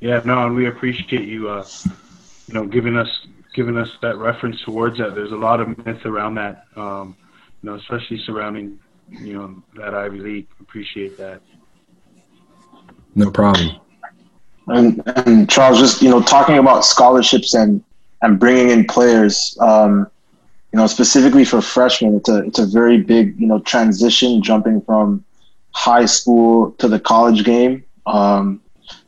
Yeah 0.00 0.20
no 0.24 0.46
and 0.46 0.56
we 0.56 0.66
appreciate 0.66 1.28
you 1.28 1.48
uh 1.48 1.66
you 2.48 2.54
know 2.54 2.66
giving 2.66 2.96
us 2.96 3.26
giving 3.54 3.76
us 3.76 3.90
that 4.02 4.16
reference 4.16 4.60
towards 4.62 4.98
that. 4.98 5.14
There's 5.14 5.32
a 5.32 5.36
lot 5.36 5.60
of 5.60 5.86
myth 5.86 6.04
around 6.04 6.34
that 6.36 6.64
um 6.74 7.16
you 7.62 7.70
know 7.70 7.76
especially 7.76 8.18
surrounding 8.18 8.78
you 9.10 9.34
know 9.34 9.62
that 9.76 9.94
ivy 9.94 10.18
league. 10.18 10.46
Appreciate 10.58 11.18
that. 11.18 11.42
No 13.14 13.30
problem 13.30 13.80
and, 14.68 15.02
and 15.06 15.48
Charles, 15.48 15.78
just 15.78 16.02
you 16.02 16.10
know, 16.10 16.20
talking 16.22 16.58
about 16.58 16.84
scholarships 16.84 17.54
and 17.54 17.82
and 18.22 18.38
bringing 18.40 18.70
in 18.70 18.86
players, 18.86 19.56
um, 19.60 20.10
you 20.72 20.78
know, 20.78 20.86
specifically 20.86 21.44
for 21.44 21.60
freshmen, 21.60 22.16
it's 22.16 22.28
a 22.28 22.44
it's 22.44 22.58
a 22.58 22.66
very 22.66 22.98
big 23.00 23.38
you 23.38 23.46
know 23.46 23.60
transition 23.60 24.42
jumping 24.42 24.80
from 24.82 25.24
high 25.72 26.06
school 26.06 26.72
to 26.72 26.88
the 26.88 26.98
college 26.98 27.44
game. 27.44 27.84
Um, 28.06 28.60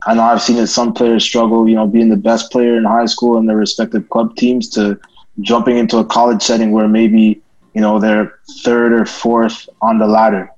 I 0.05 0.13
know 0.13 0.23
I've 0.23 0.41
seen 0.41 0.57
that 0.57 0.67
some 0.67 0.93
players 0.93 1.23
struggle, 1.23 1.67
you 1.67 1.75
know, 1.75 1.87
being 1.87 2.09
the 2.09 2.17
best 2.17 2.51
player 2.51 2.77
in 2.77 2.83
high 2.83 3.05
school 3.05 3.37
and 3.37 3.47
their 3.47 3.57
respective 3.57 4.09
club 4.09 4.35
teams 4.35 4.69
to 4.71 4.99
jumping 5.41 5.77
into 5.77 5.97
a 5.97 6.05
college 6.05 6.41
setting 6.41 6.71
where 6.71 6.87
maybe 6.87 7.41
you 7.73 7.81
know 7.81 7.99
they're 7.99 8.39
third 8.63 8.93
or 8.93 9.05
fourth 9.05 9.67
on 9.81 9.97
the 9.97 10.07
ladder. 10.07 10.51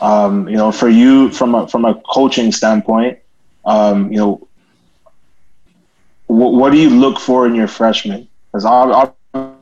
Um, 0.00 0.48
you 0.48 0.56
know, 0.56 0.70
for 0.72 0.88
you 0.88 1.30
from 1.30 1.54
a 1.54 1.68
from 1.68 1.84
a 1.84 1.94
coaching 2.12 2.52
standpoint, 2.52 3.18
um, 3.64 4.10
you 4.12 4.18
know, 4.18 4.48
what, 6.26 6.72
do 6.72 6.78
you 6.78 6.90
look 6.90 7.18
for 7.18 7.46
in 7.46 7.54
your 7.54 7.68
freshmen? 7.68 8.28
Because 8.52 8.64
obviously 8.64 9.56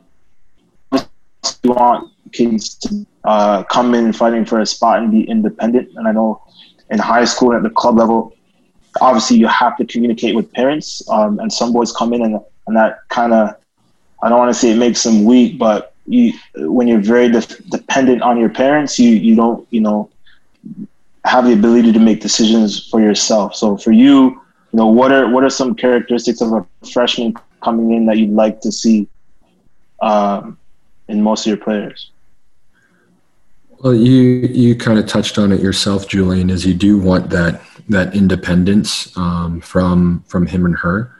you 1.62 1.72
want 1.72 2.12
kids 2.32 2.74
to 2.76 3.06
uh, 3.24 3.62
come 3.64 3.94
in 3.94 4.12
fighting 4.12 4.44
for 4.44 4.60
a 4.60 4.66
spot 4.66 4.98
and 4.98 5.10
be 5.10 5.22
independent. 5.22 5.90
And 5.96 6.08
I 6.08 6.12
know 6.12 6.42
in 6.90 6.98
high 6.98 7.24
school 7.24 7.52
and 7.52 7.64
at 7.64 7.68
the 7.68 7.74
club 7.74 7.98
level, 7.98 8.34
obviously 9.00 9.38
you 9.38 9.46
have 9.46 9.76
to 9.78 9.84
communicate 9.84 10.34
with 10.34 10.52
parents. 10.52 11.02
Um, 11.08 11.38
and 11.40 11.52
some 11.52 11.72
boys 11.72 11.92
come 11.92 12.12
in 12.12 12.22
and, 12.22 12.40
and 12.66 12.76
that 12.76 13.00
kind 13.08 13.32
of, 13.32 13.56
I 14.22 14.28
don't 14.28 14.38
want 14.38 14.52
to 14.52 14.58
say 14.58 14.70
it 14.70 14.76
makes 14.76 15.02
them 15.02 15.24
weak, 15.24 15.58
but 15.58 15.94
you, 16.06 16.32
when 16.54 16.86
you're 16.88 17.00
very 17.00 17.28
de- 17.28 17.62
dependent 17.70 18.22
on 18.22 18.38
your 18.38 18.50
parents, 18.50 18.98
you, 18.98 19.10
you 19.10 19.34
don't, 19.34 19.66
you 19.70 19.80
know, 19.80 20.10
have 21.24 21.44
the 21.44 21.52
ability 21.52 21.92
to 21.92 21.98
make 21.98 22.20
decisions 22.20 22.88
for 22.88 23.00
yourself. 23.00 23.54
So 23.54 23.76
for 23.76 23.92
you, 23.92 24.30
you 24.72 24.78
know, 24.78 24.86
what 24.86 25.12
are 25.12 25.30
what 25.30 25.44
are 25.44 25.50
some 25.50 25.74
characteristics 25.74 26.40
of 26.40 26.52
a 26.52 26.66
freshman 26.86 27.34
coming 27.62 27.92
in 27.92 28.06
that 28.06 28.18
you'd 28.18 28.30
like 28.30 28.60
to 28.62 28.72
see 28.72 29.08
um, 30.00 30.58
in 31.08 31.22
most 31.22 31.46
of 31.46 31.50
your 31.50 31.58
players? 31.58 32.10
Well, 33.80 33.94
you 33.94 34.22
you 34.22 34.76
kind 34.76 34.98
of 34.98 35.06
touched 35.06 35.38
on 35.38 35.52
it 35.52 35.60
yourself, 35.60 36.08
Julian. 36.08 36.50
Is 36.50 36.64
you 36.64 36.74
do 36.74 36.98
want 36.98 37.30
that 37.30 37.60
that 37.88 38.14
independence 38.14 39.16
um, 39.16 39.60
from 39.60 40.24
from 40.26 40.46
him 40.46 40.64
and 40.64 40.76
her. 40.76 41.16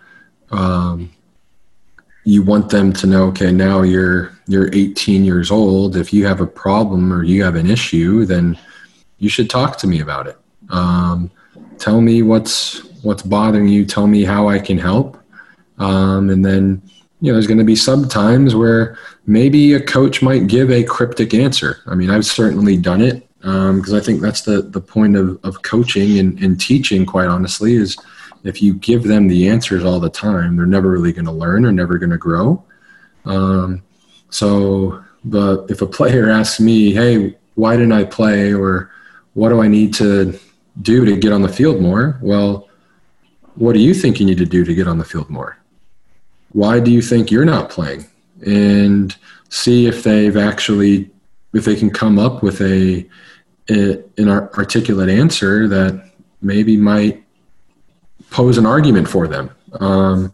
Um, 0.51 1.11
you 2.25 2.43
want 2.43 2.71
them 2.71 2.93
to 2.93 3.07
know, 3.07 3.25
okay, 3.25 3.51
now 3.51 3.83
you're 3.83 4.33
you're 4.47 4.73
18 4.73 5.25
years 5.25 5.51
old. 5.51 5.97
If 5.97 6.13
you 6.13 6.27
have 6.27 6.41
a 6.41 6.47
problem 6.47 7.13
or 7.13 7.25
you 7.25 7.43
have 7.43 7.57
an 7.57 7.69
issue, 7.69 8.25
then 8.25 8.59
you 9.23 9.29
should 9.29 9.49
talk 9.49 9.79
to 9.79 9.87
me 9.87 10.01
about 10.01 10.27
it. 10.27 10.37
Um, 10.70 11.31
tell 11.79 12.01
me 12.01 12.23
what's 12.23 12.81
what's 13.05 13.23
bothering 13.23 13.68
you. 13.68 13.87
Tell 13.87 14.09
me 14.09 14.25
how 14.25 14.49
I 14.49 14.59
can 14.59 14.79
help. 14.79 15.16
Um, 15.79 16.29
and 16.29 16.45
then 16.45 16.83
you 17.20 17.31
know, 17.31 17.35
there's 17.35 17.47
going 17.47 17.59
to 17.59 17.64
be 17.64 17.77
some 17.77 18.09
times 18.09 18.57
where 18.57 18.99
maybe 19.27 19.75
a 19.75 19.81
coach 19.81 20.23
might 20.23 20.49
give 20.49 20.73
a 20.73 20.83
cryptic 20.83 21.35
answer. 21.35 21.79
I 21.87 21.95
mean, 21.95 22.11
I've 22.11 22.27
certainly 22.27 22.77
done 22.77 23.01
it 23.01 23.29
because 23.39 23.93
um, 23.93 23.97
I 23.97 24.01
think 24.01 24.20
that's 24.20 24.43
the 24.43 24.62
the 24.62 24.81
point 24.81 25.14
of 25.14 25.39
of 25.45 25.62
coaching 25.62 26.18
and, 26.18 26.37
and 26.43 26.61
teaching. 26.61 27.07
Quite 27.07 27.29
honestly, 27.29 27.75
is 27.75 27.97
if 28.43 28.61
you 28.61 28.75
give 28.75 29.05
them 29.05 29.29
the 29.29 29.49
answers 29.49 29.85
all 29.85 30.01
the 30.01 30.11
time, 30.11 30.57
they're 30.57 30.66
never 30.66 30.91
really 30.91 31.12
going 31.12 31.27
to 31.27 31.33
learn 31.33 31.64
or 31.64 31.70
never 31.70 31.97
going 31.97 32.11
to 32.11 32.18
grow. 32.18 32.61
Um, 33.25 33.85
so, 34.31 35.05
but 35.25 35.70
if 35.70 35.81
a 35.81 35.87
player 35.87 36.29
asks 36.39 36.59
me, 36.59 36.93
"Hey, 36.93 37.37
why 37.55 37.77
didn't 37.77 37.93
I 37.93 38.03
play?" 38.03 38.53
or 38.53 38.91
what 39.35 39.49
do 39.49 39.62
I 39.62 39.68
need 39.68 39.95
to 39.95 40.39
do 40.80 41.05
to 41.05 41.16
get 41.16 41.33
on 41.33 41.43
the 41.43 41.49
field 41.49 41.80
more? 41.80 42.18
Well, 42.22 42.68
what 43.55 43.74
do 43.74 43.80
you 43.80 43.95
think 43.95 44.20
you 44.20 44.26
need 44.26 44.39
to 44.39 44.47
do 44.47 44.64
to 44.64 44.74
get 44.74 44.89
on 44.89 44.99
the 44.99 45.05
field 45.05 45.28
more? 45.30 45.59
Why 46.53 46.80
do 46.80 46.91
you 46.91 47.03
think 47.03 47.30
you're 47.30 47.45
not 47.45 47.70
playing? 47.70 48.07
And 48.47 49.14
see 49.51 49.87
if 49.87 50.03
they've 50.03 50.37
actually, 50.37 51.11
if 51.53 51.64
they 51.64 51.76
can 51.76 51.91
come 51.91 52.18
up 52.18 52.43
with 52.43 52.61
a, 52.61 53.07
a 53.70 54.03
an 54.18 54.28
articulate 54.28 55.09
answer 55.09 55.68
that 55.68 56.11
maybe 56.41 56.76
might 56.76 57.22
pose 58.30 58.59
an 58.59 58.66
argument 58.66 59.09
for 59.09 59.28
them. 59.28 59.51
Um, 59.78 60.33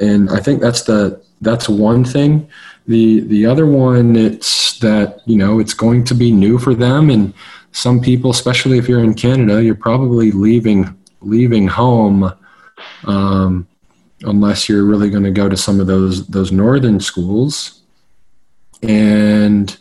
and 0.00 0.30
I 0.30 0.40
think 0.40 0.60
that's 0.60 0.82
the 0.82 1.22
that's 1.40 1.68
one 1.68 2.04
thing. 2.04 2.48
The 2.86 3.20
the 3.20 3.46
other 3.46 3.66
one, 3.66 4.16
it's 4.16 4.78
that 4.80 5.20
you 5.26 5.36
know 5.36 5.58
it's 5.58 5.74
going 5.74 6.04
to 6.04 6.14
be 6.14 6.30
new 6.30 6.58
for 6.58 6.74
them, 6.74 7.10
and 7.10 7.32
some 7.72 8.00
people, 8.00 8.30
especially 8.30 8.78
if 8.78 8.88
you're 8.88 9.04
in 9.04 9.14
Canada, 9.14 9.62
you're 9.62 9.74
probably 9.74 10.32
leaving 10.32 10.96
leaving 11.22 11.68
home 11.68 12.32
um, 13.04 13.66
unless 14.22 14.68
you're 14.68 14.84
really 14.84 15.10
going 15.10 15.22
to 15.22 15.30
go 15.30 15.48
to 15.48 15.56
some 15.56 15.80
of 15.80 15.86
those 15.86 16.26
those 16.28 16.52
northern 16.52 17.00
schools 17.00 17.82
and 18.82 19.76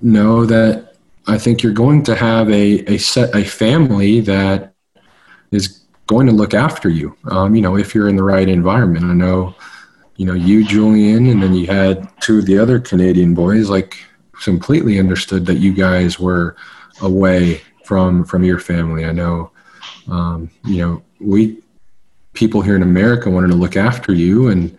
know 0.00 0.44
that 0.44 0.94
I 1.26 1.38
think 1.38 1.62
you're 1.62 1.72
going 1.72 2.02
to 2.04 2.14
have 2.14 2.50
a, 2.50 2.84
a 2.92 2.98
set 2.98 3.34
a 3.34 3.44
family 3.44 4.20
that 4.20 4.74
is 5.50 5.80
going 6.06 6.26
to 6.26 6.32
look 6.32 6.52
after 6.52 6.88
you. 6.88 7.16
Um, 7.30 7.54
you 7.54 7.62
know, 7.62 7.76
if 7.76 7.94
you're 7.94 8.08
in 8.08 8.16
the 8.16 8.22
right 8.22 8.48
environment. 8.48 9.06
I 9.06 9.14
know, 9.14 9.54
you 10.16 10.26
know, 10.26 10.34
you 10.34 10.64
Julian, 10.66 11.28
and 11.28 11.42
then 11.42 11.54
you 11.54 11.66
had 11.66 12.08
two 12.20 12.38
of 12.40 12.46
the 12.46 12.58
other 12.58 12.78
Canadian 12.78 13.34
boys. 13.34 13.70
Like, 13.70 13.96
completely 14.42 14.98
understood 14.98 15.46
that 15.46 15.58
you 15.58 15.72
guys 15.72 16.18
were 16.18 16.56
away 17.02 17.60
from 17.84 18.24
from 18.24 18.44
your 18.44 18.58
family. 18.58 19.04
I 19.04 19.12
know, 19.12 19.50
um, 20.08 20.50
you 20.64 20.78
know, 20.78 21.02
we 21.20 21.58
people 22.32 22.62
here 22.62 22.76
in 22.76 22.82
America 22.82 23.30
wanted 23.30 23.48
to 23.48 23.54
look 23.54 23.76
after 23.76 24.12
you, 24.12 24.48
and 24.48 24.76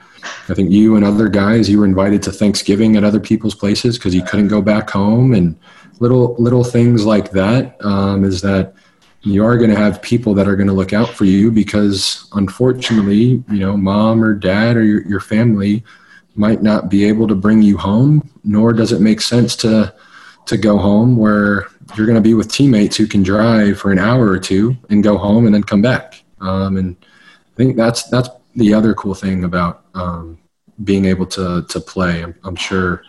I 0.49 0.53
think 0.53 0.71
you 0.71 0.95
and 0.95 1.05
other 1.05 1.29
guys 1.29 1.69
you 1.69 1.79
were 1.79 1.85
invited 1.85 2.21
to 2.23 2.31
Thanksgiving 2.31 2.95
at 2.97 3.03
other 3.03 3.19
people's 3.19 3.55
places 3.55 3.97
because 3.97 4.13
you 4.13 4.23
couldn't 4.23 4.49
go 4.49 4.61
back 4.61 4.89
home, 4.89 5.33
and 5.33 5.57
little 5.99 6.35
little 6.35 6.63
things 6.63 7.05
like 7.05 7.31
that 7.31 7.83
um, 7.83 8.23
is 8.23 8.41
that 8.41 8.73
you 9.21 9.43
are 9.43 9.57
going 9.57 9.71
to 9.71 9.75
have 9.75 10.01
people 10.03 10.35
that 10.35 10.47
are 10.47 10.55
going 10.55 10.67
to 10.67 10.73
look 10.73 10.93
out 10.93 11.09
for 11.09 11.25
you 11.25 11.51
because 11.51 12.29
unfortunately, 12.33 13.43
you 13.49 13.59
know, 13.59 13.75
mom 13.75 14.23
or 14.23 14.35
dad 14.35 14.77
or 14.77 14.83
your, 14.83 15.01
your 15.07 15.19
family 15.19 15.83
might 16.35 16.61
not 16.61 16.89
be 16.89 17.05
able 17.05 17.27
to 17.27 17.33
bring 17.33 17.61
you 17.61 17.75
home, 17.75 18.29
nor 18.43 18.71
does 18.71 18.91
it 18.91 19.01
make 19.01 19.21
sense 19.21 19.55
to 19.55 19.93
to 20.45 20.57
go 20.57 20.77
home 20.77 21.17
where 21.17 21.67
you're 21.95 22.05
going 22.05 22.15
to 22.15 22.21
be 22.21 22.33
with 22.33 22.51
teammates 22.51 22.95
who 22.95 23.07
can 23.07 23.23
drive 23.23 23.79
for 23.79 23.91
an 23.91 23.99
hour 23.99 24.27
or 24.27 24.39
two 24.39 24.75
and 24.89 25.03
go 25.03 25.17
home 25.17 25.45
and 25.45 25.53
then 25.53 25.63
come 25.63 25.81
back. 25.81 26.23
Um, 26.41 26.77
and 26.77 26.95
I 27.01 27.55
think 27.55 27.77
that's 27.77 28.03
that's 28.03 28.29
the 28.55 28.73
other 28.73 28.93
cool 28.93 29.13
thing 29.13 29.43
about 29.43 29.85
um, 29.93 30.37
being 30.83 31.05
able 31.05 31.25
to 31.27 31.63
to 31.67 31.79
play. 31.79 32.23
I'm, 32.23 32.35
I'm 32.43 32.55
sure 32.55 33.03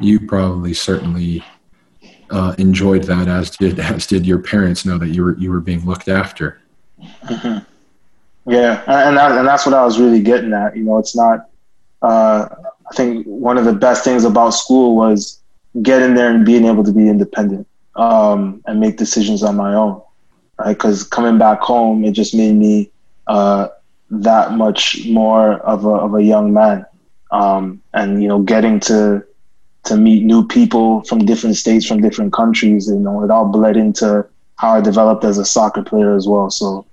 you 0.00 0.20
probably 0.20 0.74
certainly 0.74 1.44
uh, 2.30 2.54
enjoyed 2.58 3.04
that, 3.04 3.28
as 3.28 3.50
did 3.50 3.78
as 3.80 4.06
did 4.06 4.26
your 4.26 4.38
parents. 4.38 4.84
Know 4.84 4.98
that 4.98 5.08
you 5.08 5.24
were 5.24 5.36
you 5.38 5.50
were 5.50 5.60
being 5.60 5.84
looked 5.84 6.08
after. 6.08 6.60
Mm-hmm. 7.00 8.50
Yeah, 8.50 8.82
and 8.86 9.16
that, 9.16 9.32
and 9.32 9.48
that's 9.48 9.64
what 9.64 9.74
I 9.74 9.84
was 9.84 9.98
really 9.98 10.20
getting 10.20 10.52
at. 10.52 10.76
You 10.76 10.84
know, 10.84 10.98
it's 10.98 11.16
not. 11.16 11.48
Uh, 12.02 12.48
I 12.90 12.94
think 12.94 13.24
one 13.26 13.56
of 13.56 13.64
the 13.64 13.72
best 13.72 14.04
things 14.04 14.24
about 14.24 14.50
school 14.50 14.94
was 14.94 15.40
getting 15.82 16.14
there 16.14 16.30
and 16.30 16.44
being 16.44 16.64
able 16.64 16.84
to 16.84 16.92
be 16.92 17.08
independent 17.08 17.66
um, 17.96 18.62
and 18.66 18.80
make 18.80 18.96
decisions 18.96 19.42
on 19.42 19.56
my 19.56 19.74
own. 19.74 20.00
Right? 20.58 20.74
Because 20.74 21.04
coming 21.04 21.38
back 21.38 21.60
home, 21.60 22.04
it 22.04 22.12
just 22.12 22.34
made 22.34 22.54
me 22.54 22.90
uh, 23.26 23.68
that 24.10 24.52
much 24.52 25.06
more 25.06 25.54
of 25.60 25.84
a 25.84 25.90
of 25.90 26.14
a 26.14 26.22
young 26.22 26.52
man, 26.52 26.86
um, 27.30 27.82
and 27.92 28.22
you 28.22 28.28
know, 28.28 28.40
getting 28.40 28.78
to 28.80 29.24
to 29.84 29.96
meet 29.96 30.24
new 30.24 30.46
people 30.46 31.02
from 31.02 31.24
different 31.24 31.56
states, 31.56 31.86
from 31.86 32.00
different 32.00 32.32
countries. 32.32 32.88
You 32.88 32.98
know, 32.98 33.22
it 33.24 33.30
all 33.30 33.46
bled 33.46 33.76
into 33.76 34.26
how 34.56 34.74
I 34.74 34.80
developed 34.80 35.24
as 35.24 35.38
a 35.38 35.44
soccer 35.44 35.82
player 35.82 36.14
as 36.14 36.26
well. 36.28 36.50
So, 36.50 36.86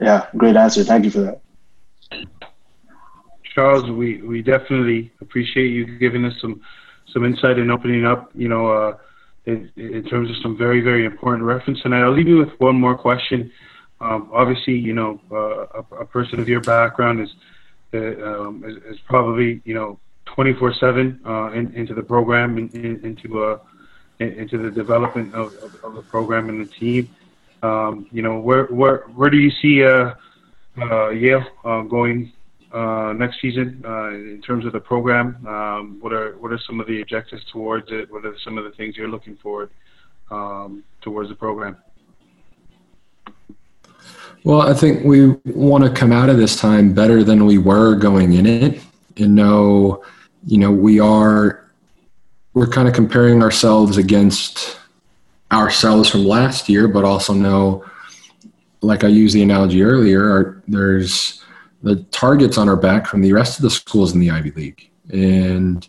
yeah, 0.00 0.26
great 0.36 0.56
answer. 0.56 0.84
Thank 0.84 1.04
you 1.04 1.10
for 1.10 1.20
that. 1.20 1.40
Charles, 3.54 3.90
we, 3.90 4.22
we 4.22 4.40
definitely 4.40 5.12
appreciate 5.20 5.68
you 5.68 5.84
giving 5.98 6.24
us 6.24 6.34
some 6.40 6.62
some 7.12 7.24
insight 7.24 7.58
and 7.58 7.70
opening 7.70 8.04
up. 8.04 8.30
You 8.34 8.48
know, 8.48 8.68
uh, 8.68 8.96
in, 9.46 9.70
in, 9.76 10.04
terms 10.04 10.30
of 10.30 10.36
some 10.42 10.56
very 10.56 10.80
very 10.80 11.04
important 11.04 11.44
reference. 11.44 11.80
And 11.84 11.94
I'll 11.94 12.12
leave 12.12 12.28
you 12.28 12.38
with 12.38 12.50
one 12.60 12.76
more 12.76 12.96
question. 12.96 13.50
Um, 14.00 14.30
obviously, 14.32 14.74
you 14.74 14.92
know, 14.92 15.20
uh, 15.30 15.80
a, 15.80 16.00
a, 16.00 16.04
person 16.04 16.40
of 16.40 16.48
your 16.48 16.60
background 16.60 17.20
is, 17.20 17.30
uh, 17.94 17.98
um, 17.98 18.64
is, 18.66 18.76
is 18.94 19.00
probably 19.06 19.60
you 19.64 19.74
know 19.74 19.98
24 20.26 20.74
seven 20.74 21.20
uh, 21.24 21.52
in, 21.52 21.72
into 21.74 21.94
the 21.94 22.02
program, 22.02 22.58
in, 22.58 22.68
in, 22.70 23.04
into 23.04 23.44
uh, 23.44 23.58
into 24.18 24.58
the 24.58 24.70
development 24.70 25.34
of, 25.34 25.54
of, 25.56 25.84
of, 25.84 25.94
the 25.94 26.02
program 26.02 26.48
and 26.48 26.60
the 26.60 26.70
team. 26.72 27.08
Um, 27.62 28.06
you 28.10 28.22
know, 28.22 28.38
where 28.38 28.66
where 28.66 28.98
where 29.14 29.30
do 29.30 29.36
you 29.36 29.50
see 29.50 29.78
Yale 29.78 31.46
going 31.88 32.32
uh, 32.72 33.12
next 33.12 33.40
season 33.40 33.82
in 33.84 34.42
terms 34.44 34.64
of 34.64 34.72
the 34.72 34.80
program? 34.80 35.46
Um, 35.46 35.98
what 36.00 36.12
are 36.12 36.36
what 36.38 36.52
are 36.52 36.58
some 36.66 36.80
of 36.80 36.86
the 36.86 37.00
objectives 37.00 37.44
towards 37.52 37.90
it? 37.90 38.10
What 38.10 38.24
are 38.24 38.34
some 38.44 38.58
of 38.58 38.64
the 38.64 38.70
things 38.72 38.96
you're 38.96 39.08
looking 39.08 39.36
forward 39.36 39.70
um, 40.30 40.82
towards 41.00 41.28
the 41.28 41.34
program? 41.34 41.76
Well, 44.44 44.62
I 44.62 44.74
think 44.74 45.04
we 45.04 45.28
want 45.44 45.84
to 45.84 45.90
come 45.90 46.10
out 46.10 46.28
of 46.28 46.36
this 46.36 46.56
time 46.56 46.92
better 46.92 47.22
than 47.22 47.46
we 47.46 47.58
were 47.58 47.94
going 47.94 48.32
in 48.32 48.46
it 48.46 48.82
and 49.16 49.36
know, 49.36 50.04
you 50.44 50.58
know, 50.58 50.72
we 50.72 50.98
are 50.98 51.70
we're 52.54 52.66
kind 52.66 52.88
of 52.88 52.94
comparing 52.94 53.42
ourselves 53.42 53.96
against 53.96 54.78
ourselves 55.52 56.10
from 56.10 56.24
last 56.24 56.68
year, 56.68 56.88
but 56.88 57.04
also 57.04 57.32
know, 57.32 57.84
like 58.80 59.04
I 59.04 59.08
used 59.08 59.34
the 59.34 59.42
analogy 59.42 59.82
earlier, 59.82 60.28
our, 60.28 60.62
there's 60.66 61.41
the 61.82 61.96
targets 62.10 62.58
on 62.58 62.68
our 62.68 62.76
back 62.76 63.06
from 63.06 63.22
the 63.22 63.32
rest 63.32 63.58
of 63.58 63.62
the 63.62 63.70
schools 63.70 64.12
in 64.12 64.20
the 64.20 64.30
Ivy 64.30 64.50
League, 64.52 64.90
and 65.12 65.86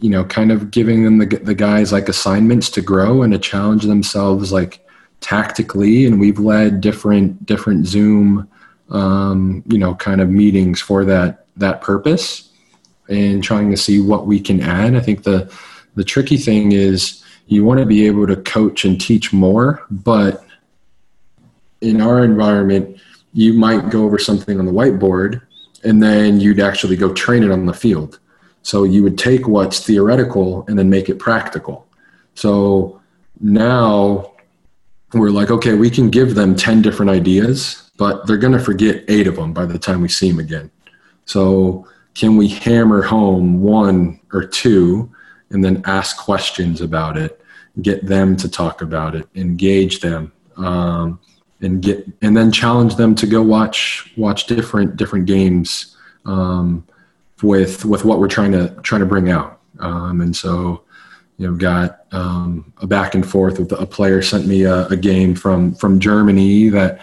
you 0.00 0.10
know, 0.10 0.24
kind 0.24 0.52
of 0.52 0.70
giving 0.70 1.04
them 1.04 1.18
the 1.18 1.26
the 1.26 1.54
guys 1.54 1.92
like 1.92 2.08
assignments 2.08 2.70
to 2.70 2.80
grow 2.80 3.22
and 3.22 3.32
to 3.32 3.38
challenge 3.38 3.84
themselves, 3.84 4.52
like 4.52 4.86
tactically. 5.20 6.06
And 6.06 6.20
we've 6.20 6.38
led 6.38 6.80
different 6.80 7.44
different 7.46 7.86
Zoom, 7.86 8.48
um, 8.90 9.62
you 9.66 9.78
know, 9.78 9.94
kind 9.96 10.20
of 10.20 10.30
meetings 10.30 10.80
for 10.80 11.04
that 11.04 11.46
that 11.56 11.80
purpose 11.80 12.50
and 13.08 13.42
trying 13.42 13.70
to 13.70 13.76
see 13.76 14.00
what 14.00 14.26
we 14.26 14.38
can 14.38 14.60
add. 14.60 14.94
I 14.94 15.00
think 15.00 15.24
the 15.24 15.52
the 15.96 16.04
tricky 16.04 16.36
thing 16.36 16.72
is 16.72 17.24
you 17.46 17.64
want 17.64 17.80
to 17.80 17.86
be 17.86 18.06
able 18.06 18.26
to 18.26 18.36
coach 18.36 18.84
and 18.84 19.00
teach 19.00 19.32
more, 19.32 19.84
but 19.90 20.44
in 21.80 22.00
our 22.00 22.22
environment, 22.22 23.00
you 23.38 23.52
might 23.52 23.88
go 23.88 24.02
over 24.02 24.18
something 24.18 24.58
on 24.58 24.66
the 24.66 24.72
whiteboard 24.72 25.40
and 25.84 26.02
then 26.02 26.40
you'd 26.40 26.58
actually 26.58 26.96
go 26.96 27.14
train 27.14 27.44
it 27.44 27.52
on 27.52 27.66
the 27.66 27.72
field. 27.72 28.18
So 28.62 28.82
you 28.82 29.04
would 29.04 29.16
take 29.16 29.46
what's 29.46 29.86
theoretical 29.86 30.64
and 30.66 30.76
then 30.76 30.90
make 30.90 31.08
it 31.08 31.20
practical. 31.20 31.86
So 32.34 33.00
now 33.40 34.32
we're 35.12 35.30
like, 35.30 35.52
okay, 35.52 35.74
we 35.74 35.88
can 35.88 36.10
give 36.10 36.34
them 36.34 36.56
10 36.56 36.82
different 36.82 37.12
ideas, 37.12 37.92
but 37.96 38.26
they're 38.26 38.38
going 38.38 38.54
to 38.54 38.58
forget 38.58 39.04
eight 39.06 39.28
of 39.28 39.36
them 39.36 39.52
by 39.52 39.66
the 39.66 39.78
time 39.78 40.00
we 40.00 40.08
see 40.08 40.30
them 40.30 40.40
again. 40.40 40.68
So, 41.24 41.86
can 42.14 42.36
we 42.36 42.48
hammer 42.48 43.02
home 43.02 43.62
one 43.62 44.18
or 44.32 44.44
two 44.44 45.14
and 45.50 45.64
then 45.64 45.82
ask 45.84 46.16
questions 46.16 46.80
about 46.80 47.16
it, 47.16 47.40
get 47.82 48.04
them 48.04 48.36
to 48.38 48.48
talk 48.48 48.82
about 48.82 49.14
it, 49.14 49.28
engage 49.36 50.00
them, 50.00 50.32
um, 50.56 51.20
and 51.60 51.82
get 51.82 52.06
and 52.22 52.36
then 52.36 52.52
challenge 52.52 52.96
them 52.96 53.14
to 53.16 53.26
go 53.26 53.42
watch 53.42 54.12
watch 54.16 54.46
different 54.46 54.96
different 54.96 55.26
games 55.26 55.96
um, 56.24 56.86
with 57.42 57.84
with 57.84 58.04
what 58.04 58.18
we're 58.18 58.28
trying 58.28 58.52
to 58.52 58.68
trying 58.82 59.00
to 59.00 59.06
bring 59.06 59.30
out. 59.30 59.60
Um, 59.80 60.20
and 60.20 60.34
so, 60.34 60.82
you 61.36 61.46
know, 61.46 61.54
got 61.54 62.04
um, 62.12 62.72
a 62.78 62.86
back 62.86 63.14
and 63.14 63.28
forth 63.28 63.58
with 63.58 63.72
a 63.72 63.86
player 63.86 64.22
sent 64.22 64.46
me 64.46 64.62
a, 64.62 64.86
a 64.88 64.96
game 64.96 65.34
from 65.34 65.74
from 65.74 66.00
Germany 66.00 66.68
that 66.70 67.00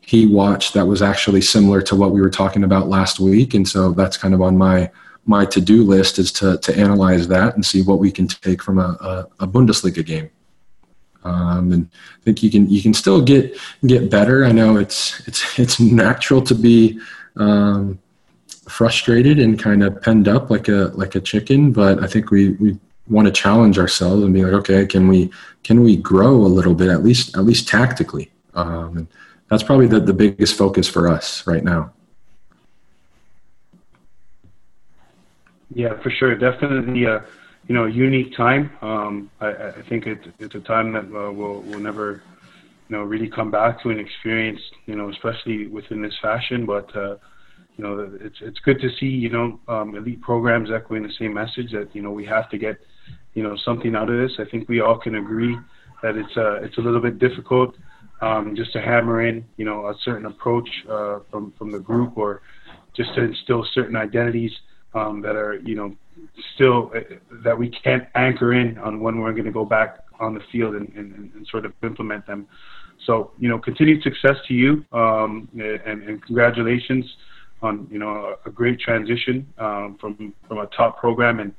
he 0.00 0.26
watched 0.26 0.72
that 0.74 0.86
was 0.86 1.02
actually 1.02 1.42
similar 1.42 1.82
to 1.82 1.94
what 1.94 2.12
we 2.12 2.20
were 2.20 2.30
talking 2.30 2.64
about 2.64 2.88
last 2.88 3.20
week. 3.20 3.52
And 3.52 3.68
so 3.68 3.92
that's 3.92 4.16
kind 4.16 4.34
of 4.34 4.40
on 4.40 4.56
my 4.56 4.90
my 5.26 5.44
to-do 5.44 5.84
list 5.84 6.18
is 6.18 6.32
to, 6.32 6.56
to 6.58 6.74
analyze 6.78 7.28
that 7.28 7.54
and 7.54 7.64
see 7.64 7.82
what 7.82 7.98
we 7.98 8.10
can 8.10 8.26
take 8.26 8.62
from 8.62 8.78
a, 8.78 8.96
a, 9.38 9.44
a 9.44 9.46
Bundesliga 9.46 10.04
game. 10.04 10.30
Um, 11.28 11.72
and 11.72 11.88
I 12.20 12.22
think 12.24 12.42
you 12.42 12.50
can 12.50 12.68
you 12.68 12.82
can 12.82 12.94
still 12.94 13.20
get 13.20 13.56
get 13.86 14.10
better. 14.10 14.44
I 14.44 14.52
know 14.52 14.76
it's 14.76 15.26
it's 15.28 15.58
it's 15.58 15.80
natural 15.80 16.42
to 16.42 16.54
be 16.54 17.00
um, 17.36 17.98
frustrated 18.68 19.38
and 19.38 19.58
kind 19.58 19.82
of 19.82 20.00
penned 20.02 20.28
up 20.28 20.50
like 20.50 20.68
a 20.68 20.90
like 20.94 21.14
a 21.14 21.20
chicken, 21.20 21.72
but 21.72 22.02
I 22.02 22.06
think 22.06 22.30
we 22.30 22.50
we 22.52 22.78
want 23.08 23.26
to 23.26 23.32
challenge 23.32 23.78
ourselves 23.78 24.22
and 24.22 24.32
be 24.34 24.44
like, 24.44 24.52
okay, 24.54 24.86
can 24.86 25.08
we 25.08 25.30
can 25.62 25.82
we 25.82 25.96
grow 25.96 26.34
a 26.36 26.52
little 26.58 26.74
bit 26.74 26.88
at 26.88 27.02
least 27.02 27.36
at 27.36 27.44
least 27.44 27.68
tactically? 27.68 28.30
Um, 28.54 28.96
and 28.98 29.06
that's 29.48 29.62
probably 29.62 29.86
the, 29.86 30.00
the 30.00 30.12
biggest 30.12 30.56
focus 30.56 30.88
for 30.88 31.08
us 31.08 31.46
right 31.46 31.64
now. 31.64 31.92
Yeah, 35.74 36.00
for 36.02 36.10
sure. 36.10 36.34
Definitely, 36.34 37.06
uh, 37.06 37.20
you 37.68 37.74
know, 37.74 37.84
a 37.84 37.90
unique 37.90 38.34
time. 38.34 38.70
Um, 38.82 39.30
I, 39.40 39.48
I 39.48 39.82
think 39.88 40.06
it, 40.06 40.20
it's 40.38 40.54
a 40.54 40.60
time 40.60 40.92
that 40.94 41.04
uh, 41.04 41.30
we'll, 41.30 41.60
we'll 41.62 41.78
never, 41.90 42.22
you 42.88 42.96
know, 42.96 43.02
really 43.02 43.28
come 43.28 43.50
back 43.50 43.82
to 43.82 43.90
and 43.90 44.00
experience, 44.00 44.60
you 44.86 44.96
know, 44.96 45.10
especially 45.10 45.66
within 45.68 46.00
this 46.02 46.16
fashion. 46.20 46.64
But, 46.64 46.88
uh, 46.96 47.16
you 47.76 47.84
know, 47.84 48.10
it's, 48.20 48.38
it's 48.40 48.58
good 48.60 48.80
to 48.80 48.88
see, 48.98 49.06
you 49.06 49.28
know, 49.28 49.60
um, 49.68 49.94
elite 49.94 50.22
programs 50.22 50.70
echoing 50.70 51.02
the 51.02 51.12
same 51.18 51.34
message 51.34 51.70
that, 51.72 51.94
you 51.94 52.02
know, 52.02 52.10
we 52.10 52.24
have 52.24 52.48
to 52.50 52.58
get, 52.58 52.76
you 53.34 53.42
know, 53.42 53.54
something 53.64 53.94
out 53.94 54.08
of 54.10 54.18
this. 54.18 54.32
I 54.38 54.50
think 54.50 54.68
we 54.68 54.80
all 54.80 54.98
can 54.98 55.16
agree 55.16 55.56
that 56.02 56.16
it's, 56.16 56.36
uh, 56.36 56.56
it's 56.62 56.78
a 56.78 56.80
little 56.80 57.00
bit 57.00 57.18
difficult 57.18 57.76
um, 58.20 58.56
just 58.56 58.72
to 58.72 58.80
hammer 58.80 59.26
in, 59.26 59.44
you 59.58 59.64
know, 59.64 59.88
a 59.88 59.94
certain 60.02 60.26
approach 60.26 60.68
uh, 60.88 61.20
from 61.30 61.52
from 61.58 61.70
the 61.70 61.78
group, 61.78 62.16
or 62.16 62.42
just 62.96 63.14
to 63.14 63.22
instill 63.22 63.64
certain 63.72 63.96
identities 63.96 64.52
um, 64.94 65.20
that 65.22 65.36
are, 65.36 65.54
you 65.70 65.76
know, 65.76 65.94
still 66.54 66.90
uh, 66.94 67.00
that 67.44 67.56
we 67.56 67.70
can't 67.70 68.04
anchor 68.14 68.52
in 68.52 68.78
on 68.78 69.00
when 69.00 69.20
we're 69.20 69.32
going 69.32 69.44
to 69.44 69.52
go 69.52 69.64
back 69.64 69.98
on 70.20 70.34
the 70.34 70.40
field 70.50 70.74
and, 70.74 70.88
and, 70.96 71.32
and, 71.34 71.46
sort 71.48 71.64
of 71.64 71.72
implement 71.82 72.26
them. 72.26 72.46
So, 73.06 73.30
you 73.38 73.48
know, 73.48 73.58
continued 73.58 74.02
success 74.02 74.36
to 74.48 74.54
you, 74.54 74.84
um, 74.92 75.48
and, 75.52 76.02
and, 76.02 76.22
congratulations 76.22 77.04
on, 77.62 77.86
you 77.90 77.98
know, 77.98 78.34
a, 78.44 78.50
great 78.50 78.80
transition 78.80 79.46
um, 79.58 79.96
from 80.00 80.34
from 80.46 80.58
a 80.58 80.66
top 80.66 80.98
program 80.98 81.38
and 81.38 81.54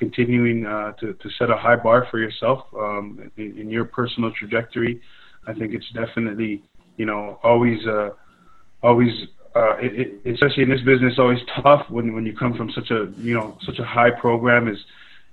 continuing 0.00 0.66
uh, 0.66 0.92
to, 0.92 1.12
to 1.12 1.30
set 1.38 1.50
a 1.50 1.56
high 1.56 1.76
bar 1.76 2.08
for 2.10 2.18
yourself 2.18 2.64
um, 2.76 3.30
in, 3.36 3.56
in 3.56 3.70
your 3.70 3.84
personal 3.84 4.32
trajectory. 4.32 5.00
I 5.46 5.52
think 5.52 5.74
it's 5.74 5.88
definitely, 5.92 6.62
you 6.96 7.06
know, 7.06 7.38
always, 7.42 7.86
uh, 7.86 8.10
always, 8.82 9.12
uh, 9.54 9.76
it, 9.78 10.20
it, 10.24 10.34
especially 10.34 10.62
in 10.62 10.70
this 10.70 10.82
business, 10.82 11.18
always 11.18 11.40
tough 11.62 11.88
when, 11.90 12.14
when 12.14 12.26
you 12.26 12.36
come 12.36 12.54
from 12.54 12.70
such 12.70 12.90
a, 12.90 13.12
you 13.18 13.34
know, 13.34 13.56
such 13.64 13.78
a 13.78 13.84
high 13.84 14.10
program 14.10 14.68
is, 14.68 14.78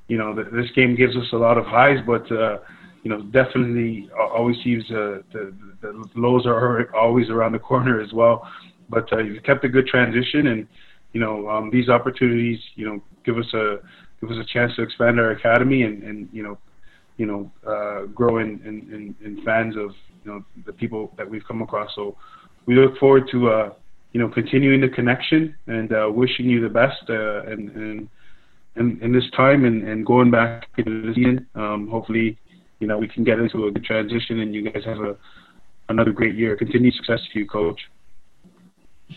you 0.08 0.18
know, 0.18 0.34
this 0.34 0.72
game 0.76 0.96
gives 0.96 1.16
us 1.16 1.26
a 1.34 1.36
lot 1.38 1.58
of 1.58 1.66
highs, 1.66 2.00
but, 2.06 2.32
uh, 2.32 2.60
you 3.04 3.10
know, 3.10 3.22
definitely 3.24 4.10
always 4.18 4.58
seems 4.64 4.84
uh, 4.92 5.22
the, 5.32 5.54
the 5.82 6.10
lows 6.16 6.46
are 6.46 6.94
always 6.96 7.30
around 7.30 7.52
the 7.52 7.60
corner 7.60 8.02
as 8.02 8.12
well. 8.14 8.50
But 8.90 9.12
uh, 9.12 9.18
you've 9.18 9.44
kept 9.44 9.64
a 9.66 9.70
good 9.70 9.88
transition, 9.88 10.48
and 10.48 10.68
you 11.12 11.20
know 11.20 11.50
um, 11.50 11.70
these 11.70 11.90
opportunities, 11.90 12.58
you 12.76 12.86
know, 12.86 13.04
give 13.26 13.38
us 13.38 13.54
a 13.54 13.80
give 14.22 14.32
us 14.32 14.38
a 14.38 14.46
chance 14.46 14.74
to 14.78 14.82
expand 14.82 15.20
our 15.20 15.32
academy 15.32 15.84
and, 15.84 16.04
and 16.04 16.30
you 16.32 16.42
know 16.42 16.58
you 17.18 17.26
know, 17.26 17.52
uh, 17.68 18.06
grow 18.06 18.38
in, 18.38 18.62
in, 18.64 19.16
in, 19.26 19.44
fans 19.44 19.76
of, 19.76 19.92
you 20.24 20.32
know, 20.32 20.46
the 20.66 20.74
people 20.74 21.14
that 21.18 21.30
we've 21.30 21.46
come 21.48 21.62
across. 21.62 21.90
So 21.96 22.16
we 22.66 22.76
look 22.76 22.98
forward 23.00 23.28
to, 23.32 23.50
uh, 23.50 23.74
you 24.18 24.24
know, 24.24 24.30
continuing 24.30 24.82
the 24.82 24.90
connection 24.90 25.56
and 25.68 25.94
uh, 25.94 26.10
wishing 26.12 26.50
you 26.50 26.60
the 26.60 26.70
best 26.70 27.08
uh, 27.08 27.44
and, 27.44 27.70
and, 27.76 28.10
and, 28.76 29.00
in 29.04 29.12
this 29.12 29.30
time 29.36 29.64
and, 29.64 29.88
and 29.88 30.08
going 30.08 30.32
back 30.32 30.68
into 30.76 31.04
the 31.06 31.14
season. 31.14 31.46
Um, 31.54 31.88
hopefully, 31.88 32.36
you 32.80 32.88
know, 32.88 32.98
we 32.98 33.08
can 33.08 33.24
get 33.24 33.38
into 33.38 33.68
a 33.68 33.72
good 33.72 33.84
transition 33.84 34.40
and 34.40 34.56
you 34.56 34.72
guys 34.72 34.84
have 34.86 35.02
a, 35.02 35.16
another 35.90 36.12
great 36.12 36.34
year. 36.34 36.58
Continued 36.58 36.96
success 36.96 37.20
to 37.32 37.38
you, 37.38 37.46
coach. 37.46 37.80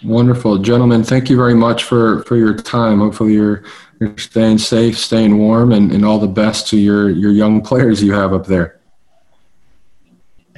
Wonderful, 0.05 0.59
gentlemen. 0.59 1.03
Thank 1.03 1.31
you 1.31 1.37
very 1.37 1.55
much 1.55 1.85
for, 1.85 2.23
for 2.25 2.37
your 2.37 2.55
time. 2.55 2.99
Hopefully, 2.99 3.33
you're 3.33 3.65
you're 4.01 4.19
staying 4.19 4.59
safe, 4.59 4.99
staying 4.99 5.39
warm, 5.39 5.73
and, 5.73 5.91
and 5.93 6.05
all 6.05 6.19
the 6.19 6.29
best 6.29 6.69
to 6.69 6.77
your 6.77 7.09
your 7.09 7.33
young 7.33 7.63
players 7.63 8.03
you 8.03 8.13
have 8.13 8.35
up 8.35 8.47
there. 8.47 8.79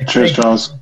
Cheers, 0.08 0.32
Charles. 0.32 0.74